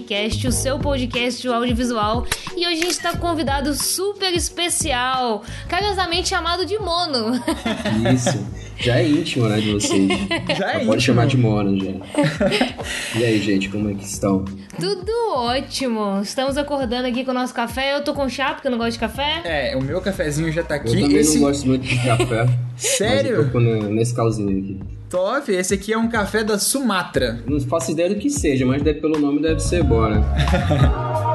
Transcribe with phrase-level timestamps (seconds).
[0.00, 2.26] TechCast, o seu podcast de audiovisual.
[2.56, 7.32] E hoje a gente está com um convidado super especial, carinhosamente chamado de Mono.
[8.12, 8.44] Isso.
[8.76, 10.08] Já é íntimo, né, de vocês.
[10.58, 11.00] Já é Pode íntimo.
[11.00, 13.18] chamar de Mono, já.
[13.18, 14.44] E aí, gente, como é que estão?
[14.80, 16.20] Tudo ótimo.
[16.20, 17.94] Estamos acordando aqui com o nosso café.
[17.94, 19.42] Eu tô com chá, porque eu não gosto de café.
[19.44, 21.00] É, o meu cafezinho já tá Eu aqui.
[21.00, 21.38] também Esse...
[21.38, 22.44] não gosto muito de café.
[22.74, 23.50] Mas eu Sério?
[23.52, 24.93] tô nesse calzinho aqui.
[25.08, 27.42] Top, esse aqui é um café da Sumatra.
[27.46, 30.22] Não faço ideia do que seja, mas deve, pelo nome deve ser bom, né?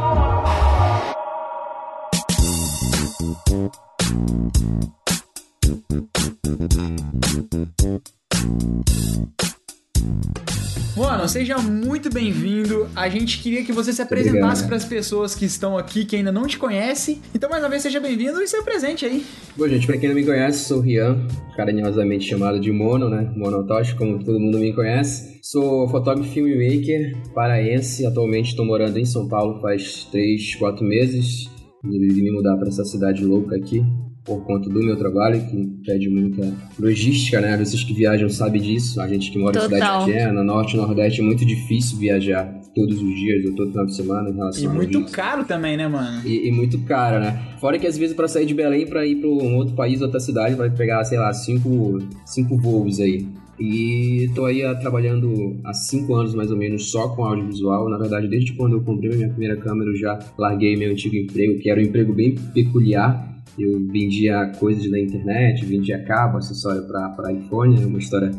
[11.00, 12.88] Mano, seja muito bem-vindo.
[12.94, 16.30] A gente queria que você se apresentasse para as pessoas que estão aqui, que ainda
[16.30, 17.22] não te conhecem.
[17.34, 19.26] Então, mais uma vez, seja bem-vindo e se apresente aí.
[19.56, 23.32] Bom, gente, pra quem não me conhece, sou o Rian, carinhosamente chamado de Mono, né?
[23.34, 25.40] Monotosh, como todo mundo me conhece.
[25.42, 28.06] Sou fotógrafo e filmmaker paraense.
[28.06, 31.50] Atualmente estou morando em São Paulo faz 3, 4 meses.
[31.82, 33.82] Resolvi me mudar para essa cidade louca aqui
[34.30, 37.58] por conta do meu trabalho, que pede muita logística, né?
[37.58, 39.02] Vocês que viajam sabem disso.
[39.02, 39.80] A gente que mora em Total.
[39.80, 43.86] cidade pequena, norte e nordeste, é muito difícil viajar todos os dias ou todo final
[43.88, 46.22] de semana em relação E muito caro também, né, mano?
[46.24, 47.42] E, e muito caro, né?
[47.60, 50.20] Fora que às vezes pra sair de Belém pra ir pra um outro país, outra
[50.20, 53.26] cidade, vai pegar, sei lá, cinco, cinco voos aí.
[53.60, 57.90] E tô aí ah, trabalhando há cinco anos mais ou menos só com audiovisual.
[57.90, 61.16] Na verdade, desde quando eu comprei a minha primeira câmera, eu já larguei meu antigo
[61.16, 63.29] emprego, que era um emprego bem peculiar.
[63.58, 68.32] Eu vendia coisas na internet, vendia cabo, acessório pra iPhone, é uma história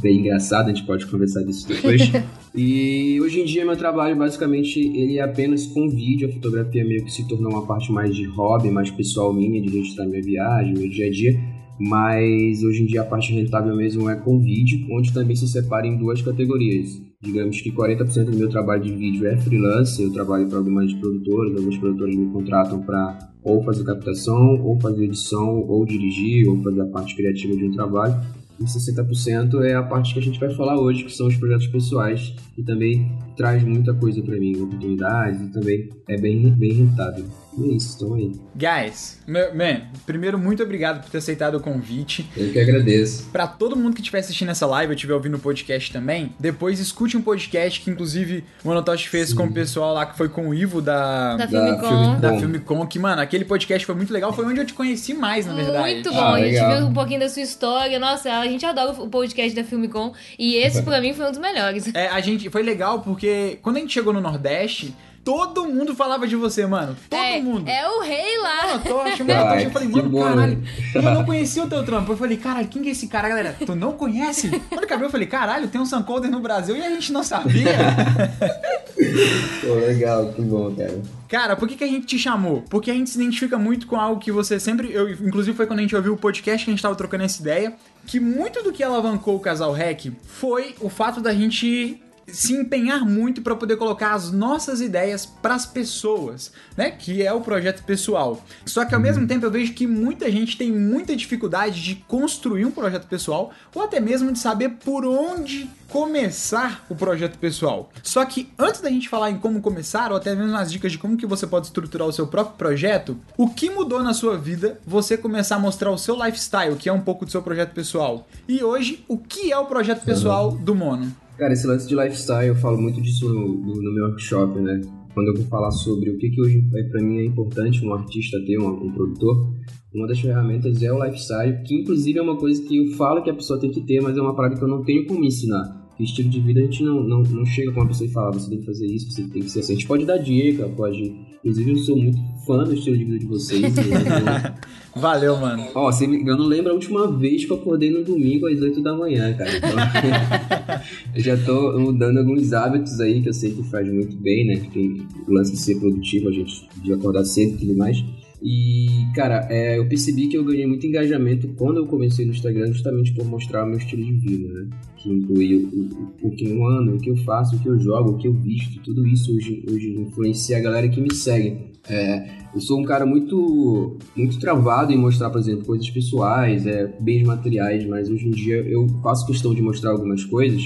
[0.00, 2.00] bem engraçada, a gente pode conversar disso depois.
[2.54, 7.04] E hoje em dia meu trabalho basicamente ele é apenas com vídeo, a fotografia meio
[7.04, 10.74] que se tornou uma parte mais de hobby, mais pessoal minha, de registrar minha viagem,
[10.74, 11.38] meu dia a dia.
[11.78, 15.86] Mas hoje em dia a parte rentável mesmo é com vídeo, onde também se separa
[15.86, 17.00] em duas categorias.
[17.20, 21.56] Digamos que 40% do meu trabalho de vídeo é freelance, eu trabalho para algumas produtoras,
[21.56, 26.80] alguns produtores me contratam para ou fazer captação, ou fazer edição, ou dirigir, ou fazer
[26.80, 28.14] a parte criativa de um trabalho.
[28.60, 31.66] E 60% é a parte que a gente vai falar hoje, que são os projetos
[31.66, 37.24] pessoais, que também traz muita coisa para mim, oportunidades, e também é bem, bem rentável.
[37.56, 38.32] E é isso, estão aí.
[38.54, 42.28] Guys, man, primeiro, muito obrigado por ter aceitado o convite.
[42.36, 43.28] Eu que agradeço.
[43.32, 46.78] Pra todo mundo que estiver assistindo essa live ou estiver ouvindo o podcast também, depois
[46.78, 49.36] escute um podcast que, inclusive, o Monotosh fez Sim.
[49.36, 51.88] com o pessoal lá que foi com o Ivo da, Da da, Filmicom.
[51.88, 52.38] Filmicom.
[52.40, 52.86] Filmicom.
[52.86, 54.32] Que, mano, aquele podcast foi muito legal.
[54.32, 55.94] Foi onde eu te conheci mais, na verdade.
[55.94, 57.98] Muito bom, Ah, a gente viu um pouquinho da sua história.
[57.98, 60.12] Nossa, a gente adora o podcast da Filmicom.
[60.38, 61.92] E esse, pra mim, foi um dos melhores.
[61.94, 63.27] É, a gente foi legal porque
[63.62, 64.94] quando a gente chegou no Nordeste,
[65.28, 66.96] todo mundo falava de você, mano.
[67.10, 67.68] Todo é, mundo.
[67.68, 68.66] é o rei lá.
[68.68, 69.64] Monotosh, Ai, Monotosh.
[69.64, 70.56] Eu falei, mano, caralho.
[70.56, 70.68] né?
[70.94, 72.12] Eu não conhecia o teu trampo.
[72.12, 73.54] Eu falei, caralho, quem que é esse cara, galera?
[73.64, 74.48] Tu não conhece?
[74.70, 77.76] Quando acabei, eu falei, caralho, tem um Suncoder no Brasil e a gente não sabia.
[79.60, 81.02] Pô, legal, que bom, cara.
[81.28, 82.64] Cara, por que, que a gente te chamou?
[82.70, 84.90] Porque a gente se identifica muito com algo que você sempre.
[84.92, 87.40] Eu, inclusive foi quando a gente ouviu o podcast que a gente tava trocando essa
[87.40, 87.74] ideia.
[88.06, 93.04] Que muito do que alavancou o casal REC foi o fato da gente se empenhar
[93.04, 96.90] muito para poder colocar as nossas ideias pras pessoas, né?
[96.90, 98.44] Que é o projeto pessoal.
[98.64, 102.64] Só que ao mesmo tempo eu vejo que muita gente tem muita dificuldade de construir
[102.64, 107.90] um projeto pessoal ou até mesmo de saber por onde começar o projeto pessoal.
[108.02, 110.98] Só que antes da gente falar em como começar ou até mesmo as dicas de
[110.98, 114.78] como que você pode estruturar o seu próprio projeto, o que mudou na sua vida
[114.86, 118.26] você começar a mostrar o seu lifestyle, que é um pouco do seu projeto pessoal.
[118.46, 121.27] E hoje, o que é o projeto pessoal do Mono?
[121.38, 124.80] Cara, esse lance de lifestyle, eu falo muito disso no, no- no meu workshop, né?
[125.14, 127.92] Quando eu vou falar sobre o que, que hoje é, para mim é importante um
[127.94, 129.52] artista ter, um, um produtor,
[129.94, 133.30] uma das ferramentas é o lifestyle, que inclusive é uma coisa que eu falo que
[133.30, 135.87] a pessoa tem que ter, mas é uma parada que eu não tenho como ensinar.
[136.04, 138.48] Estilo de vida a gente não, não, não chega com uma pessoa e fala, você
[138.50, 139.72] tem que fazer isso, você tem que ser assim.
[139.72, 141.14] A gente pode dar dica, pode.
[141.44, 143.60] Inclusive, eu sou muito fã do estilo de vida de vocês.
[143.62, 144.54] né?
[144.96, 145.62] Valeu, mano.
[145.74, 148.60] Ó, se me- eu não lembro a última vez que eu acordei no domingo às
[148.60, 149.50] 8 da manhã, cara.
[149.56, 149.70] Então,
[151.14, 154.56] eu já tô mudando alguns hábitos aí que eu sei que faz muito bem, né?
[154.56, 158.02] Que tem o lance de ser produtivo, a gente de acordar cedo e tudo mais.
[158.40, 162.66] E, cara, é, eu percebi que eu ganhei muito engajamento quando eu comecei no Instagram,
[162.68, 164.68] justamente por mostrar o meu estilo de vida, né?
[164.96, 167.78] Que inclui o, o, o que eu ando, o que eu faço, o que eu
[167.78, 171.68] jogo, o que eu visto, tudo isso hoje, hoje influencia a galera que me segue.
[171.88, 176.86] É, eu sou um cara muito muito travado em mostrar, por exemplo, coisas pessoais, é,
[177.00, 180.62] bens materiais, mas hoje em dia eu faço questão de mostrar algumas coisas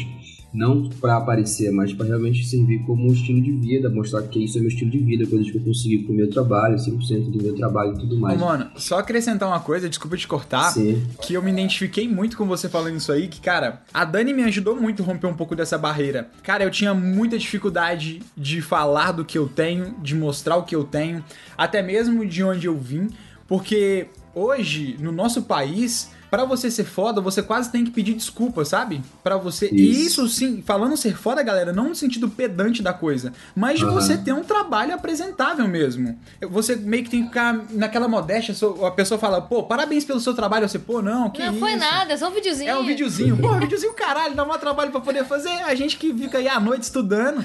[0.53, 4.59] não para aparecer, mas para realmente servir como um estilo de vida, mostrar que isso
[4.59, 7.43] é meu estilo de vida, coisas que eu consegui com o meu trabalho, 100% do
[7.43, 8.39] meu trabalho e tudo mais.
[8.39, 11.03] Mano, só acrescentar uma coisa, desculpa te cortar, Sim.
[11.23, 14.43] que eu me identifiquei muito com você falando isso aí, que, cara, a Dani me
[14.45, 16.29] ajudou muito a romper um pouco dessa barreira.
[16.43, 20.77] Cara, eu tinha muita dificuldade de falar do que eu tenho, de mostrar o que
[20.77, 21.25] eu tenho,
[21.57, 23.09] até mesmo de onde eu vim,
[23.49, 28.65] porque hoje, no nosso país, para você ser foda, você quase tem que pedir desculpa,
[28.65, 29.03] sabe?
[29.23, 29.69] Para você.
[29.71, 30.25] E Isso.
[30.25, 33.93] isso sim, falando ser foda, galera, não no sentido pedante da coisa, mas de Aham.
[33.93, 36.19] você ter um trabalho apresentável mesmo.
[36.49, 38.55] Você meio que tem que ficar naquela modéstia,
[38.87, 41.81] a pessoa fala, pô, parabéns pelo seu trabalho, você, pô, não, que Não foi isso?
[41.81, 42.71] nada, é só um videozinho.
[42.71, 43.37] É um videozinho.
[43.37, 45.51] Pô, videozinho caralho, dá maior trabalho pra poder fazer.
[45.51, 47.45] A gente que fica aí à noite estudando.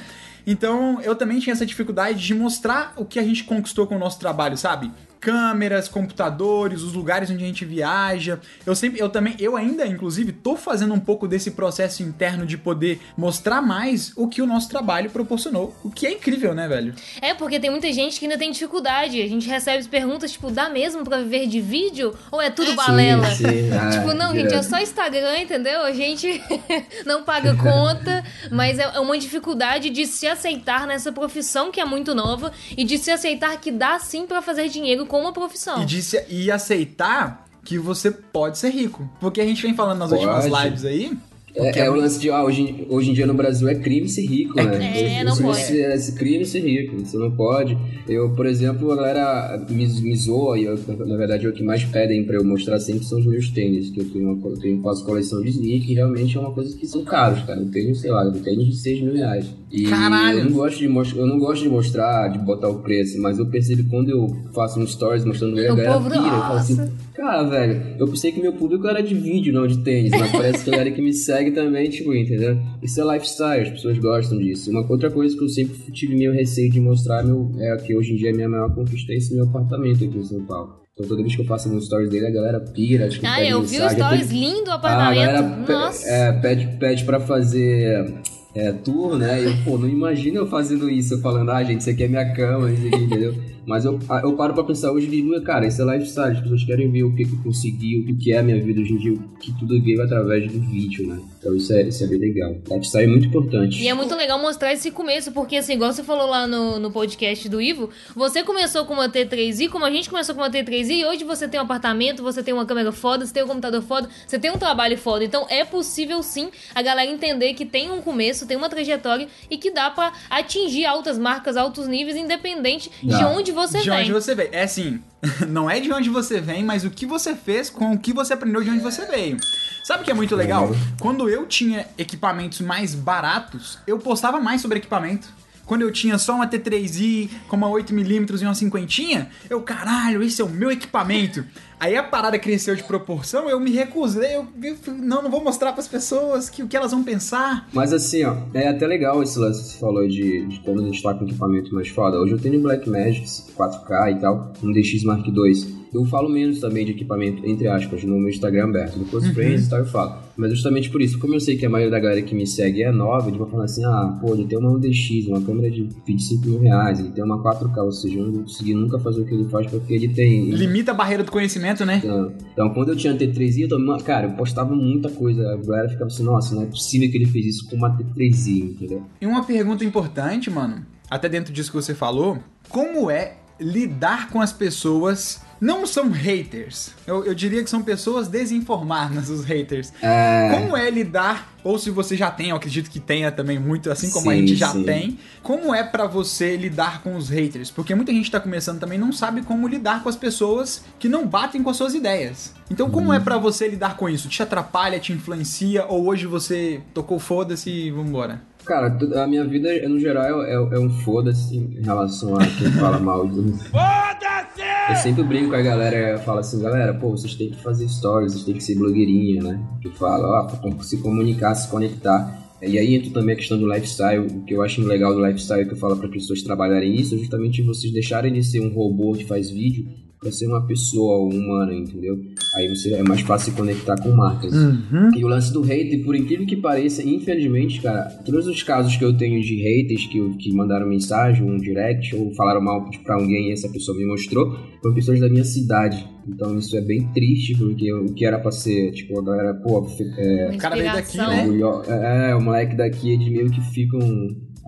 [0.50, 4.00] Então, eu também tinha essa dificuldade de mostrar o que a gente conquistou com o
[4.00, 4.89] nosso trabalho, sabe?
[5.19, 8.40] Câmeras, computadores, os lugares onde a gente viaja.
[8.66, 12.58] Eu sempre, eu também, eu ainda, inclusive, tô fazendo um pouco desse processo interno de
[12.58, 15.75] poder mostrar mais o que o nosso trabalho proporcionou.
[15.84, 16.94] O que é incrível, né, velho?
[17.22, 19.22] É, porque tem muita gente que ainda tem dificuldade.
[19.22, 22.13] A gente recebe as perguntas, tipo, dá mesmo pra viver de vídeo?
[22.31, 23.25] Ou é tudo balela?
[23.31, 23.68] Sim, sim.
[23.78, 25.81] Ah, Tipo, não, gente, é só Instagram, entendeu?
[25.81, 26.42] A gente
[27.06, 32.13] não paga conta, mas é uma dificuldade de se aceitar nessa profissão que é muito
[32.13, 35.81] nova e de se aceitar que dá sim pra fazer dinheiro com uma profissão.
[35.81, 39.09] E, de se- e aceitar que você pode ser rico.
[39.19, 40.25] Porque a gente vem falando nas Pode.
[40.25, 41.18] últimas lives aí.
[41.57, 44.25] É, é o lance de, ah, hoje, hoje em dia no Brasil é crime ser
[44.25, 45.19] rico, né?
[45.19, 45.81] É, não pode.
[45.81, 47.77] É crime ser rico, você não pode.
[48.07, 51.63] Eu, por exemplo, a galera me, me zoa, e eu, na verdade é o que
[51.63, 54.57] mais pedem pra eu mostrar sempre são os meus tênis, que eu tenho, uma, eu
[54.59, 57.60] tenho faço coleção de sneak e realmente é uma coisa que são caros, cara.
[57.60, 59.45] Eu tenho, sei lá, eu tenho de 6 mil reais.
[59.71, 60.39] E Caralho!
[60.39, 63.38] Eu não, gosto de mostrar, eu não gosto de mostrar, de botar o preço, mas
[63.38, 66.15] eu percebo quando eu faço um stories mostrando ele, a galera pira.
[66.15, 66.77] Eu falo assim.
[67.13, 70.63] Cara, velho, eu pensei que meu público era de vídeo, não de tênis, mas parece
[70.63, 72.58] que a galera que me segue também, tipo, entendeu?
[72.82, 74.70] Isso é lifestyle, as pessoas gostam disso.
[74.72, 78.14] Uma outra coisa que eu sempre tive meio receio de mostrar meu, é que hoje
[78.14, 80.76] em dia a minha maior conquista é esse meu apartamento aqui em São Paulo.
[80.94, 83.52] Então toda vez que eu faço um stories dele, a galera pira, tipo, Ah, pede
[83.52, 85.26] eu vi o stories tem- lindo, o Ah, a apartamento.
[85.26, 86.10] galera pe- Nossa.
[86.10, 88.14] é, pede, pede pra fazer
[88.56, 89.40] é, tour, né?
[89.42, 92.08] E eu, pô, não imagino eu fazendo isso, eu falando, ah, gente, isso aqui é
[92.08, 93.36] minha cama, isso aqui, entendeu?
[93.68, 96.40] Mas eu, ah, eu paro pra pensar hoje e digo, cara, isso é lifestyle, as
[96.40, 98.94] pessoas querem ver o que, que eu consegui, o que é a minha vida hoje
[98.94, 101.19] em dia, o que tudo veio através do vídeo, né?
[101.38, 102.56] Então isso é, isso é bem legal.
[102.72, 103.84] Lifestyle é muito importante.
[103.84, 106.90] E é muito legal mostrar esse começo, porque assim, igual você falou lá no, no
[106.92, 111.00] podcast do Ivo, você começou com uma T3i, como a gente começou com uma T3i,
[111.00, 113.81] e hoje você tem um apartamento, você tem uma câmera foda, você tem um computador
[113.81, 115.25] foda, você tem um trabalho foda.
[115.25, 119.58] Então é possível sim a galera entender que tem um começo, tem uma trajetória e
[119.58, 123.30] que dá pra atingir altas marcas, altos níveis, independente de Dá.
[123.30, 124.00] onde você de vem.
[124.00, 124.50] onde você veio.
[124.51, 125.01] É assim,
[125.50, 128.33] não é de onde você vem, mas o que você fez com o que você
[128.33, 129.38] aprendeu de onde você veio.
[129.83, 130.68] Sabe o que é muito legal?
[130.68, 130.75] Uhum.
[131.00, 135.27] Quando eu tinha equipamentos mais baratos, eu postava mais sobre equipamento.
[135.65, 140.42] Quando eu tinha só uma T3i com uma 8mm e uma cinquentinha, eu, caralho, esse
[140.42, 141.45] é o meu equipamento.
[141.79, 145.74] Aí a parada cresceu de proporção, eu me recusei, eu, eu não, não vou mostrar
[145.74, 147.68] pras pessoas que, o que elas vão pensar.
[147.71, 150.85] Mas assim, ó, é até legal esse lance que você falou de, de quando a
[150.85, 152.18] gente tá com equipamento mais foda.
[152.18, 155.77] Hoje eu tenho um Blackmagic 4K e tal, um DX Mark II.
[155.94, 158.97] Eu falo menos também de equipamento, entre aspas, no meu Instagram aberto.
[158.97, 160.18] No Close Friends e tal eu falo.
[160.35, 162.83] Mas justamente por isso, como eu sei que a maioria da galera que me segue
[162.83, 165.89] é nova, eles vão falar assim, ah, pô, ele tem uma DX, uma câmera de
[166.06, 169.21] 25 mil reais, ele tem uma 4K, ou seja, eu não vou conseguir nunca fazer
[169.21, 170.51] o que ele faz porque ele tem...
[170.51, 172.02] Limita a barreira do conhecimento, né?
[172.04, 175.42] Então, então, quando eu tinha T3i, eu também, cara, eu postava muita coisa.
[175.54, 178.72] A galera ficava assim, nossa, não é possível que ele fez isso com uma T3i,
[178.72, 179.04] entendeu?
[179.19, 182.38] E uma pergunta importante, mano, até dentro disso que você falou,
[182.70, 186.92] como é lidar com as pessoas não são haters.
[187.06, 189.92] Eu, eu diria que são pessoas desinformadas, os haters.
[190.02, 193.92] É, Como é lidar, ou se você já tem, eu acredito que tenha também muito,
[193.92, 194.84] assim como a Sim, gente já sim.
[194.84, 197.70] tem, como é pra você lidar com os haters?
[197.72, 201.10] Porque muita gente tá começando também e não sabe como lidar com as pessoas que
[201.10, 202.54] não batem com as suas ideias.
[202.70, 204.28] Então como é pra você lidar com isso?
[204.30, 208.42] Te atrapalha, te influencia, ou hoje você tocou foda-se e vambora?
[208.67, 213.00] Cara, a minha vida, no geral, é, é um foda-se em relação a quem fala
[213.00, 214.62] mal de Foda-se!
[214.89, 218.33] Eu sempre brinco com a galera, falo assim, galera, pô, vocês têm que fazer stories,
[218.33, 219.65] vocês têm que ser blogueirinha, né?
[219.81, 222.45] Que fala, ó, pra se comunicar, se conectar.
[222.62, 225.65] E aí entra também a questão do lifestyle, o que eu acho legal do lifestyle
[225.65, 229.13] que eu falo para pessoas trabalharem isso, é justamente vocês deixarem de ser um robô
[229.13, 229.88] que faz vídeo
[230.27, 232.19] pra ser uma pessoa humana, entendeu?
[232.55, 234.53] Aí você é mais fácil se conectar com marcas.
[234.53, 235.10] Uhum.
[235.15, 239.03] E o lance do hater, por incrível que pareça, infelizmente, cara, todos os casos que
[239.05, 243.50] eu tenho de haters que, que mandaram mensagem, um direct, ou falaram mal pra alguém
[243.50, 246.05] e essa pessoa me mostrou, foram pessoas da minha cidade.
[246.27, 249.88] Então isso é bem triste, porque o que era pra ser, tipo, a galera, pô,
[250.17, 251.41] é, O cara veio daqui, né?
[251.43, 254.00] orgulho- é, o moleque daqui eles meio que ficam.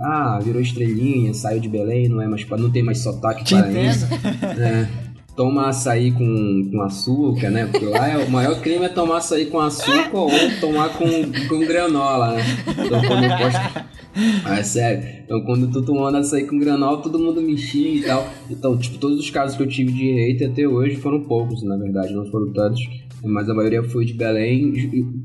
[0.01, 4.05] Ah, virou estrelinha, saiu de Belém, não é mais não tem mais sotaque paraense.
[4.57, 4.87] É,
[5.39, 7.65] toma açaí com, com açúcar, né?
[7.71, 10.29] Porque lá é, o maior crime é tomar açaí com açúcar ou
[10.59, 11.05] tomar com,
[11.47, 12.43] com granola, né?
[12.67, 13.89] Então quando posto.
[14.43, 15.01] Ah, é sério.
[15.23, 18.29] Então quando eu tô tomando açaí com granola, todo mundo me xinga e tal.
[18.49, 21.77] Então, tipo, todos os casos que eu tive de hater até hoje foram poucos, na
[21.77, 22.81] verdade, não foram tantos.
[23.23, 24.73] Mas a maioria foi de Belém.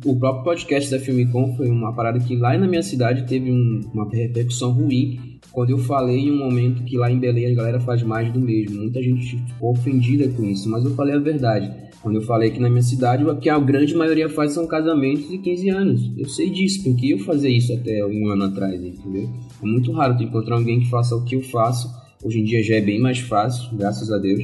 [0.04, 3.80] O próprio podcast da Filmicom foi uma parada que lá na minha cidade teve um-
[3.92, 7.80] uma repercussão ruim quando eu falei em um momento que lá em Belém a galera
[7.80, 8.80] faz mais do mesmo.
[8.80, 11.72] Muita gente ficou ofendida com isso, mas eu falei a verdade.
[12.02, 15.28] Quando eu falei que na minha cidade, o que a grande maioria faz são casamentos
[15.28, 16.12] de 15 anos.
[16.18, 19.30] Eu sei disso, porque eu fazia isso até um ano atrás, entendeu?
[19.62, 21.88] É muito raro tu encontrar alguém que faça o que eu faço.
[22.22, 24.42] Hoje em dia já é bem mais fácil, graças a Deus.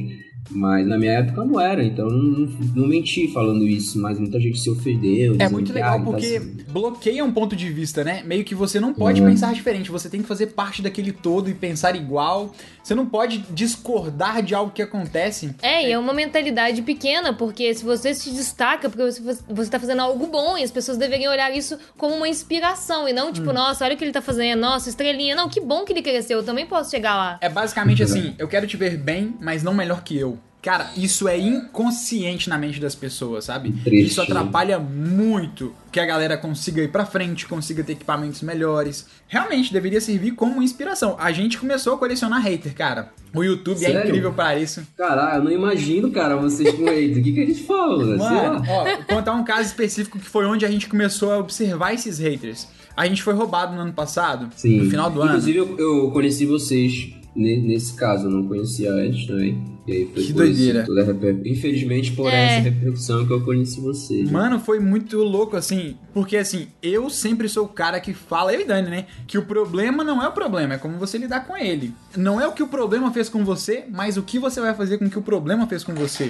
[0.49, 4.39] Mas na minha época não era, então eu não, não menti falando isso, mas muita
[4.39, 5.35] gente se ofendeu.
[5.39, 8.21] É muito legal ah, tá porque bloqueia um ponto de vista, né?
[8.25, 9.29] Meio que você não pode Uhum.
[9.29, 12.53] pensar diferente, você tem que fazer parte daquele todo e pensar igual.
[12.83, 15.53] Você não pode discordar de algo que acontece.
[15.61, 19.79] É, e é uma mentalidade pequena, porque se você se destaca, porque você, você tá
[19.79, 23.53] fazendo algo bom, e as pessoas deveriam olhar isso como uma inspiração, e não tipo,
[23.53, 25.35] nossa, olha o que ele tá fazendo, nossa, estrelinha.
[25.35, 27.37] Não, que bom que ele cresceu, eu também posso chegar lá.
[27.41, 30.37] É basicamente assim, eu quero te ver bem, mas não melhor que eu.
[30.61, 33.71] Cara, isso é inconsciente na mente das pessoas, sabe?
[33.83, 39.07] Triste, isso atrapalha muito que a galera consiga ir pra frente, consiga ter equipamentos melhores.
[39.27, 41.15] Realmente deveria servir como inspiração.
[41.19, 43.11] A gente começou a colecionar hater, cara.
[43.33, 44.07] O YouTube é Sério?
[44.07, 44.85] incrível para isso.
[44.95, 47.17] Caralho, eu não imagino, cara, vocês com hater.
[47.17, 48.17] O que, que a gente fala?
[48.17, 51.93] Mano, ó, vou contar um caso específico que foi onde a gente começou a observar
[51.93, 52.67] esses haters.
[52.95, 54.81] A gente foi roubado no ano passado, Sim.
[54.81, 55.31] no final do ano.
[55.31, 59.61] Inclusive, eu, eu conheci vocês nesse caso, eu não conhecia antes também.
[59.87, 60.83] E aí foi Que isso, doideira.
[60.85, 62.57] toda a reper- Infelizmente, por É.
[62.57, 64.29] essa repercussão que eu conheci vocês.
[64.29, 68.61] Mano, foi muito louco, assim, porque assim, eu sempre sou o cara que fala, eu
[68.61, 69.05] e Dani, né?
[69.25, 71.93] Que o problema não é o problema, é como você lidar com ele.
[72.15, 74.99] Não é o que o problema fez com você, mas o que você vai fazer
[74.99, 76.29] com o que o problema fez com você.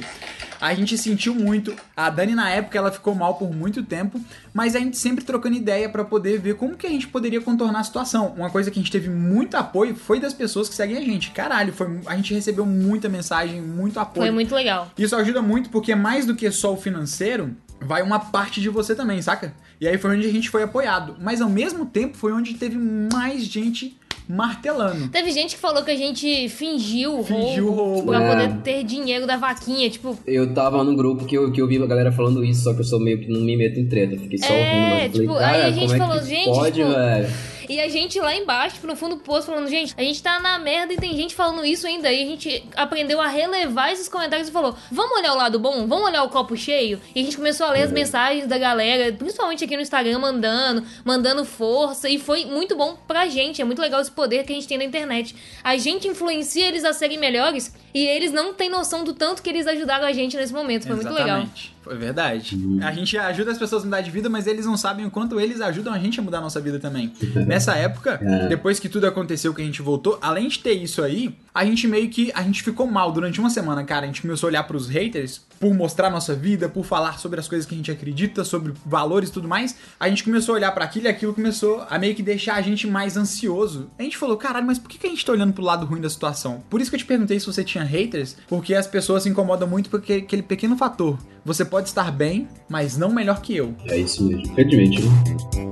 [0.62, 1.76] A gente sentiu muito.
[1.98, 4.22] A Dani, na época, ela ficou mal por muito tempo,
[4.54, 7.80] mas a gente sempre trocando ideia pra poder ver como que a gente poderia contornar
[7.80, 8.36] a situação.
[8.38, 11.32] Uma coisa que a gente teve muito apoio foi das pessoas que seguem a gente.
[11.32, 14.28] Caralho, foi, a gente recebeu muita mensagem, muito apoio.
[14.28, 14.92] Foi muito legal.
[14.96, 18.94] Isso ajuda muito porque mais do que só o financeiro, vai uma parte de você
[18.94, 19.56] também, saca?
[19.80, 21.16] E aí foi onde a gente foi apoiado.
[21.20, 25.08] Mas ao mesmo tempo foi onde teve mais gente martelando.
[25.10, 28.08] Teve gente que falou que a gente fingiu, Fingiu roubo, roubo.
[28.12, 28.30] pra É.
[28.48, 30.18] poder ter dinheiro da vaquinha, tipo...
[30.26, 32.80] Eu tava num grupo que eu, que eu vi a galera falando isso, só que
[32.82, 34.18] eu sou meio que não me meto em treta.
[34.18, 36.26] Fiquei só É, ouvindo, mas falei, tipo, cara, aí a gente como é falou, que
[36.30, 37.28] gente, pode, tipo, velho?
[37.72, 40.42] E a gente lá embaixo, tipo, no fundo do poço, falando, gente, a gente tá
[40.42, 42.12] na merda e tem gente falando isso ainda.
[42.12, 45.88] E a gente aprendeu a relevar esses comentários e falou: vamos olhar o lado bom?
[45.88, 47.00] Vamos olhar o copo cheio?
[47.16, 50.86] E a gente começou a ler as mensagens da galera, principalmente aqui no Instagram, mandando,
[51.06, 52.10] mandando força.
[52.10, 53.62] E foi muito bom pra gente.
[53.62, 55.34] É muito legal esse poder que a gente tem na internet.
[55.64, 59.50] A gente influencia eles a serem melhores e eles não têm noção do tanto que
[59.50, 60.88] eles ajudaram a gente nesse momento.
[60.88, 61.46] Foi muito legal.
[61.82, 62.58] Foi verdade.
[62.84, 65.40] A gente ajuda as pessoas a mudar de vida, mas eles não sabem o quanto
[65.40, 67.12] eles ajudam a gente a mudar a nossa vida também.
[67.48, 71.36] Nessa época, depois que tudo aconteceu, que a gente voltou, além de ter isso aí,
[71.54, 74.04] a gente meio que a gente ficou mal durante uma semana, cara.
[74.04, 77.48] A gente começou a olhar pros haters por mostrar nossa vida, por falar sobre as
[77.48, 79.76] coisas que a gente acredita, sobre valores e tudo mais.
[80.00, 82.62] A gente começou a olhar pra aquilo e aquilo começou a meio que deixar a
[82.62, 83.92] gente mais ansioso.
[84.00, 86.10] A gente falou, caralho, mas por que a gente tá olhando pro lado ruim da
[86.10, 86.64] situação?
[86.68, 89.68] Por isso que eu te perguntei se você tinha haters, porque as pessoas se incomodam
[89.68, 91.20] muito por aquele aquele pequeno fator.
[91.44, 93.76] Você pode estar bem, mas não melhor que eu.
[93.86, 95.72] É isso mesmo, infelizmente, né?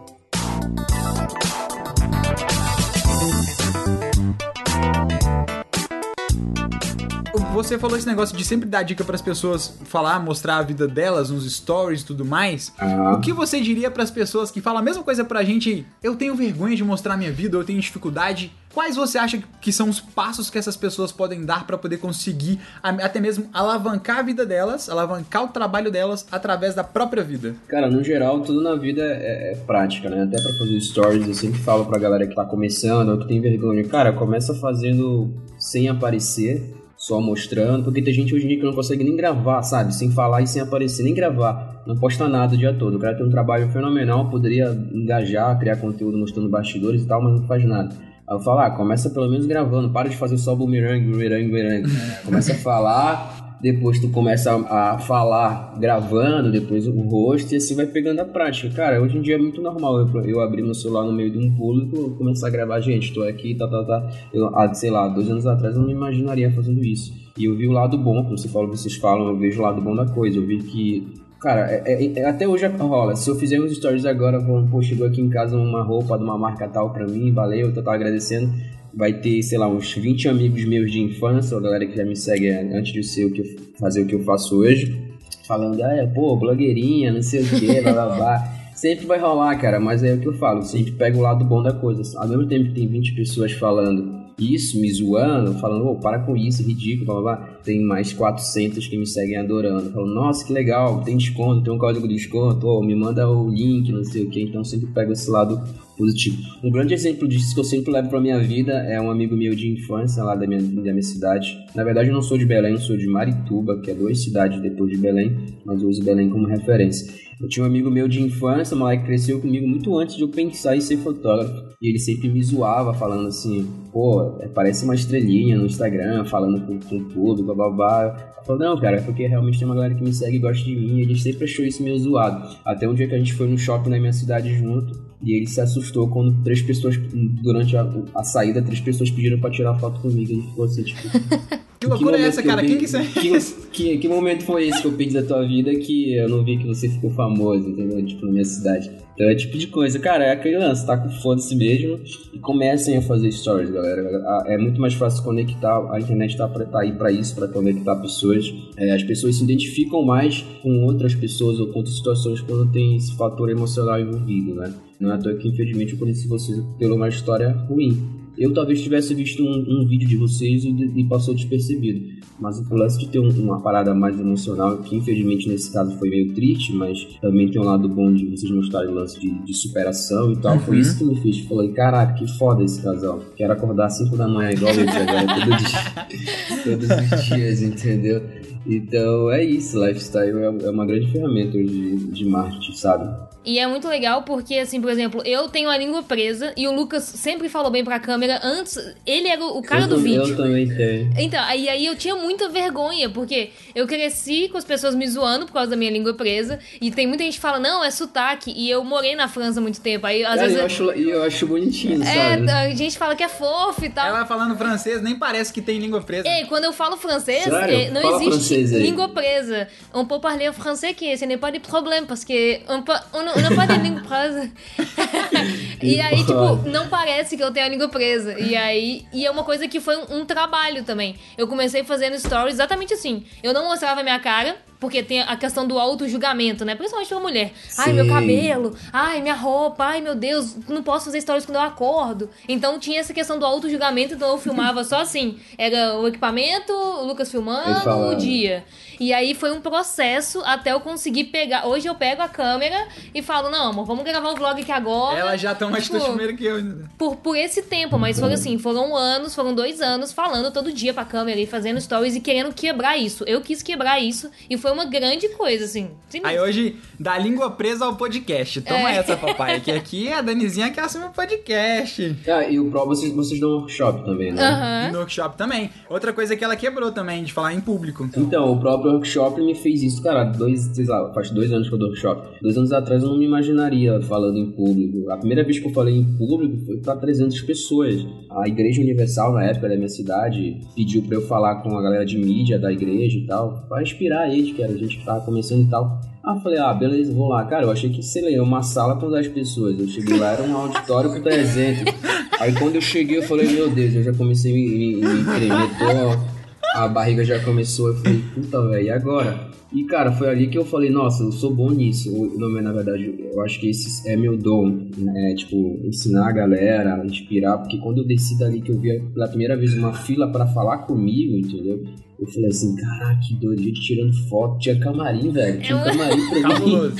[7.60, 11.30] Você falou esse negócio de sempre dar dica pras pessoas falar, mostrar a vida delas
[11.30, 12.74] nos stories e tudo mais.
[12.80, 13.14] Ah.
[13.14, 15.86] O que você diria pras pessoas que falam a mesma coisa pra gente?
[16.02, 18.50] Eu tenho vergonha de mostrar minha vida, eu tenho dificuldade.
[18.74, 22.62] Quais você acha que são os passos que essas pessoas podem dar pra poder conseguir
[22.82, 27.56] até mesmo alavancar a vida delas, alavancar o trabalho delas através da própria vida?
[27.68, 30.24] Cara, no geral, tudo na vida é, é prática, né?
[30.24, 33.42] Até pra fazer stories, eu sempre falo pra galera que tá começando ou que tem
[33.42, 33.84] vergonha.
[33.84, 38.74] Cara, começa fazendo sem aparecer, só mostrando, porque tem gente hoje em dia que não
[38.74, 39.96] consegue nem gravar, sabe?
[39.96, 41.82] Sem falar e sem aparecer, nem gravar.
[41.88, 42.98] Não posta nada o dia todo.
[42.98, 47.40] O cara tem um trabalho fenomenal, poderia engajar, criar conteúdo mostrando bastidores e tal, mas
[47.40, 47.96] não faz nada.
[48.28, 51.90] Aí eu falo, ah, começa pelo menos gravando, para de fazer só bumerangue, bumerangue, bumerangue.
[52.26, 57.86] Começa a falar depois tu começa a, falar gravando, depois o rosto, e assim vai
[57.86, 58.74] pegando a prática.
[58.74, 61.54] Cara, hoje em dia é muito normal eu, abrir meu celular no meio de um
[61.56, 64.10] público começar a gravar, gente, tô aqui, tá, tá, tá.
[64.34, 67.14] Eu, sei lá, dois anos atrás eu não me imaginaria fazendo isso.
[67.38, 69.82] E eu vi o lado bom, como você fala, vocês falam, eu vejo o lado
[69.82, 70.38] bom da coisa.
[70.38, 73.16] Eu vi que Cara, é, é, é, até hoje rola.
[73.16, 76.24] Se eu fizer uns stories agora, vou, pô, chegou aqui em casa uma roupa de
[76.24, 78.54] uma marca tal pra mim, valeu, eu tô agradecendo
[78.94, 82.16] vai ter, sei lá, uns 20 amigos meus de infância, a galera que já me
[82.16, 83.46] segue antes de ser o que eu,
[83.80, 85.10] fazer o que eu faço hoje,
[85.48, 88.56] falando, ah, é, pô, blogueirinha, não sei o que, blá blá blá.
[88.76, 91.62] Sempre vai rolar, cara, mas é o que eu falo, sempre pega o lado bom
[91.62, 92.18] da coisa.
[92.18, 96.36] Ao mesmo tempo que tem 20 pessoas falando isso, me zoando, falando, oh, para com
[96.36, 97.48] isso, ridículo, blá blá blá.
[97.62, 101.78] Tem mais 400 que me seguem adorando, falando, nossa, que legal, tem desconto, tem um
[101.78, 104.44] código de desconto, oh, me manda o link, não sei o que.
[104.44, 105.62] Então sempre pega esse lado
[106.00, 106.38] positivo.
[106.64, 109.54] Um grande exemplo disso que eu sempre levo pra minha vida é um amigo meu
[109.54, 111.58] de infância lá da minha, da minha cidade.
[111.76, 114.62] Na verdade, eu não sou de Belém, eu sou de Marituba, que é duas cidades
[114.62, 117.14] depois de Belém, mas eu uso Belém como referência.
[117.42, 120.30] Eu tinha um amigo meu de infância, o moleque cresceu comigo muito antes de eu
[120.30, 121.70] pensar em ser fotógrafo.
[121.82, 126.66] E ele sempre me zoava, falando assim, pô, é, parece uma estrelinha no Instagram, falando
[126.66, 128.34] com, com tudo, blá blá blá.
[128.40, 130.66] Eu falei, não, cara, é porque realmente tem uma galera que me segue e gosta
[130.66, 132.58] de mim, e ele sempre achou isso meio zoado.
[132.66, 135.48] Até um dia que a gente foi no shopping na minha cidade junto, e ele
[135.48, 137.86] se assustou quando três pessoas, durante a,
[138.16, 140.32] a saída, três pessoas pediram pra tirar foto comigo.
[140.32, 141.02] Ele ficou assim, tipo.
[141.80, 142.62] Que loucura que é essa, cara?
[142.62, 142.76] Que?
[142.76, 143.40] Que,
[143.72, 146.58] que, que, momento foi esse que eu pedi da tua vida que eu não vi
[146.58, 148.06] que você ficou famoso, entendeu?
[148.06, 148.92] Tipo, na minha cidade.
[149.14, 149.98] Então é tipo de coisa.
[149.98, 152.00] Cara, é aquele lance, tá com foda-se mesmo
[152.34, 154.02] e comecem a fazer stories, galera.
[154.48, 157.96] É muito mais fácil conectar, a internet tá, pra, tá aí pra isso, pra conectar
[157.96, 158.54] pessoas.
[158.78, 162.98] É, as pessoas se identificam mais com outras pessoas ou com outras situações quando tem
[162.98, 164.74] esse fator emocional envolvido, né?
[165.00, 168.19] Não é à toa que, infelizmente, eu conheci vocês pela uma história ruim.
[168.40, 172.18] Eu talvez tivesse visto um, um vídeo de vocês e, e, passou despercebido.
[172.40, 176.10] Mas o lance de ter um, uma parada mais emocional, que infelizmente nesse caso foi
[176.10, 179.54] meio triste, mas também tem um lado bom de vocês mostrarem o lance de, de
[179.54, 180.54] superação e tal.
[180.54, 180.60] Uhum.
[180.62, 181.40] Foi isso que me fez.
[181.40, 183.22] Falei, caraca, que foda esse casal.
[183.36, 188.22] Quero acordar às 5 da manhã igual eles agora, todo dia, todos os dias, entendeu?
[188.66, 193.30] Então é isso, lifestyle é, é uma grande ferramenta de, de marketing, sabe?
[193.46, 196.72] E é muito legal porque, assim, por exemplo, eu tenho a língua presa e o
[196.72, 198.78] Lucas sempre falou bem pra câmera antes.
[199.06, 200.24] Ele era o cara eu, do vídeo.
[200.24, 201.14] Eu também tenho.
[201.18, 205.46] Então, aí, aí eu tinha muita vergonha, porque eu cresci com as pessoas me zoando
[205.46, 206.60] por causa da minha língua presa.
[206.82, 208.54] E tem muita gente que fala, não, é sotaque.
[208.56, 210.06] E eu morei na França há muito tempo.
[210.06, 210.58] Aí, às cara, vezes.
[210.58, 212.52] Eu acho, eu acho bonitinho, é, sabe?
[212.52, 214.08] A gente fala que é fofo e tal.
[214.08, 216.28] Ela falando francês, nem parece que tem língua presa.
[216.28, 219.68] É, quando eu falo francês, é, não Fala existe língua presa.
[219.94, 223.20] On peut parler français que ce n'est pas de problème, parce que on, peut, on,
[223.20, 224.50] on n'a pas de língua presa.
[225.82, 228.19] e aí, tipo, não parece que eu tenho a língua presa.
[228.26, 231.16] E aí, e é uma coisa que foi um, um trabalho também.
[231.38, 233.26] Eu comecei fazendo stories exatamente assim.
[233.44, 236.74] Eu não mostrava minha cara, porque tem a questão do auto-julgamento, né?
[236.74, 237.52] Principalmente pra mulher.
[237.68, 237.82] Sim.
[237.86, 238.76] Ai, meu cabelo.
[238.94, 239.84] Ai, minha roupa.
[239.84, 240.56] Ai, meu Deus.
[240.68, 242.30] Não posso fazer stories quando eu acordo.
[242.48, 244.14] Então tinha essa questão do auto-julgamento.
[244.14, 245.38] Então eu filmava só assim.
[245.58, 248.64] Era o equipamento, o Lucas filmando, o dia.
[249.00, 251.66] E aí foi um processo até eu conseguir pegar.
[251.66, 255.18] Hoje eu pego a câmera e falo, não, amor, vamos gravar um vlog aqui agora.
[255.18, 256.60] Ela já tá mais tipo, primeiro que eu.
[256.98, 260.94] Por, por esse tempo, mas foi assim, foram anos, foram dois anos falando todo dia
[260.94, 263.24] pra câmera e fazendo stories e querendo quebrar isso.
[263.26, 265.92] Eu quis quebrar isso e foi uma grande coisa, assim.
[266.24, 268.62] Aí hoje, da língua presa ao podcast.
[268.62, 268.98] Toma é.
[268.98, 269.62] essa, papai.
[269.62, 272.18] Que aqui é a Danizinha que assume o podcast.
[272.28, 274.88] Ah, e o Pro vocês, vocês dão workshop também, né?
[274.88, 274.92] Uhum.
[274.94, 275.70] No workshop também.
[275.90, 278.10] Outra coisa que ela quebrou também, de falar em público.
[278.16, 281.74] Então, o próprio workshop me fez isso, cara, dois, sei lá, faz dois anos que
[281.74, 282.40] eu dou workshop.
[282.42, 285.10] Dois anos atrás eu não me imaginaria falando em público.
[285.10, 288.06] A primeira vez que eu falei em público foi para 300 pessoas.
[288.30, 292.06] A Igreja Universal, na época da minha cidade, pediu para eu falar com a galera
[292.06, 295.26] de mídia da igreja e tal, para inspirar eles, que era a gente que tava
[295.26, 296.00] começando e tal.
[296.24, 297.46] Ah, falei, ah, beleza, vou lá.
[297.46, 299.80] Cara, eu achei que, sei lá, uma sala com 10 pessoas.
[299.80, 301.94] Eu cheguei lá, era um auditório com 300.
[302.40, 305.24] Aí quando eu cheguei, eu falei, meu Deus, eu já comecei a me, me, me
[305.26, 306.39] tremer, tô
[306.76, 309.48] a barriga já começou, eu falei, puta, velho, e agora?
[309.72, 312.12] E, cara, foi ali que eu falei, nossa, eu sou bom nisso.
[312.12, 315.36] O nome, na verdade, eu acho que esse é meu dom, né?
[315.36, 319.56] Tipo, ensinar a galera, inspirar, porque quando eu desci dali, que eu vi pela primeira
[319.56, 321.84] vez uma fila para falar comigo, entendeu?
[322.20, 324.58] Eu falei assim, caraca, que doido, gente tirando foto.
[324.58, 325.62] Tinha camarim, velho.
[325.62, 326.92] Tinha um camarim pra mim.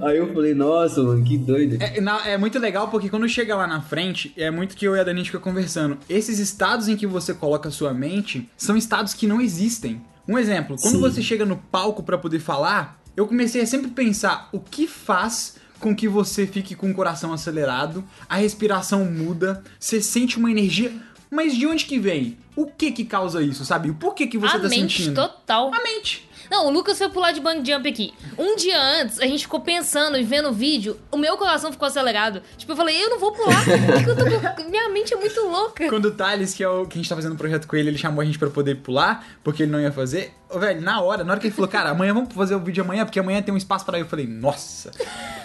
[0.00, 1.82] Aí eu falei, nossa, mano, que doido.
[1.82, 4.94] É, na, é, muito legal porque quando chega lá na frente, é muito que eu
[4.94, 5.96] e a Dani fica conversando.
[6.08, 10.00] Esses estados em que você coloca a sua mente são estados que não existem.
[10.32, 11.00] Um exemplo, quando Sim.
[11.00, 15.56] você chega no palco para poder falar, eu comecei a sempre pensar o que faz
[15.78, 20.90] com que você fique com o coração acelerado, a respiração muda, você sente uma energia
[21.30, 22.38] Mas de onde que vem?
[22.54, 23.90] O que que causa isso, sabe?
[23.90, 25.14] O porquê que você a tá mente sentindo?
[25.16, 25.70] total.
[25.74, 26.28] A mente.
[26.52, 28.12] Não, o Lucas foi pular de bang jump aqui.
[28.36, 31.88] Um dia antes, a gente ficou pensando e vendo o vídeo, o meu coração ficou
[31.88, 32.42] acelerado.
[32.58, 33.64] Tipo, eu falei, eu não vou pular.
[33.64, 34.64] Tô...
[34.68, 35.88] Minha mente é muito louca.
[35.88, 37.88] Quando o Thales, que é o que a gente tá fazendo um projeto com ele,
[37.88, 40.34] ele chamou a gente pra poder pular, porque ele não ia fazer.
[40.54, 43.06] Velho, na hora, na hora que ele falou, cara, amanhã vamos fazer o vídeo amanhã,
[43.06, 44.00] porque amanhã tem um espaço ir.
[44.00, 44.90] Eu falei, nossa,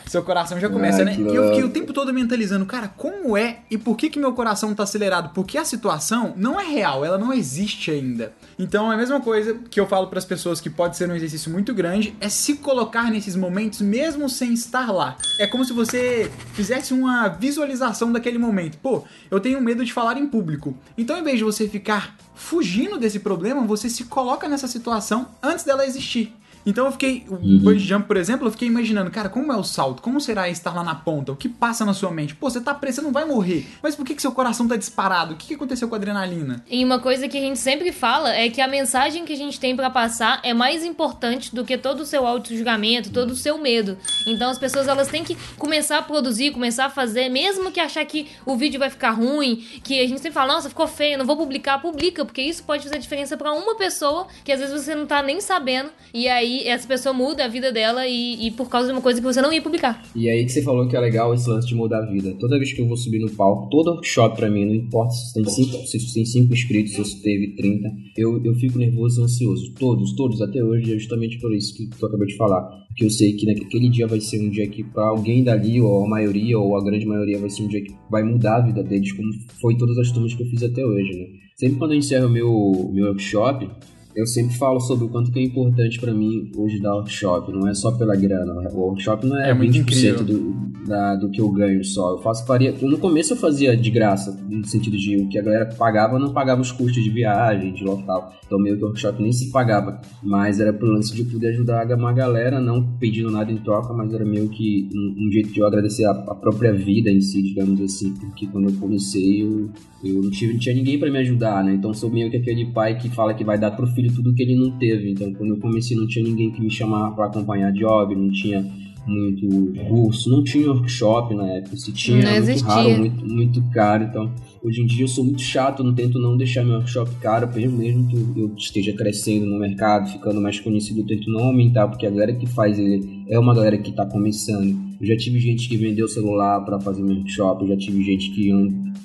[0.08, 1.18] seu coração já começa, Ai, né?
[1.20, 4.34] E eu fiquei o tempo todo mentalizando, cara, como é e por que que meu
[4.34, 5.32] coração tá acelerado?
[5.34, 8.34] Porque a situação não é real, ela não existe ainda.
[8.58, 11.52] Então é a mesma coisa que eu falo pras pessoas que pode ser um exercício
[11.52, 15.18] muito grande, é se colocar nesses momentos mesmo sem estar lá.
[15.40, 18.78] É como se você fizesse uma visualização daquele momento.
[18.78, 20.78] Pô, eu tenho medo de falar em público.
[20.98, 25.66] Então, em vez de você ficar fugindo desse problema, você se coloca nessa situação antes
[25.66, 26.34] dela existir.
[26.68, 29.64] Então eu fiquei, o bungee jump, por exemplo, eu fiquei imaginando, cara, como é o
[29.64, 30.02] salto?
[30.02, 31.32] Como será estar lá na ponta?
[31.32, 32.36] O que passa na sua mente?
[32.36, 33.66] Pô, você tá preso, você não vai morrer.
[33.82, 35.34] Mas por que, que seu coração tá disparado?
[35.34, 36.62] O que, que aconteceu com a adrenalina?
[36.70, 39.58] E uma coisa que a gente sempre fala é que a mensagem que a gente
[39.58, 43.58] tem pra passar é mais importante do que todo o seu auto-julgamento, todo o seu
[43.58, 43.98] medo.
[44.28, 48.04] Então as pessoas elas têm que começar a produzir, começar a fazer, mesmo que achar
[48.04, 51.26] que o vídeo vai ficar ruim, que a gente sempre fala, nossa, ficou feio, não
[51.26, 54.94] vou publicar, publica, porque isso pode fazer diferença pra uma pessoa que às vezes você
[54.94, 58.70] não tá nem sabendo, e aí essa pessoa muda a vida dela e, e por
[58.70, 60.04] causa de uma coisa que você não ia publicar.
[60.16, 62.34] E aí que você falou que é legal esse lance de mudar a vida.
[62.40, 65.34] Toda vez que eu vou subir no palco, todo workshop pra mim, não importa se
[65.34, 69.74] tem cinco, se tem cinco inscritos se teve 30, eu, eu fico nervoso e ansioso.
[69.74, 72.62] Todos, todos, até hoje, é justamente por isso que tu acabou de falar.
[72.88, 76.06] Porque eu sei que naquele dia vai ser um dia que pra alguém dali, ou
[76.06, 78.84] a maioria, ou a grande maioria, vai ser um dia que vai mudar a vida
[78.84, 79.30] deles, como
[79.62, 81.28] foi todas as turmas que eu fiz até hoje, né?
[81.56, 83.70] Sempre quando eu encerro o meu, meu workshop,
[84.20, 87.68] eu sempre falo sobre o quanto que é importante pra mim hoje dar workshop, não
[87.68, 88.54] é só pela grana.
[88.74, 90.24] O workshop não é, É muito 20% incrível.
[90.24, 92.14] do, da- do que eu ganho só.
[92.14, 92.74] Eu faço faria.
[92.82, 96.34] No começo eu fazia de graça, no sentido de o que a galera pagava, não
[96.34, 98.34] pagava os custos de viagem, de local.
[98.46, 100.00] Então meio que o workshop nem se pagava.
[100.24, 104.14] Mas era pro lance de poder ajudar uma galera, não pedindo nada em troca, mas
[104.14, 107.42] era meio que um, um jeito de eu agradecer a, a própria vida em si,
[107.44, 108.14] digamos assim.
[108.16, 109.70] Porque quando eu comecei, eu,
[110.04, 111.74] eu não, tive, não tinha ninguém pra me ajudar, né?
[111.76, 114.44] Então sou meio que aquele pai que fala que vai dar pro filho tudo que
[114.44, 115.12] ele não teve.
[115.12, 118.66] Então quando eu comecei não tinha ninguém que me chamava pra acompanhar job, não tinha
[119.08, 123.64] muito curso, não tinha workshop na época, se tinha Não era muito raro, muito, muito
[123.72, 127.10] caro, então hoje em dia eu sou muito chato, não tento não deixar meu workshop
[127.22, 131.46] caro, mesmo mesmo que eu esteja crescendo no mercado, ficando mais conhecido, eu tento não
[131.46, 134.76] aumentar, porque a galera que faz ele é uma galera que tá começando.
[135.00, 138.52] Eu já tive gente que vendeu celular para fazer workshop, eu já tive gente que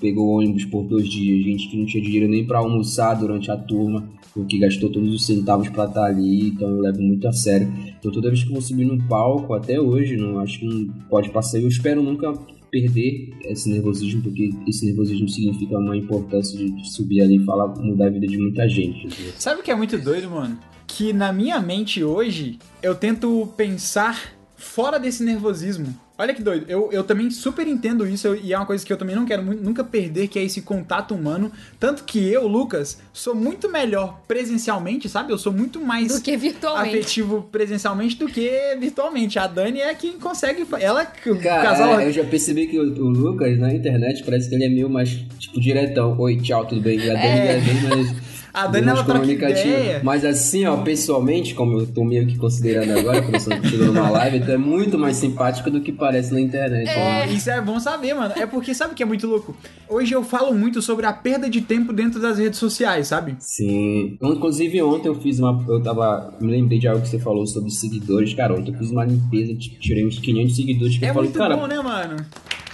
[0.01, 3.57] pegou ônibus por dois dias, gente que não tinha dinheiro nem para almoçar durante a
[3.57, 7.73] turma, porque gastou todos os centavos para estar ali, então eu levo muito a sério.
[7.99, 10.89] Então toda vez que eu vou subir no palco, até hoje, não acho que não
[11.11, 11.59] pode passar.
[11.59, 12.33] Eu espero nunca
[12.71, 18.07] perder esse nervosismo, porque esse nervosismo significa uma importância de, subir ali e falar, mudar
[18.07, 19.07] a vida de muita gente.
[19.07, 19.33] entendeu?
[19.37, 20.59] Sabe o que é muito doido, mano?
[20.97, 25.95] Que na minha mente hoje, eu tento pensar fora desse nervosismo.
[26.19, 28.93] Olha que doido, eu, eu também super entendo isso eu- e é uma coisa que
[28.93, 31.51] eu também não quero nunca perder, que é esse contato humano.
[31.81, 35.33] Tanto que eu, Lucas, sou muito melhor presencialmente, sabe?
[35.33, 36.95] Eu sou muito mais Do que virtualmente.
[36.97, 39.39] afetivo presencialmente do que virtualmente.
[39.39, 40.65] A Dani é quem consegue.
[40.79, 41.99] Ela, o Cara, casal.
[41.99, 44.89] é, eu já percebi que o, o Lucas na internet parece que ele é meio
[44.91, 46.17] mais, tipo, diretão.
[46.21, 46.99] Oi, tchau, tudo bem?
[46.99, 47.57] E a Dani É.
[47.57, 48.32] é bem mais.
[48.55, 50.01] A Dani, ela troca ideia.
[50.05, 54.41] Mas assim, ó, pessoalmente, como eu tô meio que considerando agora, estou chegando numa live,
[54.45, 56.85] tu é muito mais simpática do que parece na internet.
[56.85, 57.25] né?
[57.29, 58.35] Ó, isso é bom saber, mano.
[58.37, 59.57] É porque sabe o que é muito louco?
[59.89, 63.37] Hoje eu falo muito sobre a perda de tempo dentro das redes sociais, sabe?
[63.39, 64.17] Sim.
[64.21, 65.65] Inclusive ontem eu fiz uma.
[65.69, 66.35] Eu tava.
[66.41, 68.35] Me lembrei de algo que você falou sobre seguidores.
[68.35, 70.99] Cara, ontem eu fiz uma limpeza, tirei uns 500 seguidores.
[70.99, 72.17] Que É eu falei, muito cara, bom, né, mano?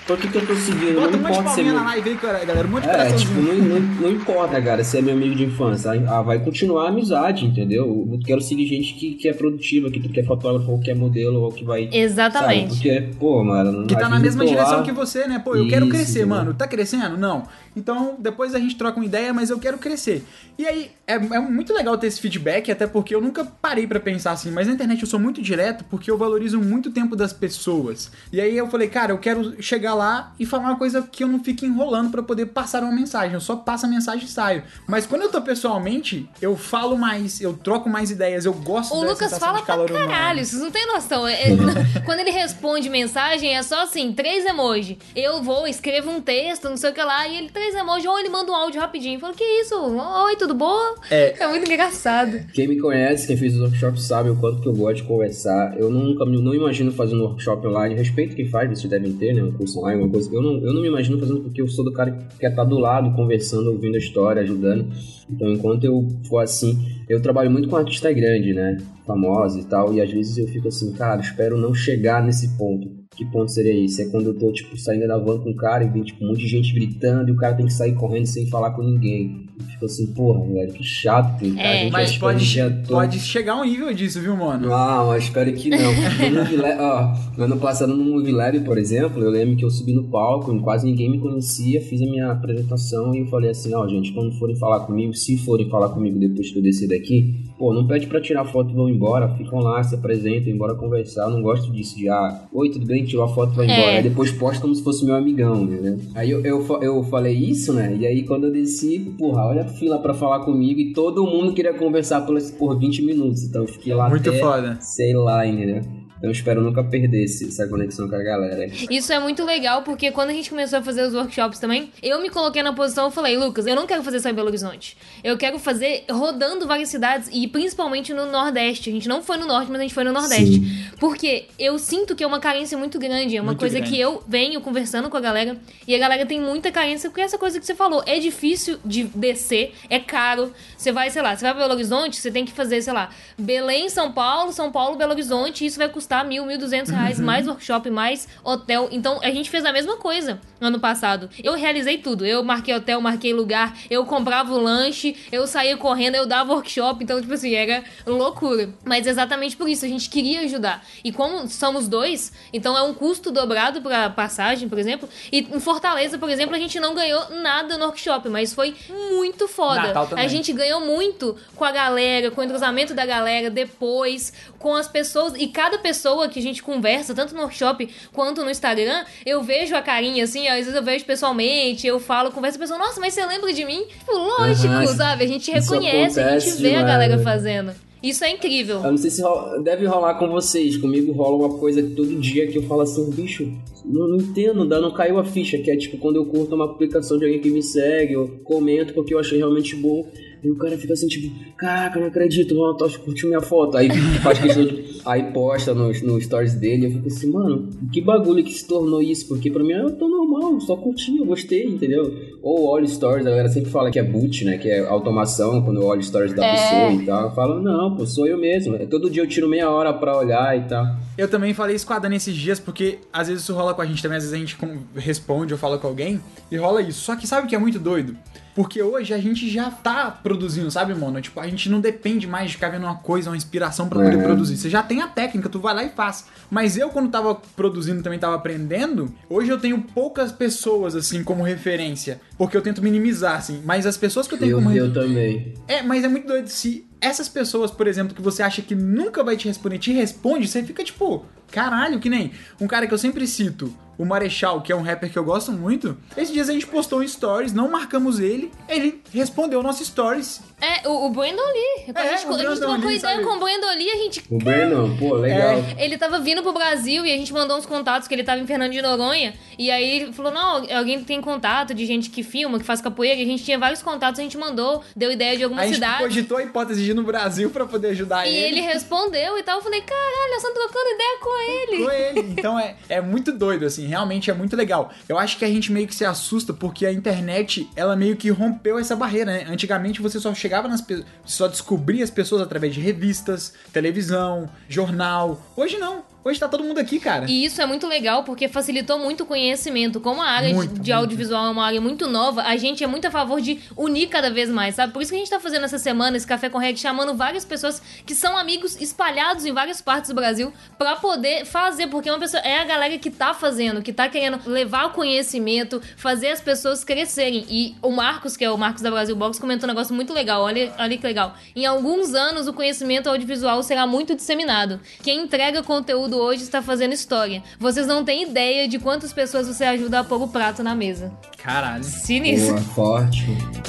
[0.09, 1.01] Por que, que eu tô seguindo?
[1.01, 1.75] Bota um não monte de importa se é palminha meu...
[1.75, 2.67] na live aí, cara- galera.
[2.67, 5.45] Um monte de É, tipo, não, não, não importa, cara, se é meu amigo de
[5.45, 5.91] infância.
[6.09, 8.09] Ah, vai continuar a amizade, entendeu?
[8.11, 10.95] Eu quero seguir gente que, que é produtiva, que, que é fotógrafo, ou que é
[10.95, 11.89] modelo, ou que vai.
[11.93, 12.75] Exatamente.
[12.77, 12.91] Sabe?
[13.01, 13.87] Porque, pô, mano.
[13.87, 15.39] Que tá na mesma direção lá- que você, né?
[15.39, 16.29] Pô, eu quero Isso, crescer, entendeu?
[16.29, 16.55] mano.
[16.55, 17.17] Tá crescendo?
[17.19, 17.43] Não.
[17.77, 20.25] Então, depois a gente troca uma ideia, mas eu quero crescer.
[20.59, 24.01] E aí, é, é muito legal ter esse feedback, até porque eu nunca parei pra
[24.01, 27.15] pensar assim, mas na internet eu sou muito direto porque eu valorizo muito o tempo
[27.15, 28.11] das pessoas.
[28.33, 29.98] E aí eu falei, cara, eu quero chegar lá
[30.39, 33.35] e falar uma coisa que eu não fique enrolando pra poder passar uma mensagem.
[33.35, 34.63] Eu só passo a mensagem e saio.
[34.87, 39.01] Mas quando eu tô pessoalmente, eu falo mais, eu troco mais ideias, eu gosto O
[39.03, 41.27] da Lucas fala de pra caralho, vocês não têm noção.
[41.27, 41.57] É- é-
[42.05, 44.97] quando ele responde mensagem, é só assim, três emojis.
[45.15, 48.19] Eu vou, escrevo um texto, não sei o que lá, e ele três emojis, ou
[48.19, 49.19] ele manda um áudio rapidinho.
[49.21, 49.75] Fala, que isso?
[49.77, 50.79] Oi, tudo bom?
[51.11, 51.35] É.
[51.43, 52.41] É muito engraçado.
[52.53, 55.77] Quem me conhece, quem fez os workshops sabe o quanto que eu gosto de conversar.
[55.79, 57.95] Eu nunca me- não imagino fazendo um workshop online.
[57.95, 59.43] Respeito quem faz, vocês devem ter, né?
[59.43, 60.35] Um curso alguma coisa.
[60.35, 62.65] Eu não, eu não me imagino fazendo porque eu sou do cara que quer estar
[62.65, 64.87] do lado, conversando, ouvindo a história, ajudando.
[65.31, 68.79] Então, enquanto eu for assim, eu trabalho muito com artista grande, né?
[69.09, 72.99] Famosa e tal, e às vezes eu fico assim, cara, espero não chegar nesse ponto
[73.19, 74.01] que ponto seria isso?
[74.01, 76.29] É quando eu tô, tipo, saindo da van com um cara e vem, tipo, um
[76.29, 79.49] monte de gente gritando e o cara tem que sair correndo sem falar com ninguém.
[79.59, 81.41] E fico assim, porra, velho, que chato.
[81.41, 81.83] Tem cara, É.
[81.83, 84.73] gente Mas pode, pode chegar a um nível disso, viu, mano?
[84.73, 85.79] ah, mas espero que não.
[86.31, 89.65] No Movie Lab, ó, no ano passado no Movie Lab, por exemplo, eu lembro que
[89.65, 93.27] eu subi no palco, e quase ninguém me conhecia, fiz a minha apresentação e eu
[93.27, 96.63] falei assim, ó, gente, quando forem falar comigo, se forem falar comigo depois que eu
[96.63, 100.53] descer daqui, pô, não pede pra tirar foto e vão embora, ficam lá, se apresentam,
[100.53, 103.57] embora conversar, eu não gosto disso de, ah, oi, tudo bem, tirou a foto e
[103.57, 103.73] vai É.
[103.73, 103.97] embora.
[103.99, 105.99] Aí depois posta como se fosse meu amigão, né?
[106.15, 107.97] Aí eu, eu, eu falei isso, né?
[107.99, 111.53] E aí quando eu desci, porra, olha a fila pra falar comigo e todo mundo
[111.53, 114.79] queria conversar por, por 20 minutos, então eu fiquei lá Muito até foda.
[114.81, 115.83] sei lá, entendeu?
[116.19, 118.67] Então eu espero nunca perder esse- essa conexão com a galera.
[118.91, 122.21] Isso é muito legal, porque quando a gente começou a fazer os workshops também, eu
[122.21, 124.97] me coloquei na posição e falei, Lucas, eu não quero fazer só em Belo Horizonte.
[125.23, 128.91] Eu quero fazer rodando várias cidades e principalmente no Nordeste.
[128.91, 130.55] A gente não foi no Norte, mas a gente foi no Nordeste.
[130.55, 130.85] Sim.
[130.99, 133.37] Porque eu sinto que é uma carência muito grande.
[133.37, 133.95] É uma Muito coisa grande.
[133.95, 137.39] que eu venho conversando com a galera e a galera tem muita carência, porque essa
[137.39, 140.53] coisa que você falou, é difícil de descer, é caro.
[140.77, 143.11] Você vai, sei lá, você vai pra Belo Horizonte, você tem que fazer, sei lá,
[143.39, 147.21] Belém, São Paulo, São Paulo, Belo Horizonte, e isso vai custar mil, mil duzentos reais,
[147.21, 148.89] mais workshop, mais hotel.
[148.91, 151.29] Então a gente fez a mesma coisa ano passado.
[151.43, 152.27] Eu realizei tudo.
[152.27, 157.03] Eu marquei hotel, marquei lugar, eu comprava o lanche, eu saía correndo, eu dava workshop,
[157.03, 158.71] então, tipo assim, era loucura.
[158.85, 160.85] Mas exatamente por isso, a gente queria ajudar.
[161.05, 165.09] E como somos dois, então é um custo dobrado pra passagem, por exemplo.
[165.31, 168.75] E em Fortaleza, por exemplo, a gente não ganhou nada no workshop, mas foi
[169.13, 169.93] muito foda.
[170.17, 174.89] A gente ganhou muito com a galera, com o entrosamento da galera, depois, com as
[174.89, 175.35] pessoas.
[175.37, 175.98] E cada pessoa
[176.31, 180.47] que a gente conversa, tanto no workshop quanto no Instagram, eu vejo a carinha assim,
[180.49, 183.53] às vezes eu vejo pessoalmente, eu falo, converso com a pessoa, nossa, mas você lembra
[183.53, 183.85] de mim?
[183.99, 185.25] Tipo, lógico, Aham, sabe?
[185.25, 187.23] A gente reconhece, a gente vê a demais, galera né?
[187.23, 187.73] fazendo.
[188.01, 188.77] Isso é incrível.
[188.77, 190.77] Eu não sei se rola- deve rolar com vocês.
[190.77, 193.53] Comigo rola uma coisa que todo dia que eu falo assim, bicho,
[193.85, 196.69] não, não entendo, ainda não caiu a ficha, que é tipo quando eu curto uma
[196.69, 200.07] publicação de alguém que me segue, eu comento porque eu achei realmente bom.
[200.43, 203.77] E o cara fica assim, tipo, caraca, não acredito, o Tosh curtiu minha foto.
[203.77, 203.89] Aí
[204.23, 208.45] faz questão de, Aí posta no, no stories dele, eu fico assim, mano, que bagulho
[208.45, 209.27] que se tornou isso?
[209.27, 212.13] Porque pra mim é tão normal, só curti, eu gostei, entendeu?
[212.43, 214.59] Ou olho stories, a galera sempre fala que é boot, né?
[214.59, 216.51] Que é automação, quando eu olho stories da É.
[216.53, 217.23] pessoa e tal.
[217.25, 218.79] Eu falo, não, pô, sou eu mesmo.
[218.87, 220.87] Todo dia eu tiro meia hora pra olhar e tal.
[221.17, 223.83] Eu também falei isso com a Dani esses dias, porque às vezes isso rola com
[223.83, 224.57] a gente também, às vezes a gente
[224.95, 226.21] responde ou fala com alguém
[226.51, 227.01] e rola isso.
[227.01, 228.17] Só que sabe o que é muito doido?
[228.55, 231.21] Porque hoje a gente já tá produzindo, sabe, mano?
[231.21, 234.19] Tipo, a gente não depende mais de ficar vendo uma coisa, uma inspiração pra poder
[234.19, 234.23] É.
[234.23, 234.57] produzir.
[234.57, 236.27] Você já tem a técnica, tu vai lá e faz.
[236.51, 241.45] Mas eu, quando tava produzindo, também tava aprendendo, hoje eu tenho poucas pessoas, assim, como
[241.45, 242.21] referência.
[242.39, 243.61] Porque eu tento minimizar, assim.
[243.65, 245.53] Mas as pessoas que eu tenho Eu, como eu também.
[245.67, 246.49] é, mas é muito doido.
[246.49, 250.47] Se essas pessoas, por exemplo, que você acha que nunca vai te responder, te responde,
[250.49, 254.71] você fica tipo, caralho, que nem um cara que eu sempre cito, o Marechal, que
[254.73, 255.97] é um rapper que eu gosto muito.
[256.17, 260.41] Esses dias a gente postou um stories, não marcamos ele, ele respondeu o nosso stories.
[260.61, 261.13] É, o, o.
[261.13, 263.25] Quando É, a gente, o a gente trocou ideia sabe?
[263.25, 265.51] com o Brandon Lee, a gente O Breno, pô, legal.
[265.77, 265.85] É.
[265.85, 268.47] Ele tava vindo pro Brasil e a gente mandou uns contatos que ele tava em
[268.47, 269.35] Fernando de Noronha.
[269.57, 273.21] E aí ele falou: não, alguém tem contato de gente que filma, que faz capoeira.
[273.21, 275.75] E a gente tinha vários contatos, a gente mandou, deu ideia de alguma A gente
[275.77, 276.03] cidade.
[276.03, 279.59] cogitou a hipótese de no Brasil pra poder ajudar E ele respondeu e tal.
[279.59, 281.85] Eu falei, caralho, nós estamos trocando ideia com ele.
[281.85, 282.35] com ele.
[282.39, 284.93] Então é, é muito doido, assim, realmente é muito legal.
[285.09, 288.31] Eu acho que a gente meio que se assusta porque a internet, ela meio que
[288.31, 289.47] rompeu essa barreira, né?
[289.49, 295.41] Antigamente você só chegava nas pessoas, só descobria as pessoas através de revistas, televisão, jornal.
[295.57, 296.05] Hoje não.
[296.25, 297.25] Hoje tá todo mundo aqui, cara.
[297.29, 299.99] E isso é muito legal porque facilitou muito o conhecimento.
[300.01, 300.93] Como a área de- Muito, de muito.
[300.93, 304.31] audiovisual é uma área muito nova, a gente é muito a favor de unir cada
[304.31, 304.93] vez mais, sabe?
[304.93, 307.45] Por isso que a gente tá fazendo essa semana esse Café com Reg, chamando várias
[307.47, 312.19] pessoas que são amigos espalhados em várias partes do Brasil pra poder fazer, porque uma
[312.19, 316.41] pessoa é a galera que tá fazendo, que tá querendo levar o conhecimento, fazer as
[316.41, 317.47] pessoas crescerem.
[317.49, 320.43] E o Marcos, que é o Marcos da Brasil Box, comentou um negócio muito legal.
[320.43, 321.35] Olha, olha que legal.
[321.57, 324.79] Em alguns anos o conhecimento audiovisual será muito disseminado.
[325.03, 327.43] Quem entrega conteúdo hoje está fazendo história.
[327.59, 331.13] Vocês não têm ideia de quantas pessoas você ajuda a pôr o prato na mesa.
[331.37, 331.85] Caralho.
[331.85, 332.55] Sinistro.
[332.55, 333.27] Boa, forte.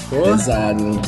[0.10, 0.38] Boa.
[0.38, 1.02] Pesado.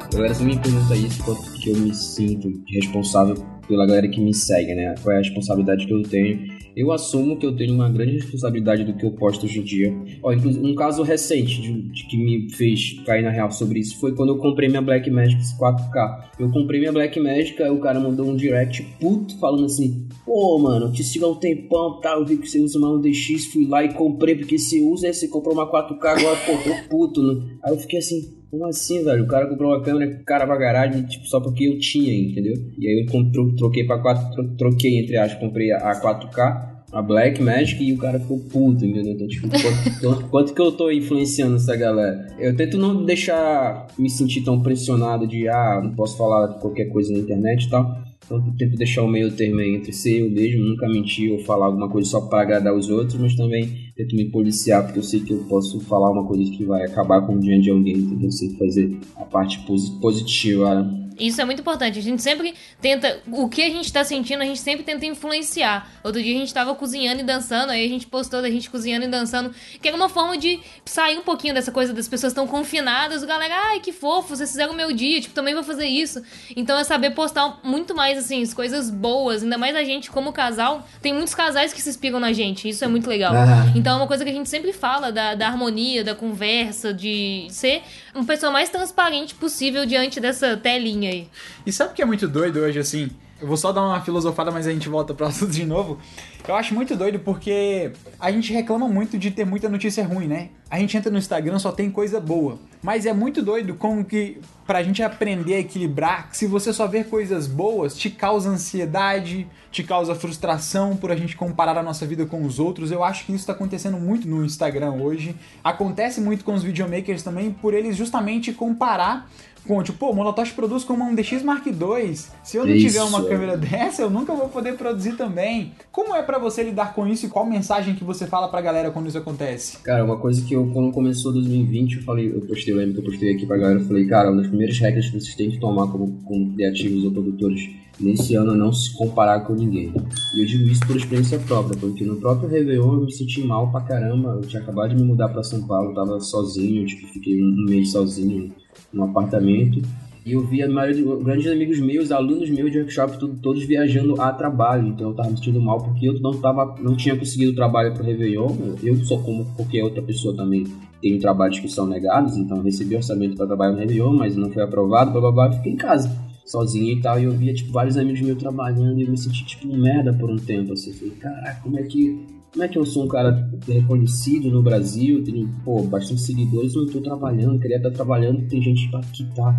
[0.00, 3.34] A galera sempre me pergunta isso, quanto que eu me sinto responsável
[3.70, 4.94] pela galera que me segue, né?
[5.00, 6.44] Qual é a responsabilidade que eu tenho
[6.76, 9.94] Eu assumo que eu tenho uma grande responsabilidade do que eu posto hoje em dia.
[10.22, 13.98] Ó, inclusive, um caso recente de, de que me fez cair na real sobre isso
[14.00, 16.30] foi quando eu comprei minha Black Magic 4K.
[16.38, 20.58] Eu comprei minha Black Magic, aí o cara mandou um direct puto falando assim: Pô,
[20.58, 22.14] mano, eu te sigo há um tempão, tá?
[22.14, 25.14] Eu vi que você usa uma 1DX, fui lá e comprei, porque você usa, aí
[25.14, 27.58] você comprou uma 4K, agora, pô, tô puto, né?
[27.62, 29.24] Aí eu fiquei assim, como assim, velho?
[29.24, 32.54] O cara comprou uma câmera cara pra garagem, tipo, só porque eu tinha, entendeu?
[32.78, 37.82] E aí eu troquei pra 4, troquei, entre aspas, comprei a 4K, a Black Magic
[37.82, 39.12] e o cara ficou puto, entendeu?
[39.12, 39.48] Então, tipo,
[40.00, 42.26] quanto, quanto, que eu tô influenciando essa galera?
[42.38, 47.12] Eu tento não deixar me sentir tão pressionado de, ah, não posso falar qualquer coisa
[47.12, 48.10] na internet e tal.
[48.24, 51.88] Então tento deixar o meio termo entre ser eu mesmo, nunca mentir ou falar alguma
[51.88, 55.32] coisa só para agradar os outros, mas também tento me policiar, porque eu sei que
[55.32, 58.28] eu posso falar uma coisa que vai acabar com o dia de alguém, entendeu?
[58.28, 59.58] Eu sei fazer a parte
[60.00, 60.99] positiva, né?
[61.20, 61.98] Isso é muito importante.
[61.98, 63.20] A gente sempre tenta.
[63.30, 65.90] O que a gente tá sentindo, a gente sempre tenta influenciar.
[66.02, 69.04] Outro dia a gente tava cozinhando e dançando, aí a gente postou da gente cozinhando
[69.04, 72.46] e dançando, que era uma forma de sair um pouquinho dessa coisa das pessoas estão
[72.46, 73.22] confinadas.
[73.22, 76.22] O galera, ai, que fofo, vocês fizeram o meu dia, tipo, também vou fazer isso.
[76.56, 79.42] Então é saber postar muito mais, assim, as coisas boas.
[79.42, 82.68] Ainda mais a gente, como casal, tem muitos casais que se inspiram na gente.
[82.68, 83.34] Isso é muito legal.
[83.34, 83.72] Uhum.
[83.76, 87.46] Então é uma coisa que a gente sempre fala da, da harmonia, da conversa, de
[87.50, 87.82] ser
[88.14, 91.28] uma pessoa mais transparente possível diante dessa telinha aí.
[91.64, 93.10] E sabe o que é muito doido hoje, assim?
[93.40, 95.98] Eu vou só dar uma filosofada, mas a gente volta pro assunto de novo.
[96.46, 100.50] Eu acho muito doido porque a gente reclama muito de ter muita notícia ruim, né?
[100.70, 102.58] A gente entra no Instagram, só tem coisa boa.
[102.82, 107.08] Mas é muito doido como que, pra gente aprender a equilibrar, se você só ver
[107.08, 112.24] coisas boas, te causa ansiedade, te causa frustração por a gente comparar a nossa vida
[112.24, 112.90] com os outros.
[112.90, 115.34] Eu acho que isso tá acontecendo muito no Instagram hoje.
[115.62, 119.28] Acontece muito com os videomakers também, por eles justamente comparar
[119.66, 122.14] com, tipo, pô, o Molotov produz com uma um DX Mark II.
[122.42, 122.86] Se eu não isso.
[122.86, 125.72] tiver uma câmera dessa, eu nunca vou poder produzir também.
[125.92, 128.90] Como é para você lidar com isso e qual mensagem que você fala pra galera
[128.90, 129.78] quando isso acontece?
[129.78, 133.00] Cara, uma coisa que eu, quando começou 2020, eu falei, eu postei, eu lembro que
[133.00, 135.50] eu postei aqui pra galera, eu falei, cara, uma das primeiras regras que vocês têm
[135.50, 137.68] que tomar como, como criativos ou produtores
[138.00, 139.92] nesse ano não se comparar com ninguém.
[140.34, 143.70] E eu digo isso por experiência própria, porque no próprio Réveillon eu me senti mal
[143.70, 144.38] pra caramba.
[144.40, 147.92] Eu tinha acabado de me mudar pra São Paulo, tava sozinho, tipo, fiquei um mês
[147.92, 148.52] sozinho
[148.92, 149.82] num apartamento.
[150.24, 154.30] E eu via maioria, grandes amigos meus, alunos meus de workshop, tudo, todos viajando a
[154.32, 154.88] trabalho.
[154.88, 158.04] Então eu tava me sentindo mal porque eu não, tava, não tinha conseguido trabalho pro
[158.04, 158.48] Réveillon.
[158.82, 160.66] Eu só como qualquer outra pessoa também
[161.00, 164.62] tenho trabalhos que são negados, então recebi orçamento para trabalhar no Réveillon, mas não foi
[164.62, 167.20] aprovado, blá blá blá, fiquei em casa, sozinho e tal.
[167.20, 170.12] E eu via, tipo, vários amigos meus trabalhando e eu me senti, tipo, um merda
[170.12, 170.92] por um tempo, assim.
[170.92, 175.22] Falei, caraca, como é que como é que eu sou um cara reconhecido no Brasil,
[175.22, 179.54] tenho, pô, bastante seguidores, não tô trabalhando, queria estar trabalhando, tem gente que tá.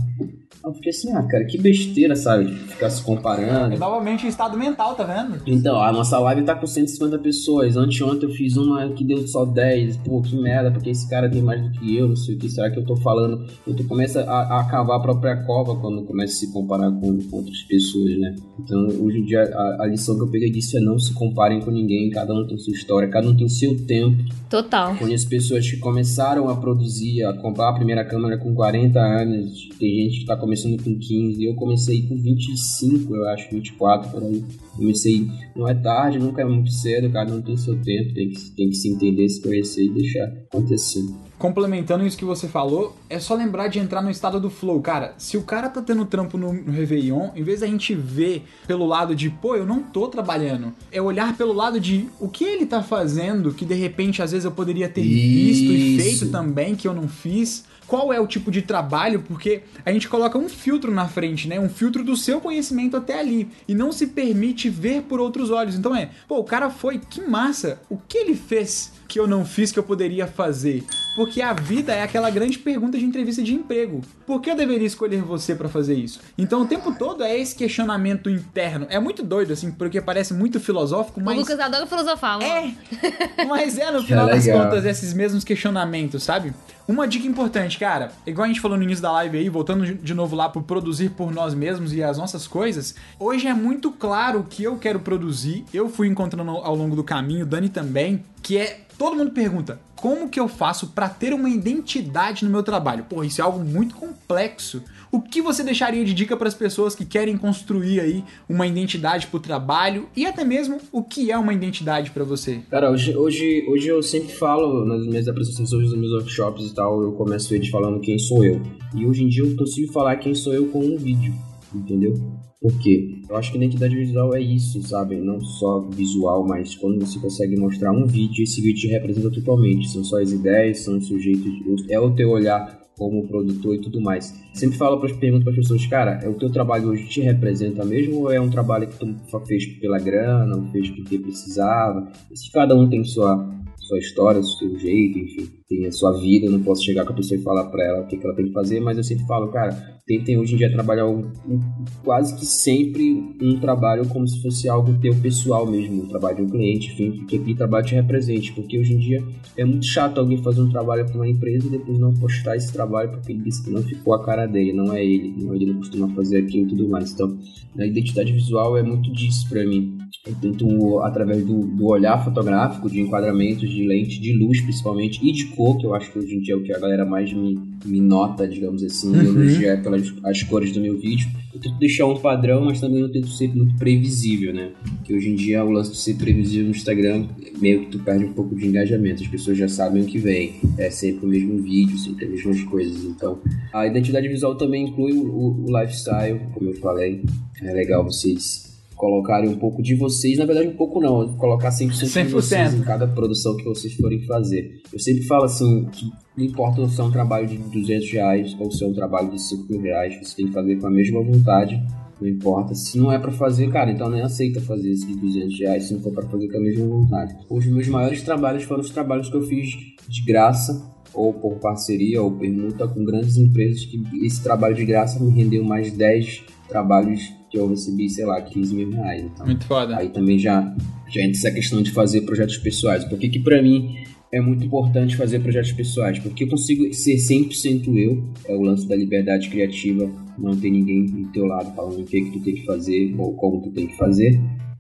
[0.63, 2.51] Eu fiquei assim, ah, cara, que besteira, sabe?
[2.51, 3.73] Ficar se comparando.
[3.73, 5.41] É novamente estado mental, tá vendo?
[5.47, 7.75] Então, a nossa live tá com 150 pessoas.
[7.75, 9.97] Anteontem eu fiz uma que deu só 10.
[9.97, 12.47] Pô, que merda, porque esse cara tem mais do que eu, não sei o que.
[12.47, 13.47] Será que eu tô falando?
[13.65, 17.17] E tu começa a, a cavar a própria cova quando começa a se comparar com,
[17.17, 18.35] com outras pessoas, né?
[18.59, 21.59] Então, hoje em dia, a, a lição que eu peguei disso é não se comparem
[21.61, 24.23] com ninguém, cada um tem sua história, cada um tem seu tempo.
[24.49, 24.95] Total.
[24.97, 29.69] Conheço pessoas que começaram a produzir, a comprar a primeira câmera com 40 anos.
[29.79, 31.43] Tem gente que tá começando com 15.
[31.43, 34.43] Eu comecei com 25, eu acho, 24 por aí.
[34.75, 38.51] Comecei, não é tarde, nunca é muito cedo, cada um tem seu tempo, tem que,
[38.51, 41.01] tem que se entender, se conhecer e deixar acontecer
[41.41, 44.79] complementando isso que você falou, é só lembrar de entrar no estado do flow.
[44.79, 48.45] Cara, se o cara tá tendo trampo no, no Réveillon, em vez da gente ver
[48.67, 52.43] pelo lado de, pô, eu não tô trabalhando, é olhar pelo lado de o que
[52.43, 56.75] ele tá fazendo que de repente às vezes eu poderia ter visto e feito também
[56.75, 60.47] que eu não fiz qual é o tipo de trabalho, porque a gente coloca um
[60.47, 61.59] filtro na frente, né?
[61.59, 65.75] Um filtro do seu conhecimento até ali e não se permite ver por outros olhos.
[65.75, 67.81] Então é, pô, o cara foi, que massa.
[67.89, 70.85] O que ele fez que eu não fiz que eu poderia fazer?
[71.17, 73.99] Porque a vida é aquela grande pergunta de entrevista de emprego.
[74.25, 76.21] Por que eu deveria escolher você para fazer isso?
[76.37, 78.87] Então o tempo todo é esse questionamento interno.
[78.89, 81.35] É muito doido, assim, porque parece muito filosófico, mas.
[81.35, 82.45] O Lucas adora filosofar, mano.
[82.49, 82.73] É.
[83.47, 86.53] Mas é, no final é das contas, esses mesmos questionamentos, sabe?
[86.87, 90.13] Uma dica importante, cara, igual a gente falou no início da live aí, voltando de
[90.13, 94.39] novo lá pro produzir por nós mesmos e as nossas coisas, hoje é muito claro
[94.39, 95.65] o que eu quero produzir.
[95.73, 100.29] Eu fui encontrando ao longo do caminho, Dani também, que é todo mundo pergunta: como
[100.29, 103.03] que eu faço para ter uma identidade no meu trabalho?
[103.09, 104.83] Pô, isso é algo muito complexo.
[105.11, 109.25] O que você deixaria de dica para as pessoas que querem construir aí uma identidade
[109.25, 112.61] para o trabalho e até mesmo o que é uma identidade para você?
[112.69, 117.01] Cara, hoje, hoje, hoje eu sempre falo nas minhas apresentações, nos meus workshops e tal,
[117.01, 118.61] eu começo eles falando quem sou eu.
[118.95, 121.33] E hoje em dia eu consigo falar quem sou eu com um vídeo.
[121.73, 122.13] entendeu?
[122.61, 123.19] Por quê?
[123.27, 125.15] Eu acho que identidade visual é isso, sabe?
[125.15, 129.89] Não só visual, mas quando você consegue mostrar um vídeo, esse vídeo te representa totalmente.
[129.89, 133.99] São só as ideias, são os sujeitos, é o teu olhar como produtor e tudo
[133.99, 134.31] mais.
[134.53, 137.83] Sempre falo para pergunto para as pessoas, cara, é o teu trabalho hoje te representa
[137.83, 139.15] mesmo ou é um trabalho que tu
[139.47, 142.11] fez pela grana, ou fez porque precisava?
[142.31, 143.43] Se cada um tem sua
[143.91, 146.45] sua história, seu jeito, enfim, tem a sua vida.
[146.45, 148.35] Eu não posso chegar com a pessoa e falar para ela o que, que ela
[148.35, 151.59] tem que fazer, mas eu sempre falo, cara, tentem hoje em dia trabalhar um, um,
[152.03, 156.41] quase que sempre um trabalho como se fosse algo teu pessoal mesmo, um trabalho de
[156.43, 159.23] um cliente, enfim, que aquele trabalho te represente, porque hoje em dia
[159.57, 162.71] é muito chato alguém fazer um trabalho para uma empresa e depois não postar esse
[162.71, 165.65] trabalho porque ele disse que não ficou a cara dele, não é ele, não, ele
[165.65, 167.11] não costuma fazer aquilo e tudo mais.
[167.11, 167.37] Então,
[167.77, 169.97] a identidade visual é muito disso para mim.
[170.25, 175.31] Eu tento, através do, do, olhar fotográfico, de enquadramentos, de lente, de luz principalmente, e
[175.31, 177.31] de cor, que eu acho que hoje em dia é o que a galera mais
[177.33, 179.21] me, me nota, digamos assim, uhum.
[179.21, 181.29] elogia pelas as cores do meu vídeo.
[181.53, 184.71] Eu tento deixar um padrão, mas também eu tento ser muito previsível, né?
[185.03, 187.27] Que hoje em dia o lance de ser previsível no Instagram,
[187.59, 189.23] meio que tu perde um pouco de engajamento.
[189.23, 190.55] As pessoas já sabem o que vem.
[190.77, 193.03] É sempre o mesmo vídeo, sempre as mesmas coisas.
[193.03, 193.39] Então,
[193.73, 197.21] a identidade visual também inclui o, o, o lifestyle, como eu falei.
[197.61, 198.70] É legal vocês
[199.01, 202.25] colocarem um pouco de vocês, na verdade um pouco não, colocar 100%, 100%.
[202.27, 204.79] de vocês em cada produção que vocês forem fazer.
[204.93, 206.05] Eu sempre falo assim, que
[206.37, 209.41] não importa se é um trabalho de 200 reais ou se é um trabalho de
[209.41, 211.83] 5 mil reais, você tem que fazer com a mesma vontade,
[212.21, 212.75] não importa.
[212.75, 215.95] Se não é para fazer, cara, então nem aceita fazer esse de 200 reais se
[215.95, 217.35] não for para fazer com a mesma vontade.
[217.49, 219.67] Os meus maiores trabalhos foram os trabalhos que eu fiz
[220.07, 225.19] de graça ou por parceria ou permuta com grandes empresas que esse trabalho de graça
[225.19, 229.23] me rendeu mais 10 trabalhos que eu recebi, sei lá, 15 mil reais.
[229.23, 229.97] Então, muito foda.
[229.97, 230.73] Aí também já,
[231.09, 233.03] já entra essa questão de fazer projetos pessoais.
[233.03, 233.97] Por que que pra mim
[234.31, 236.17] é muito importante fazer projetos pessoais?
[236.17, 240.09] Porque eu consigo ser 100% eu, é o lance da liberdade criativa,
[240.39, 243.33] não tem ninguém do teu lado falando o que que tu tem que fazer ou
[243.33, 244.39] como tu tem que fazer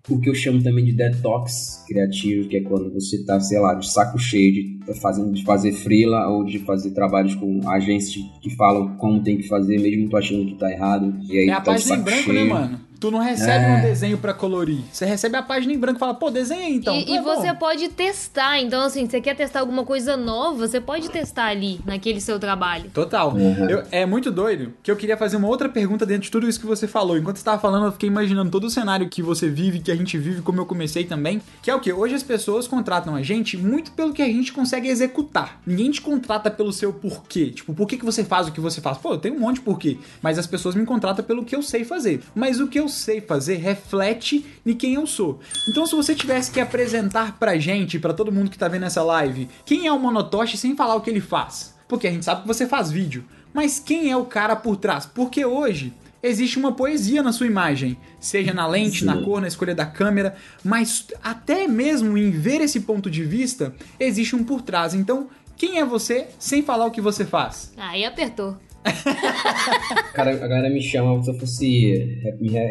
[0.09, 3.75] o que eu chamo também de detox criativo, que é quando você tá, sei lá,
[3.75, 8.49] de saco cheio de, fazendo, de fazer freela ou de fazer trabalhos com agências que
[8.55, 11.15] falam como tem que fazer, mesmo tu achando que tá errado.
[11.29, 12.45] E aí é a tá página em branco, né, cheio.
[12.45, 12.90] né, mano?
[13.01, 13.77] Tu não recebe é.
[13.77, 14.81] um desenho para colorir.
[14.91, 16.93] Você recebe a página em branco e fala, pô, desenha aí então.
[16.93, 18.59] E, e é você pode testar.
[18.61, 22.91] Então, assim, você quer testar alguma coisa nova, você pode testar ali, naquele seu trabalho.
[22.93, 23.33] Total.
[23.33, 23.67] Uhum.
[23.67, 26.59] Eu, é muito doido que eu queria fazer uma outra pergunta dentro de tudo isso
[26.59, 27.17] que você falou.
[27.17, 29.95] Enquanto você tava falando, eu fiquei imaginando todo o cenário que você vive, que a
[29.95, 31.41] gente vive, como eu comecei também.
[31.63, 31.91] Que é o que?
[31.91, 35.59] Hoje as pessoas contratam a gente muito pelo que a gente consegue executar.
[35.65, 37.49] Ninguém te contrata pelo seu porquê.
[37.49, 38.99] Tipo, por que, que você faz o que você faz?
[38.99, 39.97] Pô, eu tenho um monte de porquê.
[40.21, 42.21] Mas as pessoas me contratam pelo que eu sei fazer.
[42.35, 45.39] Mas o que eu sei fazer reflete em quem eu sou.
[45.67, 49.01] Então, se você tivesse que apresentar pra gente, pra todo mundo que tá vendo essa
[49.01, 51.75] live, quem é o Monotoshi sem falar o que ele faz?
[51.87, 53.25] Porque a gente sabe que você faz vídeo.
[53.53, 55.05] Mas quem é o cara por trás?
[55.05, 59.05] Porque hoje existe uma poesia na sua imagem, seja na lente, Sim.
[59.05, 63.73] na cor, na escolha da câmera, mas até mesmo em ver esse ponto de vista,
[63.99, 64.93] existe um por trás.
[64.93, 67.73] Então, quem é você sem falar o que você faz?
[67.77, 68.57] Aí apertou.
[70.13, 72.19] Cara, a galera me chama, se eu fosse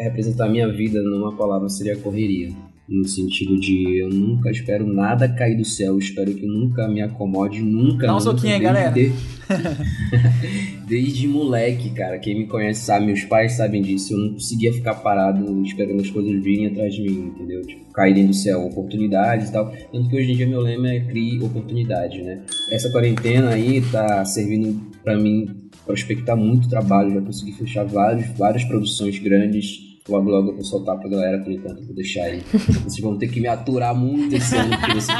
[0.03, 2.49] representar a minha vida numa palavra, seria correria.
[2.87, 7.61] No sentido de eu nunca espero nada cair do céu, espero que nunca me acomode,
[7.61, 8.05] nunca.
[8.05, 8.93] Dá um soquinho aí, galera.
[10.87, 14.13] Desde moleque, cara, quem me conhece sabe, meus pais sabem disso.
[14.13, 17.61] Eu não conseguia ficar parado esperando as coisas virem atrás de mim, entendeu?
[17.61, 19.71] Tipo, caírem do céu, oportunidades e tal.
[19.89, 22.41] Tanto que hoje em dia meu lema é crie oportunidade, né?
[22.69, 25.60] Essa quarentena aí tá servindo para mim
[25.91, 29.91] prospectar muito trabalho, já consegui fechar vários, várias produções grandes.
[30.09, 32.41] Logo, logo eu vou soltar pra galera, por enquanto, vou deixar aí.
[32.83, 35.17] Vocês vão ter que me aturar muito esse ano, porque vocês,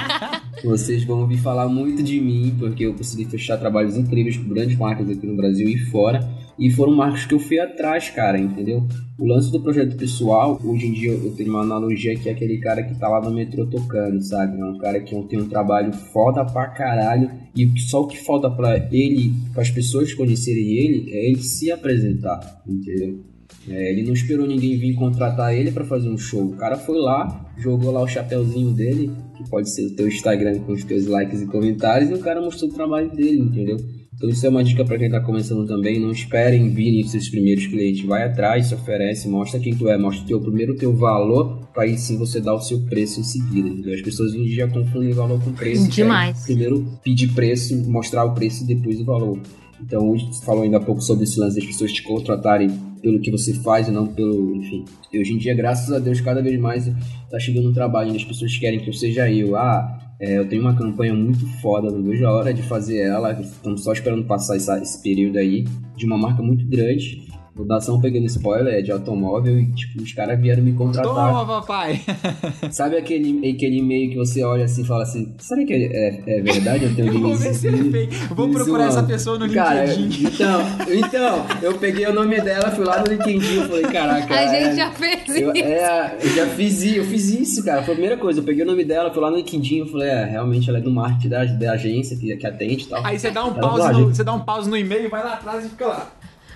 [0.64, 4.76] vocês vão ouvir falar muito de mim, porque eu consegui fechar trabalhos incríveis com grandes
[4.78, 6.28] marcas aqui no Brasil e fora.
[6.62, 8.88] E foram marcas que eu fui atrás, cara, entendeu?
[9.18, 12.60] O lance do projeto pessoal, hoje em dia eu tenho uma analogia que é aquele
[12.60, 14.62] cara que tá lá no metrô tocando, sabe?
[14.62, 18.48] É um cara que tem um trabalho foda pra caralho e só o que falta
[18.48, 23.32] para ele, para as pessoas conhecerem ele, é ele se apresentar, entendeu?
[23.68, 26.46] É, ele não esperou ninguém vir contratar ele para fazer um show.
[26.46, 30.60] O cara foi lá, jogou lá o chapéuzinho dele, que pode ser o teu Instagram
[30.60, 33.78] com os teus likes e comentários, e o cara mostrou o trabalho dele, entendeu?
[34.22, 36.00] Então isso é uma dica para quem está começando também.
[36.00, 38.06] Não esperem virem seus primeiros clientes.
[38.06, 41.68] Vai atrás, se oferece, mostra quem tu é, mostra o teu primeiro o teu valor,
[41.74, 43.68] para aí sim você dar o seu preço em seguida.
[43.68, 43.96] Entendeu?
[43.96, 45.90] As pessoas hoje em dia confundem valor com preço.
[45.90, 46.44] Demais.
[46.44, 49.40] Primeiro pedir preço, mostrar o preço e depois o valor.
[49.82, 52.70] Então, hoje você falou ainda há pouco sobre esse lance das pessoas te contratarem
[53.02, 54.86] pelo que você faz e não pelo, enfim.
[55.12, 56.86] E hoje em dia, graças a Deus, cada vez mais
[57.28, 59.56] tá chegando um trabalho onde as pessoas querem que eu seja eu.
[59.56, 63.32] Ah, é, eu tenho uma campanha muito foda, não vejo a hora de fazer ela.
[63.42, 65.66] Estamos só esperando passar essa, esse período aí,
[65.98, 67.28] de uma marca muito grande.
[67.54, 70.72] Vou dar só um pequeno spoiler, é de automóvel e, tipo, os caras vieram me
[70.72, 71.14] contratar.
[71.14, 72.00] Toma, papai!
[72.72, 76.38] Sabe aquele, aquele e-mail que você olha assim e fala assim, será que é, é,
[76.38, 76.86] é verdade?
[76.86, 78.16] Eu tenho Eu vou ver se é fake.
[78.34, 80.28] Vou procurar essa pessoa no Cara, LinkedIn.
[80.28, 84.34] então, então, eu peguei o nome dela, fui lá no LinkedIn e falei, caraca.
[84.34, 85.64] A é- gente já fez eu, isso.
[85.66, 87.84] é, eu já fiz isso, eu fiz isso, cara.
[87.84, 88.40] Foi a primeira coisa.
[88.40, 90.82] Eu peguei o nome dela, fui lá no LinkedIn e falei, é, realmente ela é
[90.82, 93.06] do marketing da, da agência que, que atende e tal.
[93.06, 95.22] Aí você dá um Ela pause no, "Ah, você dá um pause no e-mail, vai
[95.22, 96.08] lá atrás e fica lá.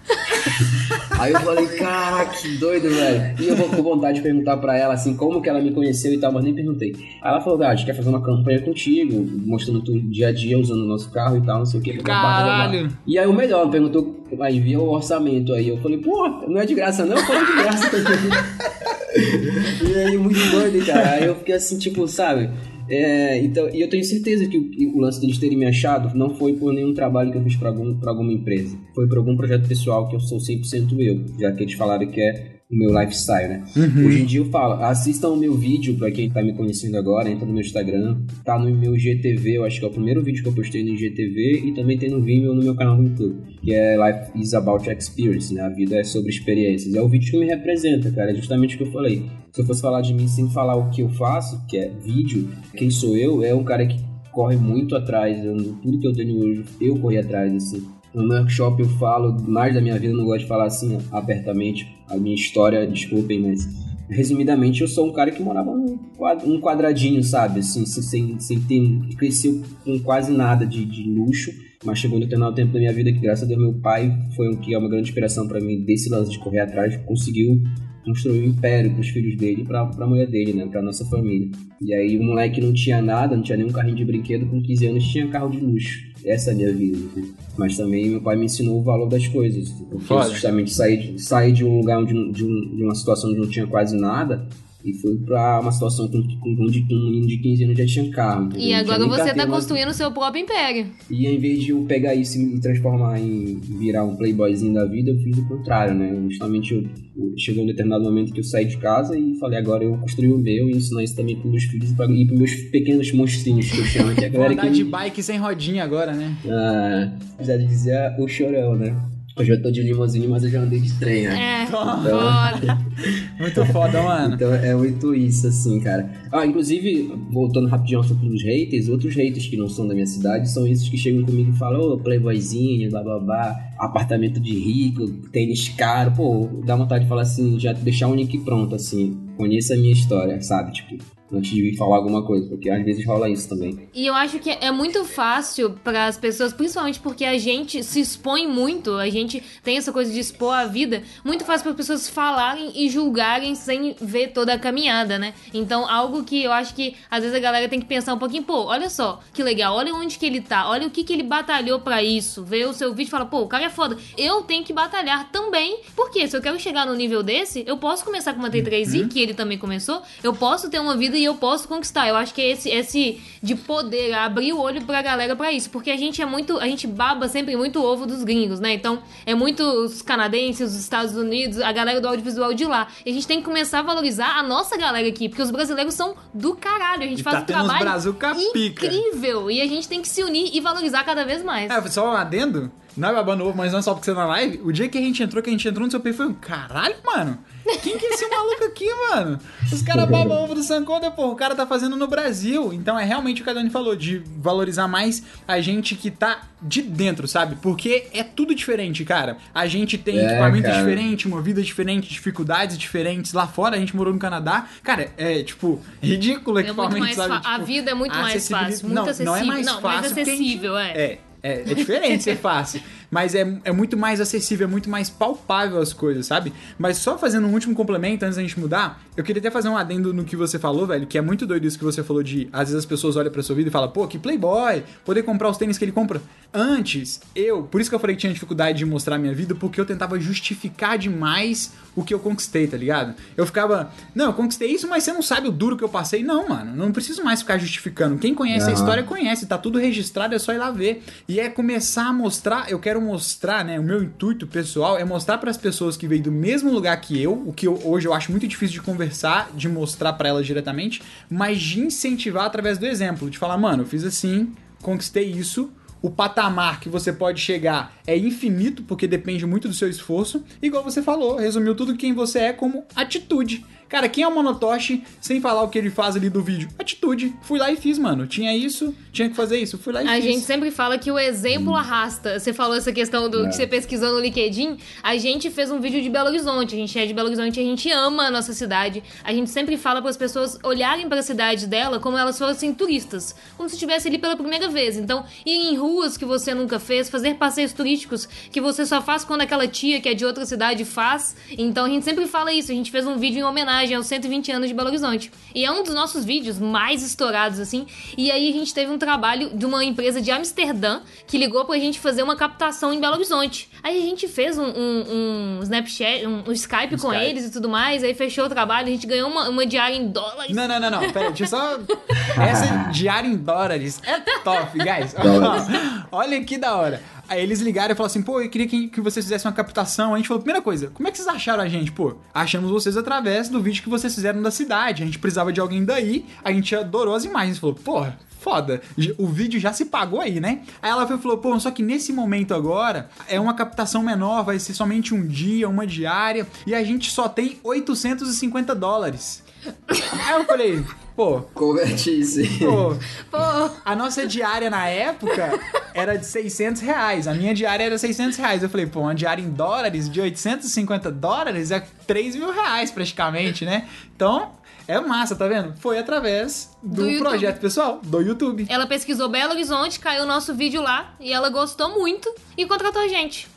[1.19, 3.35] Aí eu falei, caraca, que doido, velho.
[3.39, 6.13] E eu vou com vontade de perguntar pra ela, assim, como que ela me conheceu
[6.13, 6.93] e tal, mas nem perguntei.
[7.21, 10.31] Aí ela falou, ah, a gente quer fazer uma campanha contigo, mostrando tu dia a
[10.31, 11.97] dia usando o nosso carro e tal, não sei o que.
[11.97, 12.89] Caralho.
[13.07, 15.69] E aí o melhor, perguntou, aí via o orçamento aí.
[15.69, 17.17] Eu falei, pô, não é de graça não?
[17.17, 17.89] Eu falei de graça.
[19.83, 21.11] e aí, muito doido, cara.
[21.11, 22.49] Aí eu fiquei assim, tipo, sabe...
[22.87, 26.35] É, então, e eu tenho certeza que o, o lance deles terem me achado não
[26.35, 28.77] foi por nenhum trabalho que eu fiz pra, algum, pra alguma empresa.
[28.93, 32.21] Foi por algum projeto pessoal que eu sou 100% eu, já que eles falaram que
[32.21, 33.63] é o meu lifestyle, né?
[33.75, 37.29] Hoje em dia eu falo, assistam o meu vídeo pra quem tá me conhecendo agora,
[37.29, 40.41] entra no meu Instagram, tá no meu GTV, eu acho que é o primeiro vídeo
[40.41, 43.39] que eu postei no GTV e também tem no Vimeo no meu canal do YouTube,
[43.61, 45.61] que é Life is about experience, né?
[45.61, 46.95] A vida é sobre experiências.
[46.95, 49.23] É o vídeo que me representa, cara, é justamente o que eu falei.
[49.51, 52.49] Se eu fosse falar de mim sem falar o que eu faço, que é vídeo,
[52.75, 53.97] quem sou eu, é um cara que
[54.31, 57.94] corre muito atrás, eu, tudo que eu tenho hoje, eu corri atrás, assim.
[58.15, 62.15] No workshop eu falo mais da minha vida, não gosto de falar assim abertamente a
[62.17, 63.67] minha história, desculpem, mas
[64.09, 67.59] resumidamente eu sou um cara que morava num quad- um quadradinho, sabe?
[67.59, 68.81] Assim, sem- sem, ter.
[69.17, 71.51] cresceu com quase nada de, de luxo,
[71.83, 74.47] mas chegou um determinado tempo da minha vida que, graças a Deus, meu pai foi
[74.49, 77.61] um que é uma grande inspiração pra mim desse lance de correr atrás, conseguiu
[78.05, 80.65] construir um império pros filhos dele e pra, pra mulher dele, né?
[80.67, 81.49] Pra nossa família.
[81.81, 84.87] E aí o moleque não tinha nada, não tinha nenhum carrinho de brinquedo, com 15
[84.87, 86.05] anos tinha carro de luxo.
[86.25, 86.97] Essa é a minha vida.
[87.15, 87.23] né?
[87.57, 89.69] Mas também meu pai me ensinou o valor das coisas.
[89.69, 90.29] Porque Foda.
[90.29, 93.67] justamente sair sair de um lugar onde, de, um- de uma situação onde não tinha
[93.67, 94.47] quase nada
[94.85, 97.77] e fui pra uma situação com, com, com, de, com um menino de 15 anos
[97.79, 98.45] já tinha carro.
[98.45, 98.67] entendeu?
[98.67, 100.85] E agora você tá mas- construindo o seu próprio império.
[101.09, 105.09] e em vez de eu pegar isso e transformar em virar um playboyzinho da vida,
[105.11, 106.15] eu fiz o contrário, né?
[106.29, 106.81] Justamente eu,
[107.17, 109.99] eu- chegou um determinado momento que eu saí de casa e falei, agora eu vou
[109.99, 112.53] construir o meu e ensinar isso também pros meus filhos e pra- e pros meus
[112.69, 114.71] pequenos monstrinhos que eu chamo, que é a galera andar que...
[114.73, 116.35] de bike sem rodinha agora, né?
[116.47, 117.11] Ah,
[117.41, 118.95] já dizia o chorão, né?
[119.37, 121.63] Hoje eu tô de limusine, mas eu já andei de trem, né?
[121.63, 121.97] É, Toma.
[121.97, 122.77] foda.
[123.37, 124.35] Muito foda, mano.
[124.35, 126.09] Então é muito isso, assim, cara.
[126.31, 130.49] Ah, inclusive, voltando rapidinho sobre os haters, outros haters que não são da minha cidade
[130.49, 135.05] são esses que chegam comigo e falam, ô, playboyzinho, blá blá blá, apartamento de rico,
[135.33, 139.73] tênis caro, pô, dá vontade de falar assim, já deixar um link pronto, assim, conheça
[139.73, 140.71] a minha história, sabe?
[140.71, 140.95] Tipo,
[141.35, 143.87] antes de vir falar alguma coisa, porque às vezes rola isso também.
[143.93, 147.99] E eu acho que é muito fácil para as pessoas, principalmente porque a gente se
[147.99, 151.77] expõe muito, a gente tem essa coisa de expor a vida, muito fácil para as
[151.77, 155.33] pessoas falarem e julgarem sem ver toda a caminhada, né?
[155.53, 158.43] Então, algo que eu acho que às vezes a galera tem que pensar um pouquinho,
[158.43, 161.23] pô, olha só, que legal, olha onde que ele tá, olha o que que ele
[161.23, 164.41] batalhou para isso, vê o seu vídeo e fala, pô, o cara é foda, eu
[164.41, 168.33] tenho que batalhar também, porque se eu quero chegar no nível desse, eu posso começar
[168.33, 171.67] com uma T3i, que ele também começou, eu posso ter uma vida e eu posso
[171.67, 172.07] conquistar.
[172.07, 175.69] Eu acho que é esse, esse de poder abrir o olho pra galera pra isso,
[175.69, 178.73] porque a gente é muito, a gente baba sempre muito o ovo dos gringos, né?
[178.73, 182.87] Então, é muito os canadenses, os Estados Unidos, a galera do audiovisual de lá.
[183.05, 185.93] E a gente tem que começar a valorizar a nossa galera aqui, porque os brasileiros
[185.93, 188.85] são do caralho, a gente E faz tá um trabalho brazuca pica.
[188.85, 191.69] incrível e a gente tem que se unir e valorizar cada vez mais.
[191.69, 192.71] É, só um adendo.
[192.97, 194.61] Não é babando ovo, mas não é só porque você tá na live.
[194.63, 196.33] O dia que a gente entrou, que a gente entrou no seu perfil, foi um
[196.35, 197.37] caralho, mano.
[197.81, 199.39] Quem que é esse maluco aqui, mano?
[199.71, 202.71] Os caras babam ovo do Sankoda, pô, o cara tá fazendo no Brasil.
[202.71, 206.41] Então é realmente o que a Dani falou, de valorizar mais a gente que tá
[206.61, 207.55] de dentro, sabe?
[207.61, 209.37] Porque é tudo diferente, cara.
[209.53, 210.77] A gente tem É, equipamento cara.
[210.77, 213.33] diferente, uma vida diferente, dificuldades diferentes.
[213.33, 214.67] Lá fora a gente morou no Canadá.
[214.83, 217.29] Cara, é tipo, ridículo É muito equipamento, mais sabe?
[217.43, 219.25] fa- a Tipo, vida é muito mais fácil, muito não, acessível.
[219.33, 220.15] Não é mais Não, mais fácil.
[220.15, 220.91] porque a gente- acessível, é.
[220.91, 222.81] É, é, é diferente ser fácil.
[223.09, 226.53] Mas é, é muito mais acessível, é muito mais palpável as coisas, sabe?
[226.77, 229.77] Mas só fazendo um último complemento antes da gente mudar, eu queria até fazer um
[229.77, 232.49] adendo no que você falou, velho, que é muito doido isso que você falou de
[232.51, 235.49] às vezes as pessoas olham pra sua vida e falam, pô, que playboy, poder comprar
[235.49, 236.21] os tênis que ele compra.
[236.53, 239.53] Antes, eu, por isso que eu falei que tinha dificuldade de mostrar a minha vida,
[239.53, 243.15] porque eu tentava justificar demais o que eu conquistei, tá ligado?
[243.37, 246.23] Eu ficava, não, eu conquistei isso, mas você não sabe o duro que eu passei.
[246.23, 248.17] Não, mano, não preciso mais ficar justificando.
[248.17, 251.03] Quem conhece a história conhece, tá tudo registrado, é só ir lá ver.
[251.27, 255.37] E é começar a mostrar, eu quero mostrar, né, o meu intuito pessoal é mostrar
[255.37, 258.13] para as pessoas que veio do mesmo lugar que eu, o que eu- hoje eu
[258.13, 262.85] acho muito difícil de conversar, de mostrar para elas diretamente, mas de incentivar através do
[262.85, 265.71] exemplo, de falar, mano, eu fiz assim, conquistei isso,
[266.01, 270.43] o patamar que você pode chegar é infinito, porque depende muito do seu esforço.
[270.61, 273.65] Igual você falou, resumiu tudo quem você é como atitude.
[273.87, 276.67] Cara, quem é o Monotoshi sem falar o que ele faz ali do vídeo?
[276.79, 277.33] Atitude.
[277.43, 278.25] Fui lá e fiz, mano.
[278.25, 279.77] Tinha isso, tinha que fazer isso.
[279.77, 280.23] Fui lá e A fiz.
[280.23, 281.75] gente sempre fala que o exemplo Hum.
[281.75, 282.39] arrasta.
[282.39, 283.49] Você falou essa questão do É.
[283.49, 284.77] que você pesquisou no LinkedIn.
[285.03, 286.73] A gente fez um vídeo de Belo Horizonte.
[286.73, 289.03] A gente é de Belo Horizonte, a gente ama a nossa cidade.
[289.23, 292.73] A gente sempre fala para as pessoas olharem para a cidade dela como elas fossem
[292.73, 294.97] turistas, como se estivesse ali pela primeira vez.
[294.97, 299.23] Então, ir em ruas que você nunca fez, fazer passeios turísticos que você só faz
[299.23, 301.35] quando aquela tia que é de outra cidade faz.
[301.55, 302.71] Então, a gente sempre fala isso.
[302.71, 305.31] A gente fez um vídeo em homenagem aos 120 anos de Belo Horizonte.
[305.53, 307.85] E é um dos nossos vídeos mais estourados, assim.
[308.17, 311.77] E aí a gente teve um trabalho de uma empresa de Amsterdã que ligou pra
[311.77, 313.69] gente fazer uma captação em Belo Horizonte.
[313.83, 317.29] Aí a gente fez um, um- um Snapchat, um, um Skype com Skype.
[317.29, 318.03] eles e tudo mais.
[318.03, 320.55] Aí fechou o trabalho, a gente ganhou uma, uma diária em dólares.
[320.55, 321.11] Não, não, não, não.
[321.11, 321.79] Pera deixa eu só.
[322.41, 325.15] Essa diária em dólares é top, guys.
[326.11, 327.01] Olha que da hora.
[327.27, 330.13] Aí eles ligaram e falaram assim, pô, eu queria que, que vocês fizessem uma captação.
[330.13, 331.91] A gente falou, primeira coisa, como é que vocês acharam a gente?
[331.91, 335.03] Pô, achamos vocês através do vídeo que vocês fizeram da cidade.
[335.03, 337.57] A gente precisava de alguém daí, a gente adorou as imagens.
[337.57, 338.79] Falou, porra, foda.
[339.17, 340.61] O vídeo já se pagou aí, né?
[340.79, 344.75] Aí ela falou, pô, só que nesse momento agora é uma captação menor, vai ser
[344.75, 349.43] somente um dia, uma diária, e a gente só tem 850 dólares.
[349.87, 350.83] Aí eu falei,
[351.15, 352.59] pô, Converte isso aí.
[352.59, 352.95] pô,
[353.31, 353.37] Pô,
[353.83, 355.59] a nossa diária na época
[355.93, 357.27] era de 600 reais.
[357.27, 358.63] A minha diária era 600 reais.
[358.63, 363.63] Eu falei, pô, uma diária em dólares de 850 dólares é 3 mil reais praticamente,
[363.65, 363.87] né?
[364.15, 364.51] Então,
[364.87, 365.73] é massa, tá vendo?
[365.79, 368.67] Foi através do, Do projeto pessoal, do YouTube.
[368.69, 373.01] ela pesquisou Belo Horizonte, caiu o nosso vídeo lá e ela gostou muito e contratou
[373.01, 373.47] a gente.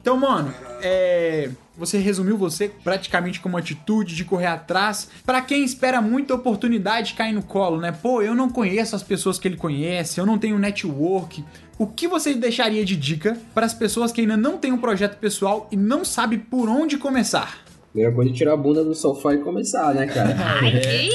[0.00, 5.08] Então, mano, é, você resumiu você praticamente como atitude de correr atrás.
[5.24, 7.92] Pra quem espera muita oportunidade cair no colo, né?
[7.92, 11.44] Pô, eu não conheço as pessoas que ele conhece, eu não tenho network.
[11.78, 15.18] O que você deixaria de dica para as pessoas que ainda não têm um projeto
[15.18, 17.69] pessoal e não sabe por onde começar?
[17.92, 20.34] Primeira coisa é tirar a bunda do sofá e começar, né, cara?
[20.62, 21.08] Ai?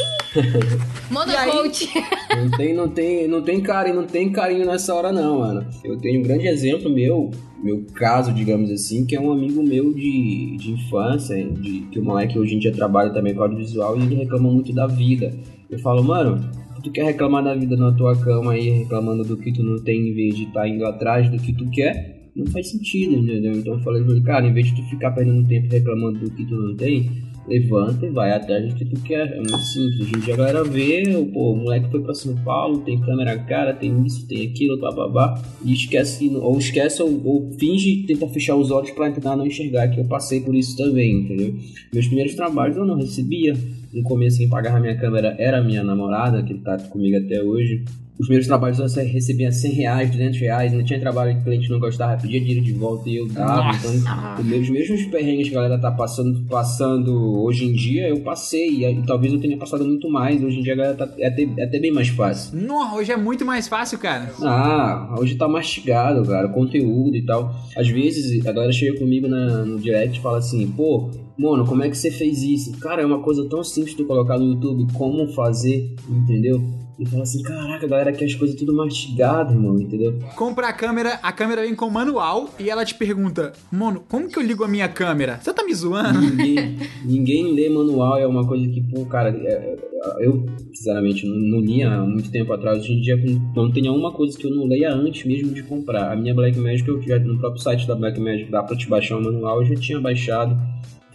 [1.10, 1.90] Monocoach.
[2.36, 5.66] Não tem, não tem, não tem carinho, não tem carinho nessa hora não, mano.
[5.84, 7.32] Eu tenho um grande exemplo meu,
[7.64, 12.04] meu caso, digamos assim, que é um amigo meu de, de infância, de, que o
[12.04, 15.34] moleque hoje em dia trabalha também com audiovisual e ele reclama muito da vida.
[15.70, 16.44] Eu falo, mano,
[16.84, 20.10] tu quer reclamar da vida na tua cama aí, reclamando do que tu não tem,
[20.10, 23.54] em vez de estar indo atrás do que tu quer, não faz sentido, entendeu?
[23.54, 26.30] Então eu falei pra ele, cara, em vez de tu ficar perdendo tempo reclamando do
[26.32, 27.10] que tu não tem,
[27.48, 29.32] levanta e vai atrás do que tu quer.
[29.32, 30.02] É muito simples.
[30.02, 33.38] Hoje em dia a galera vê, pô, o moleque foi pra São Paulo, tem câmera
[33.38, 38.28] cara, tem isso, tem aquilo, bababá, e esquece, que- ou esquece ou, ou finge tentar
[38.30, 41.54] fechar os olhos pra tentar não enxergar que eu passei por isso também, entendeu?
[41.94, 43.56] Meus primeiros trabalhos eu não recebia.
[43.96, 47.84] No começo quem pagava minha câmera era a minha namorada, que tá comigo até hoje.
[48.18, 51.70] Os primeiros trabalhos eu recebia 100 reais, 200 reais, não tinha trabalho que o cliente
[51.70, 53.64] não gostava, pedia dinheiro de volta e eu dava.
[53.74, 53.88] Nossa.
[53.94, 58.70] Então, os mesmos perrengues que a galera tá passando, passando hoje em dia, eu passei.
[58.70, 60.42] E, e talvez eu tenha passado muito mais.
[60.42, 62.58] Hoje em dia a galera tá, é, até, é até bem mais fácil.
[62.58, 64.30] Não, hoje é muito mais fácil, cara.
[64.42, 67.54] Ah, hoje tá mastigado, cara, conteúdo e tal.
[67.76, 71.84] Às vezes a galera chega comigo na- no direct e fala assim, pô, mano, como
[71.84, 72.78] é que você fez isso?
[72.80, 76.62] Cara, é uma coisa tão simples de colocar no YouTube, como fazer, entendeu?
[76.98, 80.18] E fala assim, caraca, galera quer as coisas tudo mastigado, irmão, entendeu?
[80.38, 84.40] Compra a câmera, a câmera vem com manual e ela te pergunta, mano, como que
[84.40, 85.38] eu ligo a minha câmera?
[85.42, 86.22] Você tá me zoando?
[86.22, 91.36] Ninguém, ninguém lê manual, é uma coisa que, pô, cara, é- é- eu, sinceramente, não,
[91.36, 92.80] não lia há muito tempo atrás.
[92.80, 93.18] Hoje em dia,
[93.54, 96.14] não tem nenhuma coisa que eu não leia antes mesmo de comprar.
[96.14, 99.22] A minha Blackmagic, eu já, no próprio site da Blackmagic, dá pra te baixar o
[99.24, 100.56] manual, eu já tinha baixado.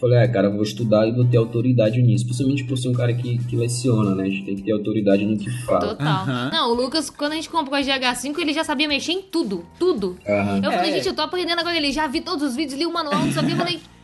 [0.00, 2.24] Falei, é, cara, vou estudar e vou ter autoridade nisso.
[2.24, 4.24] Principalmente por ser um cara que, que leciona, né?
[4.24, 5.80] A gente tem que ter autoridade no que fala.
[5.88, 6.06] Total.
[6.06, 6.50] Aham.
[6.52, 9.64] Não, o Lucas, quando a gente comprou a GH5, ele já sabia mexer em tudo.
[9.78, 10.16] Tudo.
[10.26, 10.60] Aham.
[10.64, 10.94] Eu falei, É.
[10.94, 11.76] gente, eu tô aprendendo agora.
[11.76, 13.52] Ele já vi todos os vídeos, li o manual, não sabia.
[13.52, 13.78] Eu falei,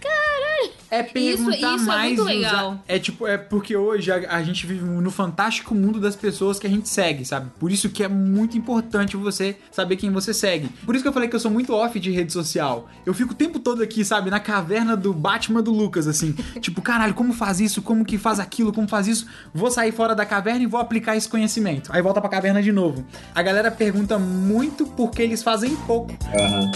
[0.90, 2.06] É perguntar isso é mais.
[2.16, 2.84] muito usar- legal.
[2.86, 6.66] É tipo, é porque hoje a, a gente vive no fantástico mundo das pessoas que
[6.66, 7.50] a gente segue, sabe?
[7.58, 10.68] Por isso que é muito importante você saber quem você segue.
[10.84, 12.88] Por isso que eu falei que eu sou muito off de rede social.
[13.04, 16.32] Eu fico o tempo todo aqui, sabe, na caverna do Batman do Lucas, assim.
[16.60, 17.82] tipo, caralho, como faz isso?
[17.82, 18.72] Como que faz aquilo?
[18.72, 19.26] Como faz isso?
[19.52, 21.90] Vou sair fora da caverna e vou aplicar esse conhecimento.
[21.92, 23.04] Aí volta pra caverna de novo.
[23.34, 26.14] A galera pergunta muito porque eles fazem pouco.
[26.32, 26.70] Aham.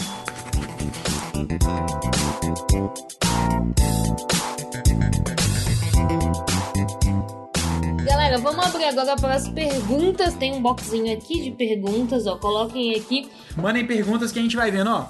[8.31, 10.35] Galera, vamos abrir agora para as perguntas.
[10.35, 12.37] Tem um boxinho aqui de perguntas, ó.
[12.37, 13.29] Coloquem aqui.
[13.57, 15.07] Mandem perguntas que a gente vai vendo, ó.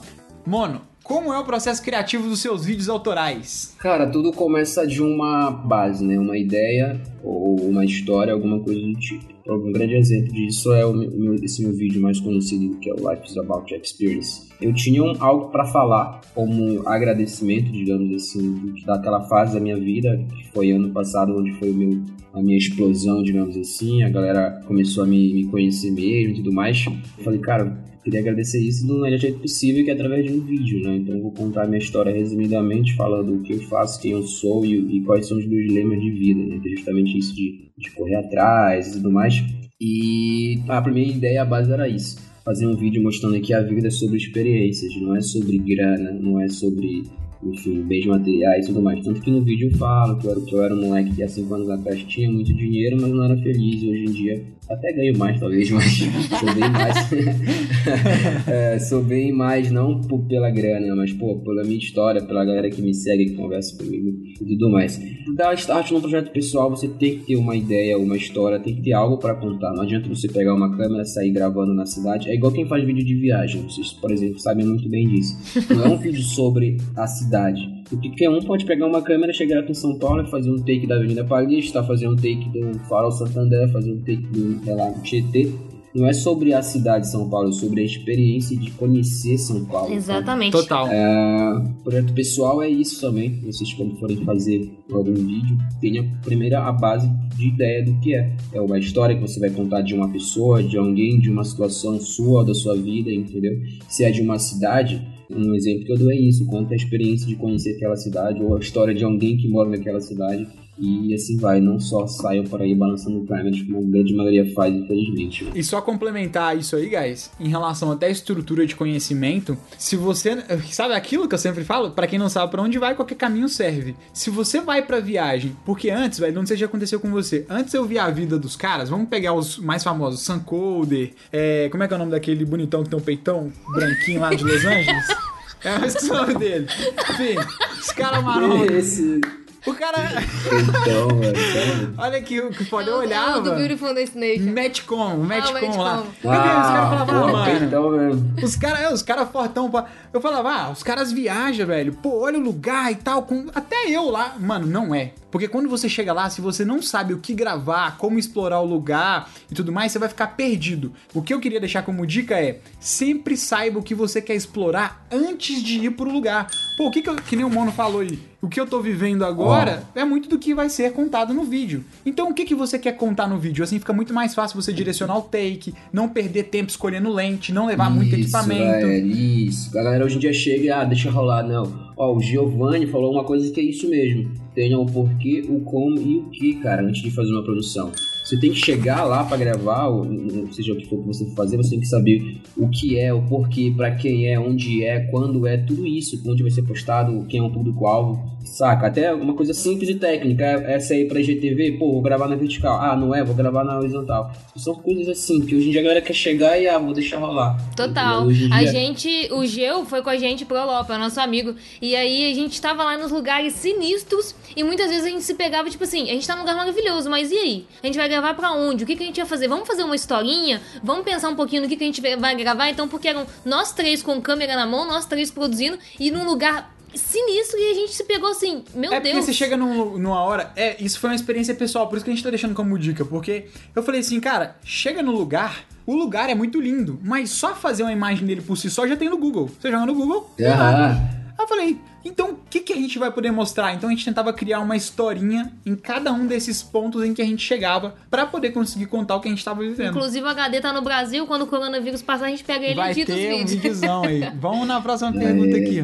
[0.46, 3.74] Mono, como é o processo criativo dos seus vídeos autorais?
[3.78, 6.18] Cara, tudo começa de uma base, né?
[6.18, 9.24] Uma ideia ou uma história, alguma coisa do tipo.
[9.48, 13.10] Um grande exemplo disso é o meu, esse meu vídeo mais conhecido, que é o
[13.10, 14.48] Life is About Experience.
[14.60, 20.24] Eu tinha um, algo para falar como agradecimento, digamos assim, daquela fase da minha vida,
[20.36, 22.00] que foi ano passado, onde foi meu,
[22.32, 24.02] a minha explosão, digamos assim.
[24.04, 26.84] A galera começou a me, me conhecer mesmo e tudo mais.
[26.86, 30.40] Eu falei, cara, queria agradecer isso do melhor jeito possível, que é através de um
[30.40, 30.96] vídeo, né?
[30.96, 34.96] Então vou contar minha história resumidamente, falando o que eu faço, quem eu sou e,
[34.96, 36.58] e quais são os meus lemas de vida, né?
[36.62, 39.42] Que é justamente isso de, de correr atrás e tudo mais.
[39.80, 42.18] E a primeira ideia, a base era isso.
[42.44, 46.40] Fazer um vídeo mostrando que a vida é sobre experiências, não é sobre grana, não
[46.40, 47.04] é sobre
[47.42, 49.04] enfim, bens materiais e tudo mais.
[49.04, 51.22] Tanto que no vídeo eu falo que eu era, que eu era um moleque que
[51.22, 53.82] há 5 anos atrás tinha muito dinheiro, mas não era feliz.
[53.82, 57.10] Hoje em dia até ganho mais, talvez, mas sou bem mais.
[58.46, 62.70] é, sou bem mais, não por, pela grana, mas pô, pela minha história, pela galera
[62.70, 65.00] que me segue, que conversa comigo e tudo mais.
[65.34, 68.82] Dar start num projeto pessoal, você tem que ter uma ideia, uma história, tem que
[68.82, 69.72] ter algo para contar.
[69.72, 72.30] Não adianta você pegar uma câmera, sair gravando na cidade.
[72.30, 73.62] É igual quem faz vídeo de viagem.
[73.62, 75.36] Vocês, por exemplo, sabem muito bem disso.
[75.74, 79.72] Não é um vídeo sobre a cidade qualquer um pode pegar uma câmera, chegar aqui
[79.72, 83.10] em São Paulo e fazer um take da Avenida Paulista, fazer um take do Farol
[83.10, 85.50] Santander, fazer um take do Relato Tietê.
[85.92, 89.64] Não é sobre a cidade de São Paulo, é sobre a experiência de conhecer São
[89.64, 89.92] Paulo.
[89.92, 90.52] Exatamente.
[90.52, 90.86] Total.
[90.86, 93.40] É, projeto pessoal é isso também.
[93.40, 98.32] Vocês, quando forem fazer algum vídeo, tenha primeiro a base de ideia do que é.
[98.52, 101.98] É uma história que você vai contar de uma pessoa, de alguém, de uma situação
[101.98, 103.60] sua, da sua vida, entendeu?
[103.88, 107.26] Se é de uma cidade, um exemplo que eu dou é isso, quanto a experiência
[107.26, 110.46] de conhecer aquela cidade ou a história de alguém que mora naquela cidade
[110.78, 114.74] e assim vai, não só saiam por aí balançando primers como a grande maioria faz,
[114.74, 115.48] infelizmente.
[115.54, 120.42] E só complementar isso aí, guys, em relação até à estrutura de conhecimento, se você,
[120.70, 123.48] sabe aquilo que eu sempre falo, para quem não sabe para onde vai, qualquer caminho
[123.48, 123.94] serve.
[124.12, 127.44] Se você vai para viagem, porque antes, velho, não sei se já aconteceu com você,
[127.48, 131.68] antes eu vi a vida dos caras, vamos pegar os mais famosos, Sam Colder, é,
[131.70, 134.44] como é que é o nome daquele bonitão que tem um peitão branquinho lá de
[134.44, 135.06] Los Angeles?
[135.62, 136.66] É, eu esqueci o nome dele.
[137.10, 137.34] Enfim,
[137.78, 138.64] os caras marrom.
[138.64, 139.20] Esse...
[139.66, 139.98] O cara.
[140.46, 141.94] Então, mano.
[141.98, 143.32] Olha aqui, o que pode o- olhar.
[143.32, 144.52] é o do Beautiful Destination.
[144.54, 145.96] Matchcom, o Matchcom lá.
[145.96, 146.06] Matchcom.
[146.22, 147.64] Porque os caras Ah, falavam, mano.
[147.66, 148.34] então, mano.
[148.42, 149.70] Os caras, é, os caras fortão.
[149.70, 149.84] pá.
[150.12, 151.92] Eu falava, ah, os caras viajam, velho.
[151.92, 153.22] Pô, olha o lugar e tal.
[153.24, 154.34] com- Até eu lá.
[154.38, 155.12] Mano, não é.
[155.30, 158.66] Porque quando você chega lá, se você não sabe o que gravar, como explorar o
[158.66, 160.92] lugar e tudo mais, você vai ficar perdido.
[161.14, 165.06] O que eu queria deixar como dica é: sempre saiba o que você quer explorar
[165.10, 166.48] antes de ir pro lugar.
[166.76, 168.18] Pô, o que, que, eu- que nem o Mono falou aí?
[168.42, 171.84] O que eu tô vivendo agora é muito do que vai ser contado no vídeo.
[172.06, 173.62] Então, o que, que você quer contar no vídeo?
[173.62, 177.66] Assim fica muito mais fácil você direcionar o take, não perder tempo escolhendo lente, não
[177.66, 178.86] levar muito Isso, equipamento.
[178.86, 179.68] velho, isso.
[179.68, 181.42] A galera hoje em dia chega e, ah, deixa rolar.
[181.42, 181.89] Não.
[182.00, 184.32] Ó, o Giovanni falou uma coisa que é isso mesmo.
[184.54, 187.92] Tenha o porquê, o como e o que, cara, antes de fazer uma produção.
[188.30, 191.24] Você tem que chegar lá pra gravar, ou, ou seja o que for que você
[191.26, 194.84] for fazer, você tem que saber o que é, o porquê, pra quem é, onde
[194.84, 198.86] é, quando é, tudo isso, onde vai ser postado, quem é o público-alvo, saca?
[198.86, 202.36] Até uma coisa simples e técnica, é- essa aí pra IGTV, pô, vou gravar na
[202.36, 204.30] vertical, ah, não é, vou gravar na horizontal.
[204.54, 207.18] São coisas assim, que hoje em dia a galera quer chegar e, ah, vou deixar
[207.18, 207.58] rolar.
[207.74, 208.30] Total.
[208.30, 211.56] Em A dia- gente, o Geu foi com a gente pro Europa, nosso amigo.
[211.82, 215.34] E aí a gente tava lá nos lugares sinistros e muitas vezes a gente se
[215.34, 217.64] pegava, tipo assim, a gente tá num lugar maravilhoso, mas e aí?
[217.82, 218.84] A gente vai gravar pra onde?
[218.84, 219.48] O que, que a gente vai fazer?
[219.48, 220.60] Vamos fazer uma historinha?
[220.82, 222.68] Vamos pensar um pouquinho no que, que a gente vai gravar?
[222.70, 226.74] Então, porque eram nós três com câmera na mão, nós três produzindo, e num lugar
[226.94, 229.24] sinistro e a gente se pegou assim, meu É porque Deus.
[229.24, 230.52] você chega num- numa hora.
[230.56, 233.04] É, isso foi uma experiência pessoal, por isso que a gente tá deixando como dica.
[233.04, 233.46] Porque
[233.76, 237.84] eu falei assim, cara, chega no lugar, o lugar é muito lindo, mas só fazer
[237.84, 239.48] uma imagem dele por si só já tem no Google.
[239.60, 240.30] Você joga no Google.
[240.40, 241.19] Aham.
[241.40, 243.72] Aí eu falei, então o que, que a gente vai poder mostrar?
[243.74, 247.24] Então a gente tentava criar uma historinha em cada um desses pontos em que a
[247.24, 249.88] gente chegava pra poder conseguir contar o que a gente tava vivendo.
[249.96, 252.88] Inclusive o HD tá no Brasil, quando o coronavírus passar, a gente pega ele Vai
[252.90, 253.50] e edita os ter um vídeos.
[253.52, 254.20] videozão aí.
[254.38, 255.82] Vamos na próxima pergunta aqui.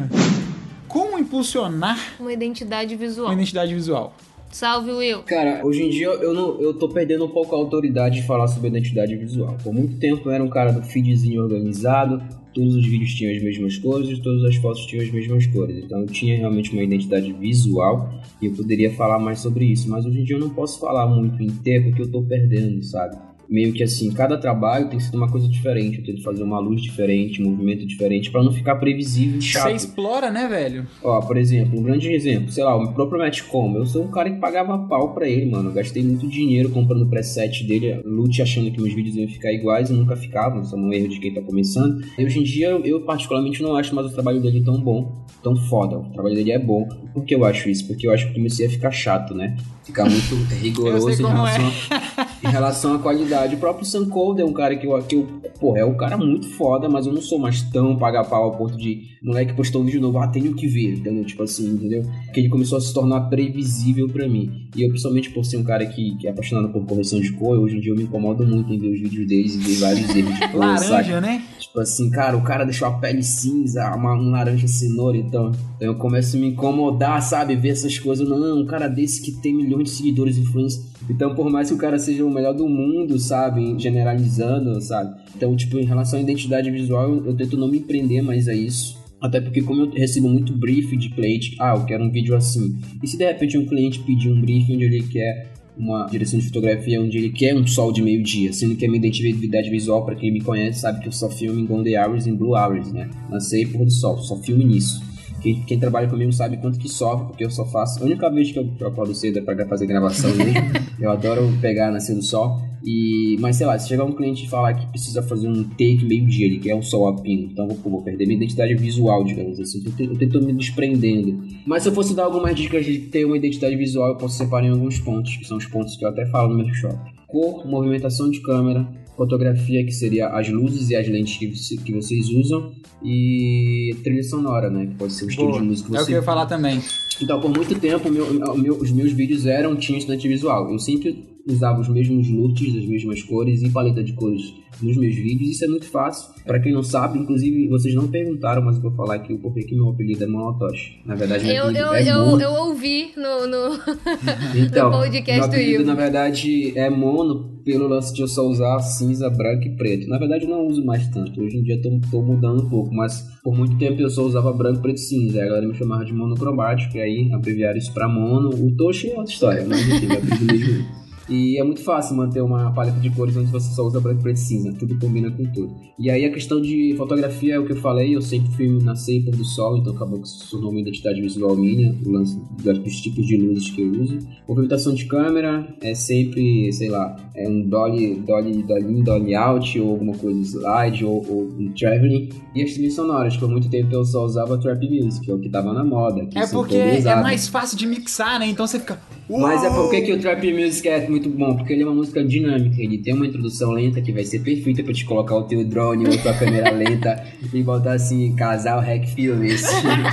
[0.87, 3.27] Como impulsionar Uma identidade visual.
[3.29, 4.13] uma identidade visual?
[4.51, 5.23] Salve, Will.
[5.23, 8.47] Cara, hoje em dia eu, não, eu tô perdendo um pouco a autoridade de falar
[8.47, 9.57] sobre identidade visual.
[9.63, 12.21] Por muito tempo eu era um cara do feedzinho organizado,
[12.57, 15.77] todos os vídeos tinham as mesmas cores, todas as fotos tinham as mesmas cores.
[15.77, 19.87] Então eu tinha realmente uma identidade visual e eu poderia falar mais sobre isso.
[19.87, 22.83] Mas hoje em dia eu não posso falar muito em ter porque eu tô perdendo,
[22.83, 23.26] sabe?
[23.49, 25.99] Meio que assim, cada trabalho tem que ser uma coisa diferente.
[25.99, 29.69] Eu tento fazer uma luz diferente, um movimento diferente, para não ficar previsível e chato.
[29.69, 30.87] Você explora, né, velho?
[31.03, 33.75] Ó, por exemplo, um grande exemplo, sei lá, o próprio Matchcom.
[33.75, 35.69] Eu sou um cara que pagava pau pra ele, mano.
[35.69, 39.51] Eu gastei muito dinheiro comprando o preset dele, lute achando que meus vídeos iam ficar
[39.51, 40.61] iguais e nunca ficavam.
[40.61, 42.01] Isso é um erro de quem tá começando.
[42.17, 45.55] E hoje em dia, eu particularmente não acho mais o trabalho dele tão bom, tão
[45.55, 45.97] foda.
[45.97, 46.87] O trabalho dele é bom.
[47.13, 47.87] Por que eu acho isso?
[47.87, 49.55] Porque eu acho que comecei a ficar chato, né?
[49.83, 52.26] Ficar muito rigoroso em relação, é.
[52.47, 53.55] em relação à qualidade.
[53.55, 55.27] O próprio Sam Cold é um cara que eu, que eu,
[55.59, 58.57] porra, é um cara muito foda, mas eu não sou mais tão paga pau ao
[58.57, 61.25] ponto de moleque postou um vídeo novo, ah, tenho que ver, entendeu?
[61.25, 62.03] Tipo assim, entendeu?
[62.33, 64.69] Que ele começou a se tornar previsível para mim.
[64.75, 67.57] E eu, principalmente por ser um cara que, que é apaixonado por correção de cor,
[67.57, 70.15] hoje em dia eu me incomodo muito em ver os vídeos deles e ver vários
[70.15, 71.43] erros de cor, Laranja, né?
[71.59, 75.87] Tipo assim, cara, o cara deixou a pele cinza, uma, um laranja cenoura, então, então
[75.87, 77.55] eu começo a me incomodar, sabe?
[77.55, 78.27] Ver essas coisas.
[78.27, 80.81] Não, um cara desse que tem milhões de seguidores influência.
[81.09, 83.75] Então, por mais que o cara seja o melhor do mundo, sabe?
[83.77, 85.15] Generalizando, sabe?
[85.35, 88.97] Então, tipo, em relação à identidade visual, eu, tento não me prender mais a isso.
[89.19, 92.77] Até porque como eu recebo muito brief de cliente, ah, eu quero um vídeo assim.
[93.01, 96.47] E se de repente um cliente pedir um brief onde ele quer uma direção de
[96.47, 100.15] fotografia onde ele quer um sol de meio-dia, sendo que a minha identidade visual, para
[100.15, 103.09] quem me conhece, sabe que eu só filmo em Golden Hours e Blue Hours, né?
[103.29, 105.01] Lancei por do sol, só filme nisso.
[105.41, 108.01] Quem, quem, trabalha comigo sabe quanto que sofre, porque eu só faço.
[108.01, 110.53] A única vez que eu, que eu acordo cedo é pra fazer gravação mesmo.
[110.99, 112.59] eu adoro pegar nascer do sol.
[112.83, 116.05] E, mas sei lá, se chegar um cliente e falar que precisa fazer um take
[116.05, 119.59] meio-dia, ele quer um sol a pino, então vou, vou perder minha identidade visual, digamos
[119.59, 119.83] assim.
[119.85, 121.43] Eu, eu tento me desprendendo.
[121.65, 124.65] Mas se eu fosse dar algumas dicas de ter uma identidade visual, eu posso separar
[124.65, 126.95] em alguns pontos, que são os pontos que eu até falo no meu workshop.
[127.27, 128.87] Cor, movimentação de câmera,
[129.17, 132.71] fotografia, que seria as luzes e as lentes que, que vocês usam,
[133.03, 134.85] e trilha sonora, né?
[134.85, 135.59] Que pode ser o estilo Boa.
[135.59, 135.99] de música que você...
[135.99, 136.79] É o que eu ia falar também.
[137.19, 140.71] Então, por muito tempo, meu, meu, os meus vídeos eram tinha estudante visual.
[140.71, 145.15] Eu sempre usava os mesmos looks, as mesmas cores e paleta de cores nos meus
[145.15, 145.51] vídeos.
[145.51, 146.33] Isso é muito fácil.
[146.45, 149.63] Para quem não sabe, inclusive, vocês não perguntaram, mas eu vou falar aqui o porquê
[149.63, 150.99] que meu apelido é Monotosh.
[151.05, 153.79] Na verdade, eu, eu, é eu, eu ouvi no, no,
[154.55, 158.47] então, no podcast meu apelido, do na verdade, é mono pelo lance de eu só
[158.47, 160.07] usar cinza, branco e preto.
[160.07, 161.41] Na verdade, eu não uso mais tanto.
[161.41, 164.53] Hoje em dia, tô, tô mudando um pouco, mas por muito tempo eu só usava
[164.53, 165.39] branco, preto e cinza.
[165.39, 168.49] Aí a galera me chamava de monocromático, e aí abreviaram isso pra mono.
[168.49, 171.06] O Toshi é outra história, mas enfim, apelido mesmo.
[171.29, 174.37] E é muito fácil manter uma paleta de cores onde você só usa branco, preto
[174.37, 174.73] e cinza.
[174.73, 175.75] Tudo combina com tudo.
[175.99, 178.15] E aí a questão de fotografia é o que eu falei.
[178.15, 181.55] Eu sempre filmo na e do sol, então acabou que se tornou uma identidade visual
[181.55, 181.93] minha.
[182.05, 184.19] O lance dos tipos de luzes que eu uso.
[184.47, 189.91] Movimentação de câmera é sempre, sei lá, é um dolly, dolly, dolly, dolly out ou
[189.91, 192.29] alguma coisa slide ou, ou um traveling.
[192.55, 195.39] E as trilhas sonoras, por muito tempo eu só usava trap music, que é o
[195.39, 196.27] que tava na moda.
[196.35, 198.47] é porque é mais fácil de mixar, né?
[198.47, 198.99] Então você fica.
[199.29, 199.41] Uou!
[199.41, 202.23] Mas é porque que o trap music é muito bom, porque ele é uma música
[202.23, 205.63] dinâmica, ele tem uma introdução lenta que vai ser perfeita pra te colocar o teu
[205.65, 209.63] drone ou tua câmera lenta e botar assim, casal hack filmes.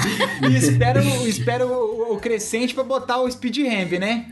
[0.51, 4.27] e espera, espera o, o, crescente pra botar o speed ramp, né?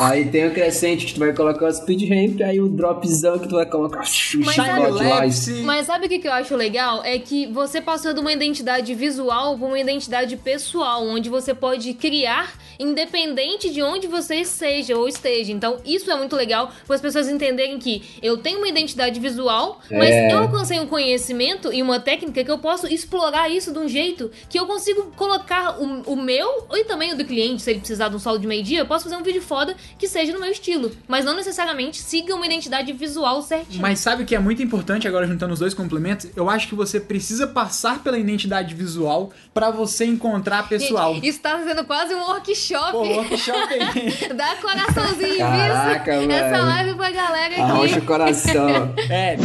[0.00, 3.48] Aí tem o crescente que tu vai colocar o speed ramp, aí o dropzão que
[3.48, 7.04] tu vai colocar o mas sabe, mas sabe o que, que eu acho legal?
[7.04, 11.92] É que você passou de uma identidade visual pra uma identidade pessoal, onde você pode
[11.94, 15.52] criar independente de onde você seja ou esteja.
[15.52, 19.80] Então, isso é muito legal para as pessoas entenderem que eu tenho uma identidade visual,
[19.90, 20.32] mas é.
[20.32, 24.30] eu alcancei um conhecimento e uma técnica que eu posso explorar isso de um jeito
[24.48, 28.08] que eu consigo colocar o, o meu e também o do cliente, se ele precisar
[28.08, 30.50] de um solo de meio-dia, eu posso fazer um vídeo foda que seja no meu
[30.50, 33.80] estilo, mas não necessariamente siga uma identidade visual certinha.
[33.80, 36.28] Mas sabe o que é muito importante agora juntando os dois complementos?
[36.36, 41.14] Eu acho que você precisa passar pela identidade visual para você encontrar pessoal.
[41.14, 42.65] Gente, isso tá sendo quase um workshop.
[42.74, 44.28] Pô, workshop aí.
[44.34, 47.60] Dá coraçãozinho, Caraca, isso essa live pra galera aqui.
[47.60, 48.94] Arrocha o coração.
[49.10, 49.36] é.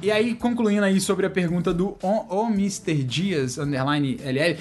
[0.00, 3.02] E aí, concluindo aí sobre a pergunta do o, o Mr.
[3.02, 4.56] Dias, underline LL,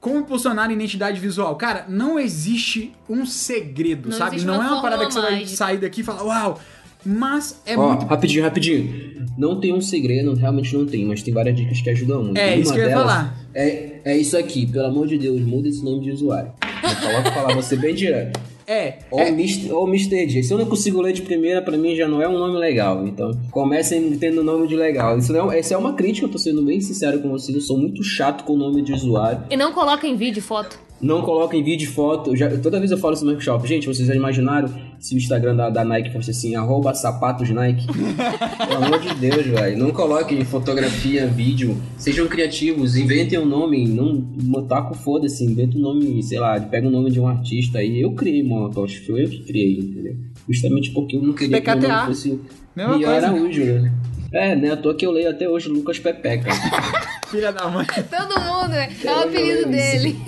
[0.00, 1.54] como impulsionar a identidade visual?
[1.56, 4.42] Cara, não existe um segredo, não sabe?
[4.42, 6.60] Não é uma parada que você vai sair daqui e falar, uau,
[7.04, 8.06] mas é Ó, muito.
[8.06, 9.26] Rapidinho, rapidinho.
[9.36, 12.38] Não tem um segredo, realmente não tem, mas tem várias dicas que ajudam muito.
[12.38, 13.36] É, Uma isso que eu ia falar.
[13.54, 16.52] É, é isso aqui, pelo amor de Deus, muda esse nome de usuário.
[16.82, 18.40] Eu coloco falar você bem direto.
[18.66, 18.98] É.
[19.10, 19.28] Ou, é...
[19.28, 20.26] Mr., ou Mr.
[20.26, 20.42] D.
[20.42, 23.04] Se eu não consigo ler de primeira, pra mim já não é um nome legal.
[23.06, 25.18] Então, comecem tendo nome de legal.
[25.18, 27.54] Isso não, essa é uma crítica, eu tô sendo bem sincero com vocês.
[27.54, 29.42] Eu sou muito chato com o nome de usuário.
[29.50, 32.36] E não coloca em vídeo foto não coloquem vídeo e foto.
[32.36, 33.66] Já, toda vez eu falo isso no workshop.
[33.66, 37.86] Gente, vocês já imaginaram se o Instagram da, da Nike fosse assim, arroba sapatos Nike?
[38.68, 39.78] Pelo amor de Deus, velho.
[39.78, 41.76] Não coloquem fotografia, vídeo.
[41.96, 43.86] Sejam criativos, inventem um nome.
[43.88, 44.20] Não
[44.88, 48.00] com foda-se, inventa um nome, sei lá, pega o um nome de um artista aí.
[48.00, 50.16] Eu criei Monotosh, foi eu que criei, entendeu?
[50.48, 51.76] Justamente porque eu não queria PKTA.
[51.78, 52.40] que o nome fosse
[52.76, 53.26] Mesma coisa.
[53.26, 53.92] Araújo, né?
[54.32, 54.70] É, né?
[54.70, 56.50] À toa que eu leio até hoje Lucas Pepeca.
[57.30, 57.86] Filha da mãe.
[58.10, 60.20] Todo mundo, é, é o apelido dele.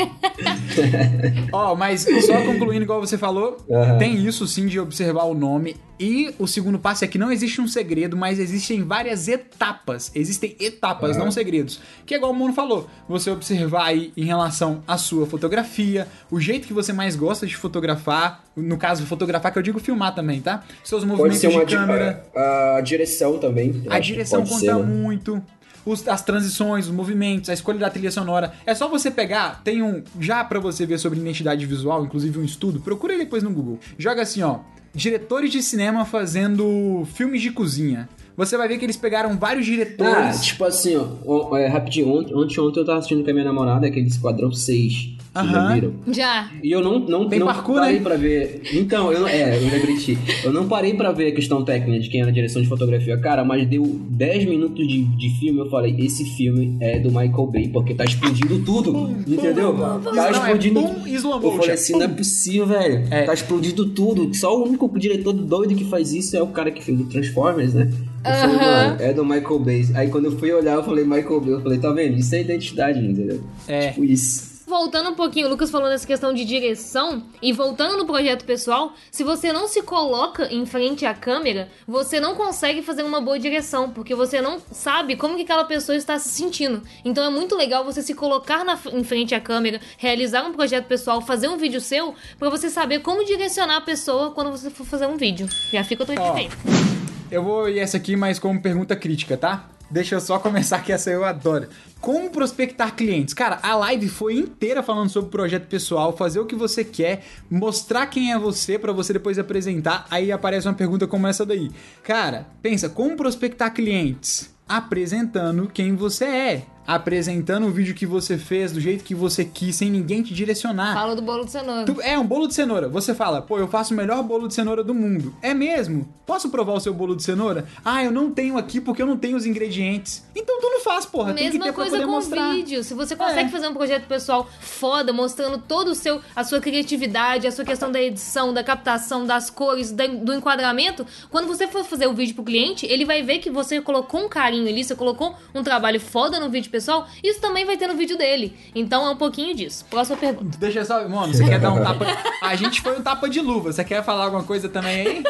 [1.53, 3.98] Ó, mas só concluindo, igual você falou, Aham.
[3.98, 5.76] tem isso sim de observar o nome.
[5.98, 10.11] E o segundo passo é que não existe um segredo, mas existem várias etapas.
[10.14, 11.24] Existem etapas, Aham.
[11.26, 11.80] não segredos.
[12.07, 12.88] Que é igual o Mono falou.
[13.09, 17.57] Você observar aí em relação à sua fotografia, o jeito que você mais gosta de
[17.57, 18.44] fotografar.
[18.57, 20.62] No caso, fotografar, que eu digo filmar também, tá?
[20.84, 22.24] Seus Pode movimentos ser uma de câmera.
[22.34, 23.82] A, a direção também.
[23.88, 24.82] A direção conta ser, né?
[24.82, 25.42] muito.
[25.85, 28.53] Os- as transições, os movimentos, a escolha da trilha sonora.
[28.64, 30.03] É só você pegar, tem um.
[30.20, 33.78] Já pra você ver sobre identidade visual, inclusive um estudo, procura depois no Google.
[33.99, 34.61] Joga assim, ó.
[34.95, 38.09] Diretores de cinema fazendo filmes de cozinha.
[38.37, 40.41] Você vai ver que eles pegaram vários Ah, diretores.
[40.45, 43.45] tipo assim, ó, ó, é, rapidinho, ontem, ontem, ontem eu tava assistindo com a minha
[43.45, 45.12] namorada aquele Esquadrão 6.
[45.33, 45.74] Vocês já Aham.
[45.74, 45.93] viram?
[46.09, 46.51] Já.
[46.62, 48.03] E eu não, não, Tem não parkour, parei né?
[48.03, 48.61] pra ver.
[48.74, 50.18] Então, eu não, é, eu lembrei de ti.
[50.45, 53.16] Eu não parei pra ver a questão técnica de quem era a direção de fotografia.
[53.18, 57.47] Cara, mas deu 10 minutos de, de filme, eu falei, esse filme é do Michael
[57.47, 59.11] Bay, porque tá explodindo tudo.
[59.26, 59.74] entendeu?
[59.74, 60.80] Tá Isso não, é explodindo.
[61.07, 63.05] e slow eu falei assim, não é possível, velho.
[63.11, 63.22] É.
[63.22, 64.35] Tá explodindo tudo.
[64.37, 67.72] Só o único diretor doido que faz isso é o cara que fez o Transformers,
[67.72, 67.91] né?
[68.22, 69.88] Falei, mano, é do Michael Bay.
[69.94, 71.52] Aí quando eu fui olhar, eu falei, Michael Bay.
[71.52, 72.18] Eu falei, tá vendo?
[72.18, 73.42] Isso é identidade, entendeu?
[73.66, 73.88] É.
[73.88, 74.52] Tipo isso.
[74.72, 78.94] Voltando um pouquinho, o Lucas falou nessa questão de direção e voltando no projeto pessoal,
[79.10, 83.38] se você não se coloca em frente à câmera, você não consegue fazer uma boa
[83.38, 86.82] direção, porque você não sabe como que aquela pessoa está se sentindo.
[87.04, 90.86] Então é muito legal você se colocar na, em frente à câmera, realizar um projeto
[90.86, 94.86] pessoal, fazer um vídeo seu, pra você saber como direcionar a pessoa quando você for
[94.86, 95.46] fazer um vídeo.
[95.70, 96.06] Já fica Ó.
[96.06, 97.11] diferença.
[97.33, 99.70] Eu vou ir essa aqui, mas como pergunta crítica, tá?
[99.91, 101.66] Deixa eu só começar que essa eu adoro.
[101.99, 103.33] Como prospectar clientes?
[103.33, 108.07] Cara, a live foi inteira falando sobre projeto pessoal, fazer o que você quer, mostrar
[108.09, 110.07] quem é você pra você depois apresentar.
[110.11, 111.70] Aí aparece uma pergunta como essa daí.
[112.03, 114.55] Cara, pensa, como prospectar clientes?
[114.68, 116.66] Apresentando quem você é.
[116.87, 120.95] Apresentando o vídeo que você fez, do jeito que você quis, sem ninguém te direcionar.
[120.95, 121.85] Fala do bolo de cenoura.
[121.85, 122.89] Tu- é um bolo de cenoura.
[122.89, 125.35] Você fala, pô, eu faço o melhor bolo de cenoura do mundo.
[125.41, 126.09] É mesmo?
[126.26, 127.66] Posso provar o seu bolo de cenoura?
[127.85, 130.24] Ah, eu não tenho aqui porque eu não tenho os ingredientes.
[130.35, 131.35] Então tu não faz, porra.
[131.35, 132.53] Tem que Mesma ter pra coisa poder com mostrar.
[132.55, 132.83] vídeo.
[132.83, 133.53] Se você consegue É.
[133.53, 137.93] fazer um projeto pessoal foda, mostrando todo o seu, a sua criatividade, a sua questão
[137.93, 142.45] da edição, da captação, das cores, do enquadramento, quando você for fazer o vídeo pro
[142.45, 146.41] cliente, ele vai ver que você colocou um carinho ali, você colocou um trabalho foda
[146.41, 148.52] no vídeo pessoal, isso também vai ter no vídeo dele.
[148.74, 149.84] Então é um pouquinho disso.
[149.88, 150.58] Próxima pergunta.
[150.58, 152.04] Deixa só, mano, você quer dar um tapa.
[152.42, 153.72] A gente foi um tapa de luva.
[153.72, 155.22] Você quer falar alguma coisa também aí?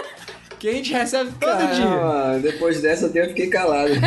[0.59, 1.84] Que a gente recebe todo dia.
[1.84, 3.90] Caramba, depois dessa eu fiquei calado.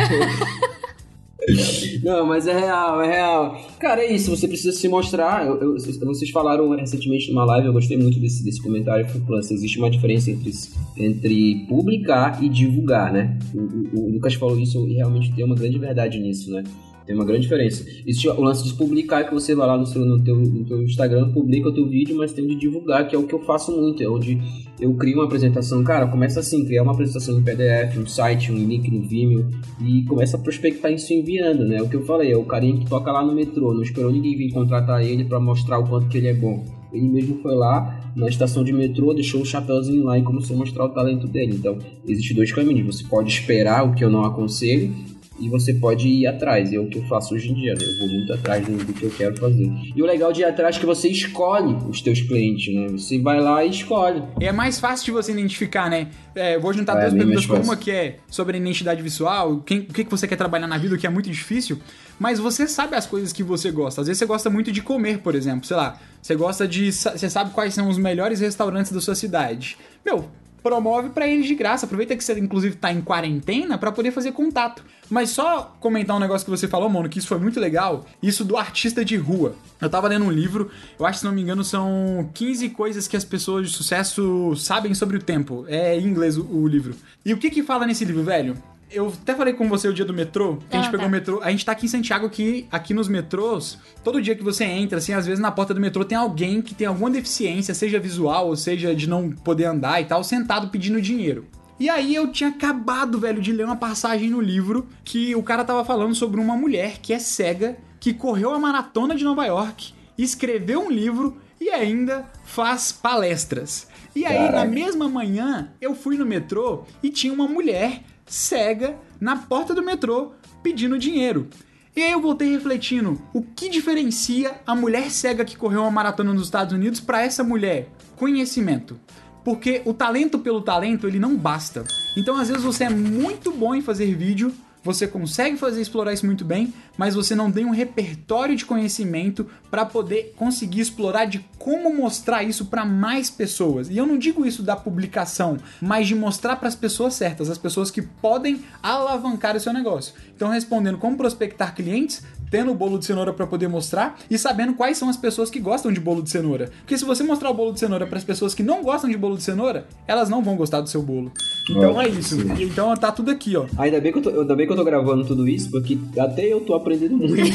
[2.02, 3.60] Não, mas é real, é real.
[3.78, 5.46] Cara, é isso, você precisa se mostrar.
[5.46, 9.06] Eu- eu- vocês falaram recentemente numa live, eu gostei muito desse, desse comentário.
[9.38, 10.50] Assim, existe uma diferença entre,
[10.96, 13.38] entre publicar e divulgar, né?
[13.54, 16.64] O, o- o Lucas falou isso e realmente tem uma grande verdade nisso, né?
[17.06, 17.86] Tem uma grande diferença.
[18.04, 20.82] Existe o lance de publicar, que você vai lá no, seu, no, teu, no teu
[20.82, 23.70] Instagram, publica o teu vídeo, mas tem de divulgar, que é o que eu faço
[23.70, 24.02] muito.
[24.02, 24.38] É onde
[24.80, 25.84] eu crio uma apresentação.
[25.84, 29.48] Cara, começa assim, criar uma apresentação em PDF, um site, um link no Vimeo,
[29.80, 31.80] e começa a prospectar isso enviando, né?
[31.80, 34.36] O que eu falei, é o carinha que toca lá no metrô, não esperou ninguém
[34.36, 36.64] vir contratar ele pra mostrar o quanto que ele é bom.
[36.92, 40.58] Ele mesmo foi lá na estação de metrô, deixou o chapéuzinho lá e começou a
[40.58, 41.54] mostrar o talento dele.
[41.54, 42.96] Então, existem dois caminhos.
[42.96, 44.92] Você pode esperar, o que eu não aconselho,
[45.38, 46.72] e você pode ir atrás.
[46.72, 47.84] É o que eu faço hoje em dia, né?
[47.84, 49.70] Eu vou muito atrás do, do que eu quero fazer.
[49.94, 52.88] E o legal de ir atrás é que você escolhe os teus clientes, né?
[52.88, 54.22] Você vai lá e escolhe.
[54.40, 56.08] É mais fácil de você identificar, né?
[56.34, 57.46] É, eu vou juntar É, duas perguntas.
[57.46, 60.66] mais Uma que é sobre a identidade visual, quem, o que, que você quer trabalhar
[60.66, 61.78] na vida, o que é muito difícil.
[62.18, 64.00] Mas você sabe as coisas que você gosta.
[64.00, 65.66] Às vezes você gosta muito de comer, por exemplo.
[65.66, 66.90] Sei lá, você gosta de.
[66.92, 69.76] Você sabe quais são os melhores restaurantes da sua cidade.
[70.04, 70.26] Meu,
[70.66, 71.86] promove pra eles de graça.
[71.86, 74.82] Aproveita que você, inclusive, tá em quarentena pra poder fazer contato.
[75.08, 78.04] Mas só comentar um negócio que você falou, mano, que isso foi muito legal.
[78.20, 79.54] Isso do artista de rua.
[79.80, 83.16] Eu tava lendo um livro, eu acho, se não me engano, são 15 coisas que
[83.16, 85.64] as pessoas de sucesso sabem sobre o tempo.
[85.68, 86.96] É em inglês o, o livro.
[87.24, 88.56] E o que que fala nesse livro, velho?
[88.90, 91.08] Eu até falei com você o dia do metrô, que a gente Ah, pegou tá.
[91.08, 91.40] o metrô.
[91.42, 94.98] A gente tá aqui em Santiago, que aqui nos metrôs, todo dia que você entra,
[94.98, 98.46] assim, às vezes na porta do metrô tem alguém que tem alguma deficiência, seja visual
[98.48, 101.46] ou seja de não poder andar e tal, sentado pedindo dinheiro.
[101.80, 105.64] E aí eu tinha acabado, velho, de ler uma passagem no livro que o cara
[105.64, 109.92] tava falando sobre uma mulher que é cega, que correu a maratona de Nova York,
[110.16, 113.88] escreveu um livro e ainda faz palestras.
[114.14, 114.70] E aí, na Caraca.
[114.70, 120.32] mesma manhã, eu fui no metrô e tinha uma mulher cega na porta do metrô
[120.62, 121.48] pedindo dinheiro.
[121.96, 126.34] E aí eu voltei refletindo, o que diferencia a mulher cega que correu uma maratona
[126.34, 127.88] nos Estados Unidos para essa mulher?
[128.16, 129.00] Conhecimento.
[129.42, 131.84] Porque o talento pelo talento, ele não basta.
[132.16, 134.52] Então, às vezes, você é muito bom em fazer vídeo,
[134.86, 139.44] você consegue fazer explorar isso muito bem, mas você não tem um repertório de conhecimento
[139.68, 143.90] para poder conseguir explorar de como mostrar isso para mais pessoas.
[143.90, 147.58] E eu não digo isso da publicação, mas de mostrar para as pessoas certas, as
[147.58, 150.14] pessoas que podem alavancar o seu negócio.
[150.36, 154.74] Então, respondendo como prospectar clientes, tendo o bolo de cenoura para poder mostrar e sabendo
[154.74, 156.70] quais são as pessoas que gostam de bolo de cenoura.
[156.80, 159.16] Porque se você mostrar o bolo de cenoura para as pessoas que não gostam de
[159.16, 161.32] bolo de cenoura, elas não vão gostar do seu bolo.
[161.70, 162.40] Então é isso.
[162.40, 162.62] Sim.
[162.62, 163.66] Então tá tudo aqui, ó.
[163.78, 166.44] Ainda bem, que eu tô, ainda bem que eu tô gravando tudo isso, porque até
[166.44, 167.36] eu tô aprendendo muito.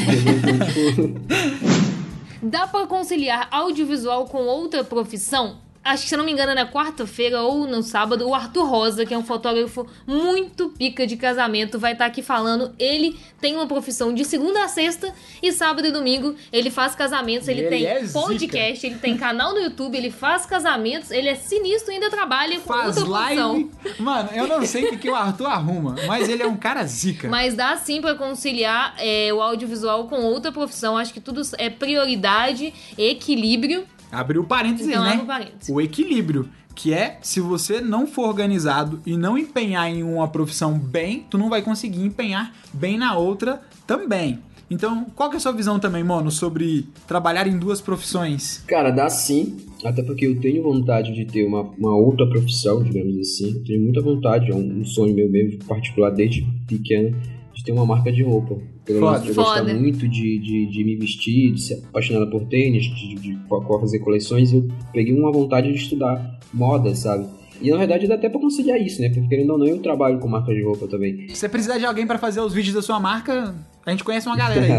[2.42, 5.58] Dá pra conciliar audiovisual com outra profissão?
[5.84, 8.64] Acho que, se eu não me engano, é na quarta-feira ou no sábado, o Arthur
[8.68, 12.72] Rosa, que é um fotógrafo muito pica de casamento, vai estar aqui falando.
[12.78, 15.12] Ele tem uma profissão de segunda a sexta
[15.42, 18.20] e sábado e domingo ele faz casamentos, ele, Ele tem é zica.
[18.20, 22.60] podcast, ele tem canal no YouTube, ele faz casamentos, ele é sinistro e ainda trabalha
[22.60, 23.52] com Faz outra profissão.
[23.52, 23.70] live.
[23.98, 26.84] Mano, eu não sei o que, que o Arthur arruma, mas ele é um cara
[26.86, 27.28] zica.
[27.28, 30.96] Mas dá sim pra conciliar é, o audiovisual com outra profissão.
[30.96, 33.84] Acho que tudo é prioridade, equilíbrio.
[34.12, 35.14] Abriu parênteses, Então, né?
[35.14, 35.68] abre parênteses.
[35.74, 36.48] O equilíbrio.
[36.74, 41.36] Que é, se você não for organizado e não empenhar em uma profissão bem, tu
[41.36, 44.38] não vai conseguir empenhar bem na outra também.
[44.70, 48.64] Então, qual que é a sua visão também, Mono, sobre trabalhar em duas profissões?
[48.66, 49.58] Cara, dá sim.
[49.84, 53.50] Até porque eu tenho vontade de ter uma, uma outra profissão, digamos assim.
[53.52, 57.14] Eu tenho muita vontade, é um, um sonho meu mesmo, particular desde pequeno,
[57.54, 58.56] de ter uma marca de roupa.
[58.84, 59.20] Pelo Foda.
[59.20, 63.14] de eu gostar muito de, de, de me vestir, de ser apaixonada por tênis, de,
[63.14, 63.38] de, de
[63.80, 67.26] fazer coleções, eu peguei uma vontade de estudar moda, sabe?
[67.60, 69.08] E na verdade dá até pra conciliar isso, né?
[69.08, 71.28] Porque querendo ou não, eu trabalho com marca de roupa também.
[71.28, 73.54] Se você precisar de alguém pra fazer os vídeos da sua marca,
[73.86, 74.72] a gente conhece uma galera aí.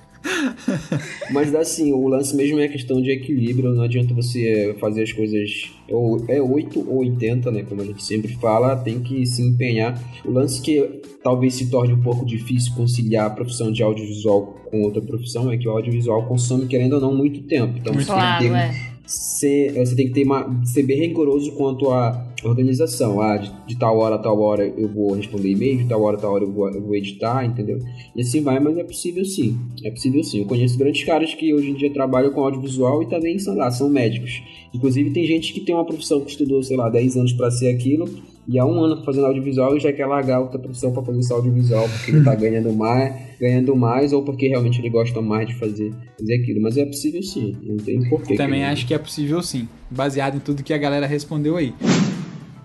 [1.32, 5.12] Mas assim, o lance mesmo é a questão de equilíbrio, não adianta você fazer as
[5.12, 9.42] coisas ou é 8 ou 80, né, como a gente sempre fala, tem que se
[9.42, 10.00] empenhar.
[10.24, 14.82] O lance que talvez se torne um pouco difícil conciliar a profissão de audiovisual com
[14.82, 17.76] outra profissão é que o audiovisual consome, querendo ou não, muito tempo.
[17.78, 18.74] Então você tem que Claro, ter é.
[19.06, 23.20] ser, você tem que ter uma, ser bem rigoroso quanto à organização.
[23.20, 26.16] Ah, de, de tal hora a tal hora eu vou responder e-mail, de tal hora
[26.16, 27.78] a tal hora eu vou, eu vou editar, entendeu?
[28.14, 29.58] E assim vai, mas é possível sim.
[29.84, 30.40] É possível sim.
[30.40, 33.70] Eu conheço grandes caras que hoje em dia trabalham com audiovisual e também são lá,
[33.70, 34.42] são médicos.
[34.74, 37.68] Inclusive tem gente que tem uma profissão que estudou, sei lá, 10 anos para ser
[37.74, 38.08] aquilo.
[38.48, 41.32] E há um ano fazendo audiovisual e já quer largar outra profissão para fazer esse
[41.32, 45.54] audiovisual porque ele tá ganhando mais, ganhando mais ou porque realmente ele gosta mais de
[45.54, 46.60] fazer, fazer aquilo.
[46.60, 48.34] Mas é possível sim, não tem porquê.
[48.34, 51.72] Também que- acho que é possível sim, baseado em tudo que a galera respondeu aí.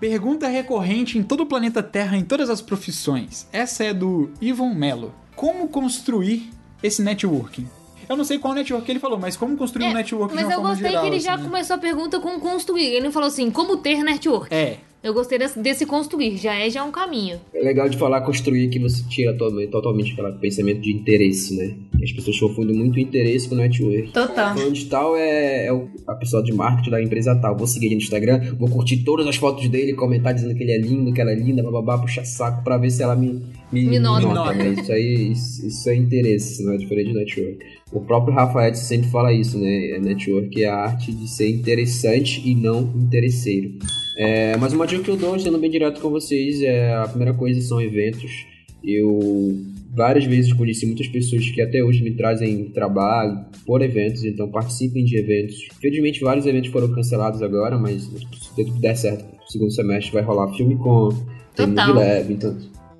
[0.00, 3.46] Pergunta recorrente em todo o planeta Terra, em todas as profissões.
[3.52, 5.14] Essa é do Ivon Mello.
[5.34, 6.50] Como construir
[6.82, 7.66] esse networking?
[8.08, 10.60] Eu não sei qual network ele falou, mas como construir É, um networking Mas eu
[10.60, 11.42] gostei geral, que ele assim, já né?
[11.42, 12.84] começou a pergunta com construir.
[12.84, 14.54] Ele não falou assim, como ter network.
[14.54, 17.38] É, Eu gostei desse, desse construir, já é já um caminho.
[17.54, 21.76] É legal de falar construir que você tira totalmente, totalmente aquele pensamento de interesse, né?
[22.02, 24.10] As pessoas confundem muito interesse com network.
[24.10, 24.52] Total.
[24.54, 27.56] Fulano de tal é, é o- a pessoa de marketing da empresa tal.
[27.56, 30.72] Vou seguir ele no Instagram, vou curtir todas as fotos dele, comentar dizendo que ele
[30.72, 33.40] é lindo, que ela é linda, bababá, puxar saco pra ver se ela me,
[33.70, 34.26] me, Me nota.
[34.26, 34.54] nota.
[34.54, 34.70] né?
[34.70, 37.58] Isso aí, isso, isso é interesse, não é diferente de network.
[37.92, 40.00] O próprio Rafael sempre fala isso, né?
[40.02, 43.70] Network é a arte de ser interessante e não interesseiro.
[44.16, 47.34] É, mas uma dica que eu dou, sendo bem direto com vocês, é a primeira
[47.34, 48.46] coisa são eventos.
[48.82, 49.60] Eu
[49.94, 55.04] várias vezes conheci muitas pessoas que até hoje me trazem trabalho por eventos, então participem
[55.04, 55.68] de eventos.
[55.78, 60.22] Infelizmente vários eventos foram cancelados agora, mas se tudo der certo, no segundo semestre vai
[60.22, 61.08] rolar filme com
[61.56, 61.94] Total.
[61.94, 62.56] Lab, então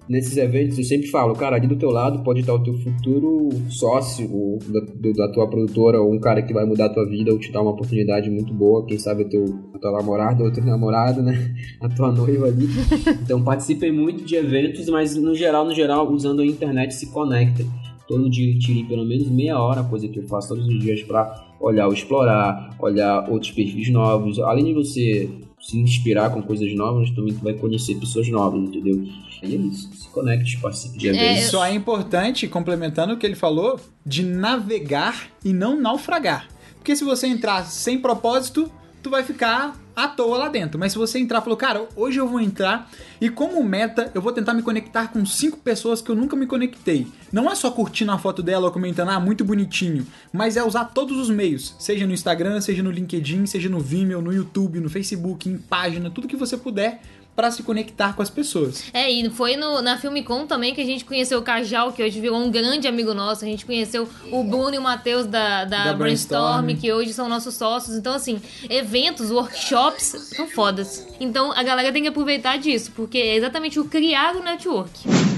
[0.09, 3.49] nesses eventos eu sempre falo, cara, ali do teu lado pode estar o teu futuro
[3.69, 4.81] sócio ou da,
[5.27, 7.63] da tua produtora, ou um cara que vai mudar a tua vida ou te dar
[7.63, 9.45] uma oportunidade muito boa, quem sabe o teu,
[9.75, 11.55] a tua namorada ou teu namorado, né?
[11.81, 12.67] A tua noiva ali.
[13.23, 17.67] Então participem muito de eventos, mas no geral, no geral, usando a internet se conectem.
[18.07, 21.45] Todo dia tirem pelo menos meia hora, coisa que eu faço todos os dias para
[21.61, 24.39] olhar ou explorar, olhar outros perfis novos.
[24.39, 25.29] Além de você
[25.67, 29.03] se inspirar com coisas novas, também tu vai conhecer pessoas novas, entendeu?
[29.43, 31.51] E é isso, se conecte, participe de É, eventos.
[31.51, 36.49] Só é importante, complementando o que ele falou, de navegar e não naufragar.
[36.77, 38.71] Porque se você entrar sem propósito,
[39.07, 40.81] tu vai ficar à toa lá dentro.
[40.81, 42.91] Mas se você entrar e falou, cara, hoje eu vou entrar
[43.21, 46.45] e como meta eu vou tentar me conectar com cinco pessoas que eu nunca me
[46.45, 47.07] conectei.
[47.33, 50.87] Não é só curtindo a foto dela ou comentando, ah, muito bonitinho, mas é usar
[50.87, 54.91] todos os meios, seja no Instagram, seja no LinkedIn, seja no Vimeo, no YouTube, no
[54.91, 57.01] Facebook, em página, tudo que você puder
[57.37, 58.85] para se conectar com as pessoas.
[58.95, 62.19] É, e foi no, na Filmicon também que a gente conheceu o Cajal, que hoje
[62.19, 63.45] virou um grande amigo nosso.
[63.45, 66.81] A gente conheceu o Bruno e o Matheus da, da, Da Brainstorm, Brainstorm.
[66.81, 67.95] que hoje são nossos sócios.
[67.95, 71.07] Então, assim, eventos, workshops são fodas.
[71.21, 75.36] Então, a galera tem que aproveitar disso, porque é exatamente o criar o network.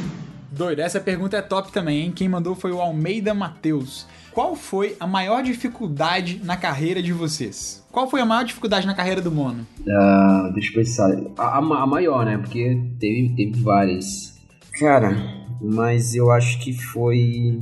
[0.50, 2.12] Doido, essa pergunta é top também, hein?
[2.14, 4.06] Quem mandou foi o Almeida Matheus.
[4.32, 7.84] Qual foi a maior dificuldade na carreira de vocês?
[7.90, 9.66] Qual foi a maior dificuldade na carreira do Mono?
[9.88, 11.10] Ah, deixa eu pensar.
[11.36, 12.38] A, a a maior, né?
[12.38, 14.38] Porque teve, teve várias.
[14.78, 15.16] Cara,
[15.60, 17.60] mas eu acho que foi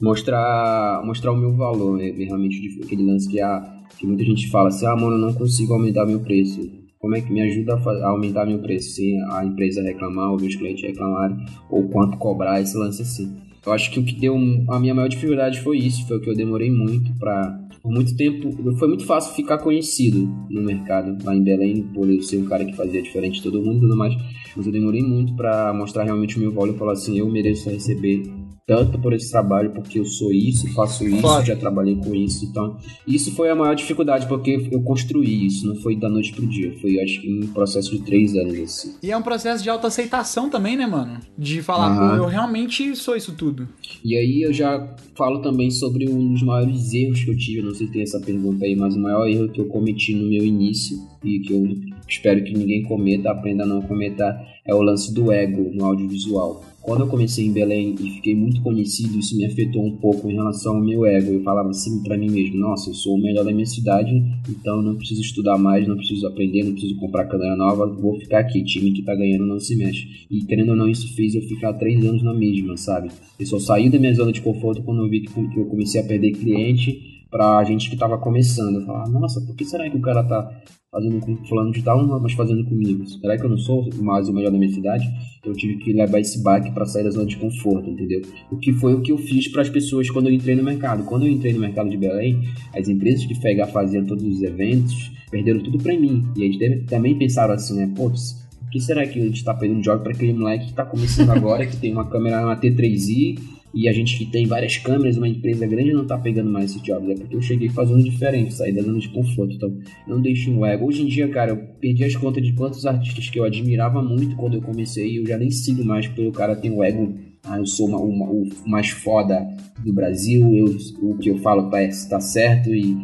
[0.00, 2.10] mostrar, mostrar o meu valor, né?
[2.10, 3.62] Realmente aquele lance que, a,
[3.98, 6.79] que muita gente fala assim, ah, mano, eu não consigo aumentar meu preço.
[7.00, 10.54] Como é que me ajuda a, aumentar meu preço sem a empresa reclamar, ou os
[10.54, 11.38] clientes reclamarem,
[11.70, 13.34] ou quanto cobrar esse lance assim.
[13.64, 14.36] Eu acho que o que deu
[14.68, 17.58] a minha maior dificuldade foi isso, foi o que eu demorei muito pra.
[17.82, 22.20] Por muito tempo, foi muito fácil ficar conhecido no mercado lá em Belém, por eu
[22.20, 24.14] ser um cara que fazia diferente de todo mundo e tudo mais.
[24.54, 27.70] Mas eu demorei muito pra mostrar realmente o meu valor e falar assim: eu mereço
[27.70, 28.24] receber
[28.70, 32.44] tanto por esse trabalho, porque eu sou isso, faço isso, já trabalhei com isso.
[32.44, 36.46] Então, isso foi a maior dificuldade, porque eu construí isso, não foi da noite pro
[36.46, 36.72] dia.
[36.80, 38.94] Foi, acho que, um processo de três anos, assim.
[39.02, 41.18] E é um processo de autoaceitação também, né, mano?
[41.36, 43.68] De falar, pô, eu realmente sou isso tudo.
[44.04, 47.74] E aí eu já falo também sobre um dos maiores erros que eu tive, não
[47.74, 50.44] sei se tem essa pergunta aí, mas o maior erro que eu cometi no meu
[50.44, 51.76] início e que eu
[52.08, 54.32] espero que ninguém cometa, aprenda a não cometer,
[54.64, 56.69] é o lance do ego no audiovisual.
[56.82, 60.34] Quando eu comecei em Belém e fiquei muito conhecido, isso me afetou um pouco em
[60.34, 61.30] relação ao meu ego.
[61.30, 64.10] Eu falava assim pra mim mesmo: Nossa, eu sou o melhor da minha cidade,
[64.48, 68.18] então eu não preciso estudar mais, não preciso aprender, não preciso comprar câmera nova, vou
[68.18, 68.64] ficar aqui.
[68.64, 70.26] Time que tá ganhando não se mexe.
[70.30, 73.10] E querendo ou não, isso fez eu ficar três anos na mesma, sabe?
[73.38, 76.04] Eu só saí da minha zona de conforto quando eu vi que eu comecei a
[76.04, 78.80] perder cliente pra gente que tava começando.
[78.80, 80.50] Eu falava, nossa, por que será que o cara tá
[80.90, 83.06] fazendo com fulano de tal, mas fazendo comigo?
[83.06, 85.04] Será que eu não sou mais o melhor da minha cidade?
[85.44, 88.22] Eu tive que levar esse baque pra sair da zona de conforto, entendeu?
[88.50, 91.04] O que foi o que eu fiz para as pessoas quando eu entrei no mercado.
[91.04, 92.40] Quando eu entrei no mercado de Belém,
[92.76, 96.26] as empresas que FEGA faziam todos os eventos perderam tudo pra mim.
[96.36, 97.92] E eles também pensaram assim, né?
[97.94, 100.84] Putz, por que será que a gente tá perdendo jogo pra aquele moleque que tá
[100.84, 103.38] começando agora, que tem uma câmera, uma T3i,
[103.72, 106.82] e a gente que tem várias câmeras, uma empresa grande não tá pegando mais esses
[106.82, 107.08] jobs.
[107.10, 109.54] É porque eu cheguei fazendo diferente, saí da zona de conforto.
[109.54, 109.72] Então,
[110.08, 110.86] não deixe um ego.
[110.86, 114.34] Hoje em dia, cara, eu perdi as contas de quantos artistas que eu admirava muito
[114.36, 117.14] quando eu comecei e eu já nem sigo mais porque o cara tem o ego.
[117.44, 119.46] Ah, eu sou uma- uma- o mais foda
[119.84, 121.78] do Brasil, eu, o que eu falo tá,
[122.08, 122.96] tá certo e,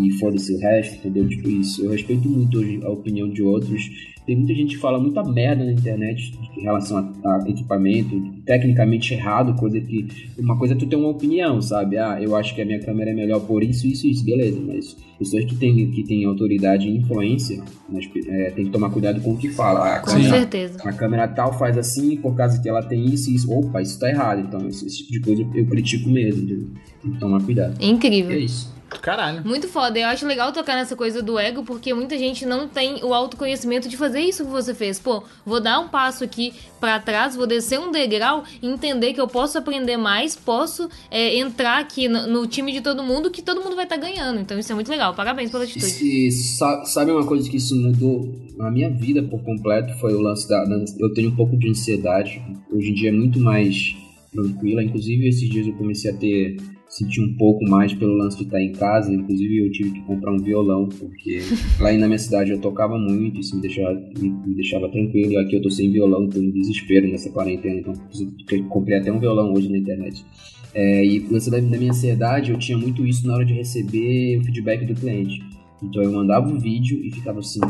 [0.00, 1.28] e foda-se o resto, entendeu?
[1.28, 1.84] Tipo isso.
[1.84, 4.14] Eu respeito muito a opinião de outros.
[4.26, 9.14] Tem muita gente que fala muita merda na internet em relação a, a equipamento, tecnicamente
[9.14, 10.08] errado, coisa que.
[10.36, 11.96] Uma coisa é tu ter uma opinião, sabe?
[11.96, 14.60] Ah, eu acho que a minha câmera é melhor por isso, isso, isso, beleza.
[14.66, 19.20] Mas pessoas que têm, que têm autoridade e influência, mas, é, tem que tomar cuidado
[19.20, 19.94] com o que fala.
[19.94, 20.78] Ah, Com câmera, certeza.
[20.84, 23.50] a câmera tal faz assim, por causa que ela tem isso e isso.
[23.52, 24.40] Opa, isso tá errado.
[24.40, 26.42] Então, esse, esse tipo de coisa eu critico mesmo.
[26.42, 26.66] entendeu?
[27.00, 27.76] Tem que tomar cuidado.
[27.80, 28.32] É incrível.
[28.32, 28.74] É isso.
[28.88, 29.42] Caralho.
[29.44, 29.98] Muito foda.
[29.98, 33.88] Eu acho legal tocar nessa coisa do ego, porque muita gente não tem o autoconhecimento
[33.88, 34.98] de fazer isso que você fez.
[34.98, 39.20] Pô, vou dar um passo aqui pra trás, vou descer um degrau e entender que
[39.20, 43.42] eu posso aprender mais, posso é, entrar aqui no, no time de todo mundo, que
[43.42, 44.40] todo mundo vai estar ganhando.
[44.40, 45.14] Então isso é muito legal.
[45.14, 45.86] Parabéns pela atitude.
[46.04, 49.98] E, sa- sabe uma coisa que isso mudou na minha vida por completo?
[49.98, 50.64] Foi o lance da.
[50.64, 52.40] da- Eu tenho um pouco de ansiedade.
[52.72, 53.94] Hoje em dia é muito mais
[54.32, 54.82] tranquila.
[54.82, 56.56] Inclusive, esses dias eu comecei a ter.
[56.96, 59.12] Sentir um pouco mais pelo lance de estar em casa.
[59.12, 61.40] Inclusive, eu tive que comprar um violão, porque
[61.78, 65.32] lá na minha cidade eu tocava muito, isso me deixava, me, me deixava tranquilo.
[65.32, 67.80] E aqui eu tô sem violão, tô em desespero nessa quarentena.
[67.80, 67.92] Então,
[68.50, 70.24] eu comprei até um violão hoje na internet.
[70.72, 73.52] É, e o lance da, da minha ansiedade, eu tinha muito isso na hora de
[73.52, 75.40] receber o feedback do cliente.
[75.82, 77.60] Então eu mandava um vídeo e ficava assim,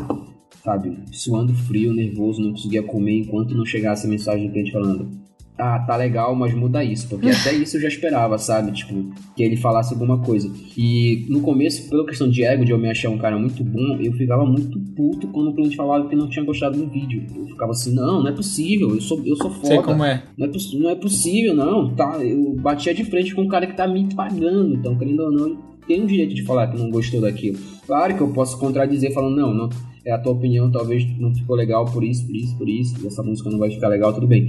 [0.63, 5.26] sabe, suando frio, nervoso, não conseguia comer enquanto não chegasse a mensagem do cliente falando.
[5.57, 7.07] Ah, tá legal, mas muda isso.
[7.09, 8.71] Porque até isso eu já esperava, sabe?
[8.71, 10.51] Tipo, que ele falasse alguma coisa.
[10.77, 13.97] E no começo, pela questão de ego, de eu me achar um cara muito bom,
[13.99, 17.25] eu ficava muito puto quando o cliente falava que não tinha gostado do vídeo.
[17.35, 19.67] Eu ficava assim, não, não é possível, eu sou, eu sou foda.
[19.67, 20.23] Sei como é.
[20.37, 21.95] Não é, não é possível, não.
[21.95, 24.75] Tá, eu batia de frente com um cara que tá me pagando.
[24.75, 25.57] Então, querendo ou não,
[25.87, 27.57] tem o direito de falar que não gostou daquilo.
[27.87, 29.69] Claro que eu posso contradizer falando, não, não,
[30.05, 33.07] é a tua opinião, talvez não ficou legal por isso, por isso, por isso.
[33.07, 34.47] Essa música não vai ficar legal, tudo bem.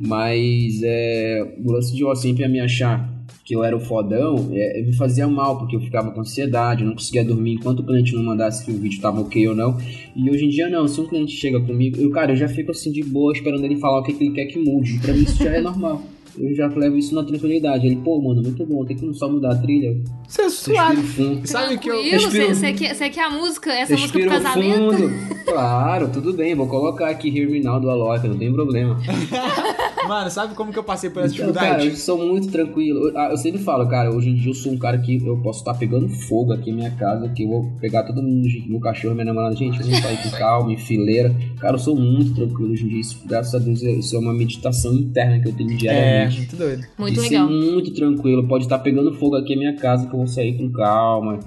[0.00, 3.08] Mas é, o lance de eu sempre me achar
[3.44, 6.86] que eu era o fodão, é, me fazia mal, porque eu ficava com ansiedade, eu
[6.86, 9.76] não conseguia dormir enquanto o cliente não mandasse que o vídeo tava ok ou não.
[10.14, 12.70] E hoje em dia não, se um cliente chega comigo, eu, cara, eu já fico
[12.70, 14.98] assim de boa esperando ele falar o que, que ele quer que mude.
[15.00, 16.00] Pra mim isso já é normal.
[16.38, 17.86] eu já levo isso na tranquilidade.
[17.86, 20.00] Ele, pô, mano, muito bom, tem que só mudar a trilha.
[20.28, 21.02] Você é suave.
[21.02, 21.46] fundo.
[21.46, 21.96] Sabe que eu.
[22.20, 24.96] Você quer, cê quer a música, essa música Respiro pro casamento?
[24.96, 25.44] fundo.
[25.44, 28.96] Claro, tudo bem, vou colocar aqui Hear Me Now do Alok, não tem problema.
[30.10, 31.88] Mano, sabe como que eu passei por essa Então, cara, dificuldade?
[31.90, 33.08] eu sou muito tranquilo.
[33.10, 35.36] Eu, ah, eu sempre falo, cara, hoje em dia eu sou um cara que eu
[35.40, 38.80] posso estar pegando fogo aqui em minha casa, que eu vou pegar todo mundo, meu
[38.80, 41.32] cachorro, minha namorada, gente, vamos sair com calma, em fileira.
[41.60, 43.00] Cara, eu sou muito tranquilo hoje em dia.
[43.00, 46.38] Isso, graças a Deus, é- isso é uma meditação interna que eu tenho É, diariamente.
[46.38, 46.82] muito doido.
[46.98, 47.46] Muito de legal.
[47.48, 48.48] ser muito tranquilo.
[48.48, 51.38] Pode estar pegando fogo aqui em minha casa, que eu vou sair com calma,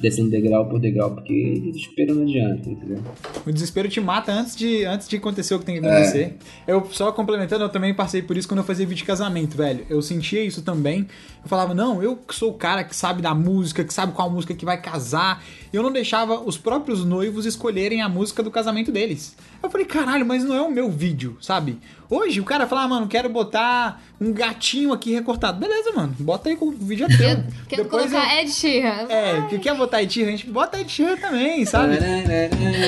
[0.00, 3.02] descendo degrau por degrau, porque desespero não adianta, entendeu?
[3.46, 5.90] O desespero te mata antes de, antes de acontecer o que tem que É.
[5.90, 6.36] acontecer.
[6.66, 9.84] Eu, só complementando, eu também passei por isso quando eu fazia vídeo de casamento, velho.
[9.90, 11.06] Eu sentia isso também.
[11.42, 14.30] Eu falava, não, eu que sou o cara que sabe da música, que sabe qual
[14.30, 15.42] música que vai casar.
[15.72, 19.36] Eu não deixava os próprios noivos escolherem a música do casamento deles.
[19.60, 21.78] Eu falei, caralho, mas não é o meu vídeo, sabe?
[22.08, 25.58] Hoje o cara fala, ah, mano, quero botar um gatinho aqui recortado.
[25.58, 27.44] Beleza, mano, bota aí com o vídeo é teu.
[27.68, 29.06] Quero, colocar eu- Ed Sheeran.
[29.08, 31.96] É, que quer botar Ed Sheeran, a gente bota Ed Sheeran também, sabe?
[31.96, 31.98] O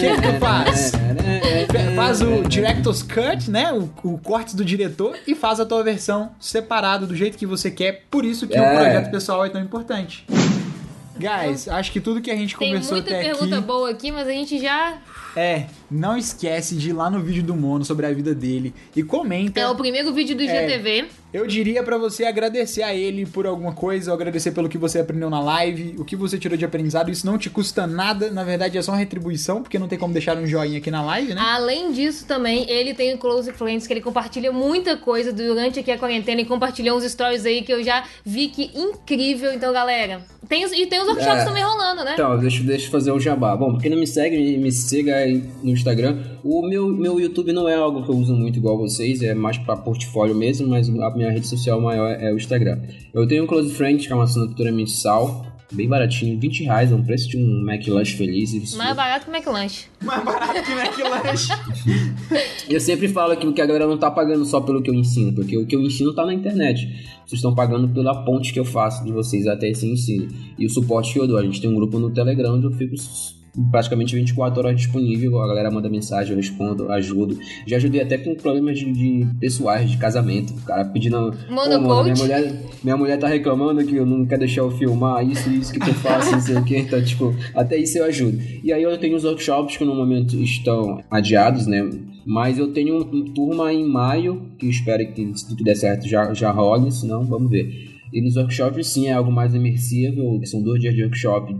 [0.01, 0.93] que que tu faz?
[1.97, 3.73] Faz o Director's Cut, né?
[3.73, 7.71] O, o corte do diretor e faz a tua versão separado do jeito que você
[7.71, 8.05] quer.
[8.11, 8.75] Por isso que o É.
[8.75, 10.25] projeto pessoal é tão importante.
[11.19, 14.11] Guys, acho que tudo que a gente Tem conversou muita até pergunta aqui boa aqui,
[14.11, 14.97] mas a gente já.
[15.37, 19.03] É, não esquece de ir lá no vídeo do Mono sobre a vida dele e
[19.03, 19.61] comenta.
[19.61, 20.47] É o primeiro vídeo do É.
[20.69, 21.07] GTV.
[21.33, 24.99] Eu diria pra você agradecer a ele por alguma coisa, ou agradecer pelo que você
[24.99, 27.09] aprendeu na live, o que você tirou de aprendizado.
[27.09, 30.13] Isso não te custa nada, na verdade é só uma retribuição, porque não tem como
[30.13, 31.41] deixar um joinha aqui na live, né?
[31.41, 35.93] Além disso, também, ele tem o Close Friends, que ele compartilha muita coisa durante aqui
[35.93, 39.53] a quarentena e compartilhou uns stories aí que eu já vi que incrível.
[39.53, 41.45] Então, galera, tem os, e tem os workshops É.
[41.45, 42.15] também rolando, né?
[42.15, 43.55] Então, deixa, deixa eu fazer o jabá.
[43.57, 46.19] Bom, pra quem não me segue, me, me siga aí no Instagram.
[46.43, 49.59] O meu, meu YouTube não é algo que eu uso muito igual vocês, é mais
[49.59, 52.81] pra portfólio mesmo, mas a minha rede social maior é o Instagram.
[53.15, 56.95] Eu tenho um Close Friend, que é uma assinatura mensal, bem baratinho, 20 reais, é
[56.95, 58.53] um preço de um McLanche feliz.
[58.53, 59.85] Isso- Mais barato que o McLanche.
[60.03, 61.49] Mais barato que McLanche.
[62.69, 65.33] Eu sempre falo que, que a galera não tá pagando só pelo que eu ensino,
[65.33, 66.87] porque o que eu ensino tá na internet.
[67.27, 70.29] Vocês estão pagando pela ponte que eu faço de vocês até esse ensino.
[70.59, 71.39] E o suporte que eu dou.
[71.39, 72.95] A gente tem um grupo no Telegram onde eu fico
[73.71, 75.41] praticamente 24 horas disponível.
[75.41, 77.39] A galera manda mensagem, eu respondo, ajudo.
[77.67, 80.53] Já ajudei até com problemas de, de pessoais, de casamento.
[80.53, 81.33] O cara pedindo.
[81.49, 81.81] "Pô, Monocoach.
[81.89, 85.51] mano, minha mulher, minha mulher tá reclamando que eu não quer deixar eu filmar isso,
[85.51, 86.77] isso que tu faço, não sei o que.
[86.77, 88.39] Então, tipo, até isso eu ajudo.
[88.63, 91.89] E aí eu tenho os workshops que no momento estão adiados, né?
[92.25, 96.33] Mas eu tenho um turma em maio, que espero que se tudo der certo já,
[96.35, 97.89] já role, senão vamos ver.
[98.13, 101.55] E nos workshops sim é algo mais imersivo, são dois dias de workshop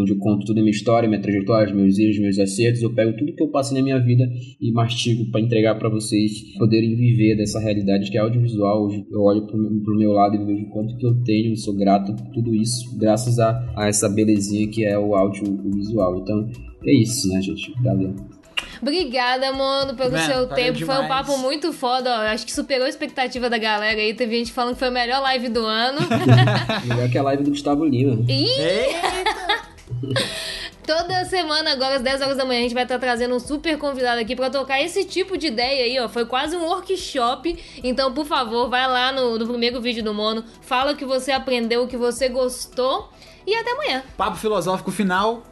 [0.00, 3.16] onde eu conto toda a minha história, minha trajetória, meus erros, meus acertos, eu pego
[3.16, 4.24] tudo que eu passei na minha vida
[4.60, 8.88] e mastigo para entregar para vocês poderem viver dessa realidade que é audiovisual.
[9.10, 11.56] Eu olho pro, meu- pro meu lado e vejo o quanto que eu tenho e
[11.56, 16.18] sou grato por tudo isso, graças a, a essa belezinha que é o audiovisual.
[16.20, 16.48] Então,
[16.84, 17.72] é isso, né, gente?
[17.82, 18.14] Valeu.
[18.80, 20.78] Obrigada, mano, pelo Mano, seu tempo.
[20.84, 21.08] Foi um demais.
[21.08, 22.18] papo muito foda, ó.
[22.26, 24.12] Acho que superou a expectativa da galera aí.
[24.12, 25.98] Teve gente falando que foi a melhor live do ano.
[26.86, 28.22] Melhor que a live do Gustavo Lima.
[28.28, 28.44] Ih!
[28.44, 29.65] Eita!
[30.86, 33.76] Toda semana, agora às 10 horas da manhã, a gente vai estar trazendo um super
[33.76, 36.08] convidado aqui pra tocar esse tipo de ideia aí, ó.
[36.08, 37.58] Foi quase um workshop.
[37.82, 41.32] Então, por favor, vai lá no, no primeiro vídeo do Mono, fala o que você
[41.32, 43.10] aprendeu, o que você gostou.
[43.46, 44.02] E até amanhã.
[44.16, 45.42] Papo filosófico final.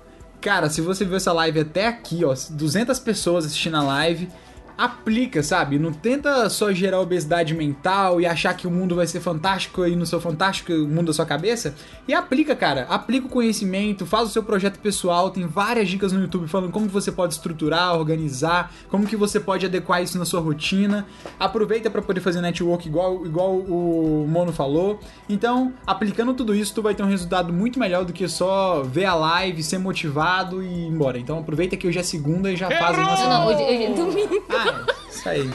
[0.41, 4.29] Cara, se você viu essa live até aqui, ó, 200 pessoas assistindo a live,
[4.77, 5.79] aplica, sabe?
[5.79, 9.95] Não tenta só gerar obesidade mental e achar que o mundo vai ser fantástico aí
[9.95, 11.75] no seu fantástico mundo da sua cabeça.
[12.07, 12.87] E aplica, cara.
[12.89, 15.31] Aplica o conhecimento, faz o seu projeto pessoal.
[15.31, 19.67] Tem várias dicas no YouTube falando como você pode estruturar, organizar, como que você pode
[19.67, 21.07] adequar isso na sua rotina.
[21.39, 24.99] Aproveita para poder fazer network igual, igual o Mono falou.
[25.29, 29.05] Então, aplicando tudo isso, tu vai ter um resultado muito melhor do que só ver
[29.05, 31.19] a live, ser motivado e ir embora.
[31.19, 33.23] Então, aproveita que hoje é segunda e já faz a nossa.
[33.25, 34.45] Não, não, hoje, hoje é domingo.
[34.49, 34.64] Ah,
[35.11, 35.51] isso aí.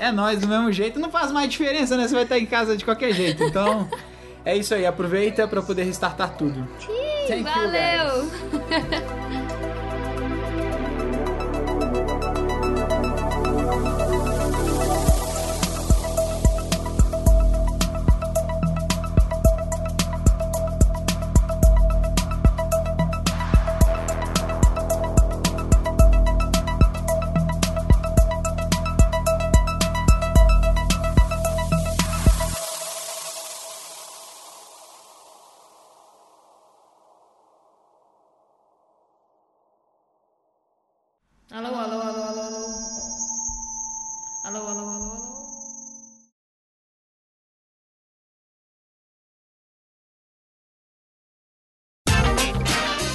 [0.00, 2.08] É nós do mesmo jeito, não faz mais diferença, né?
[2.08, 3.44] Você vai estar em casa de qualquer jeito.
[3.44, 3.88] Então,
[4.44, 4.84] é isso aí.
[4.84, 6.66] Aproveita para poder restartar tudo.
[7.28, 7.42] Guys.
[7.44, 8.30] Valeu!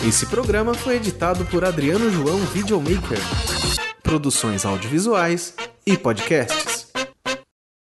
[0.08, 3.20] Esse programa foi editado por Adriano João Videomaker.
[4.02, 5.54] Produções audiovisuais
[5.86, 6.77] e podcasts.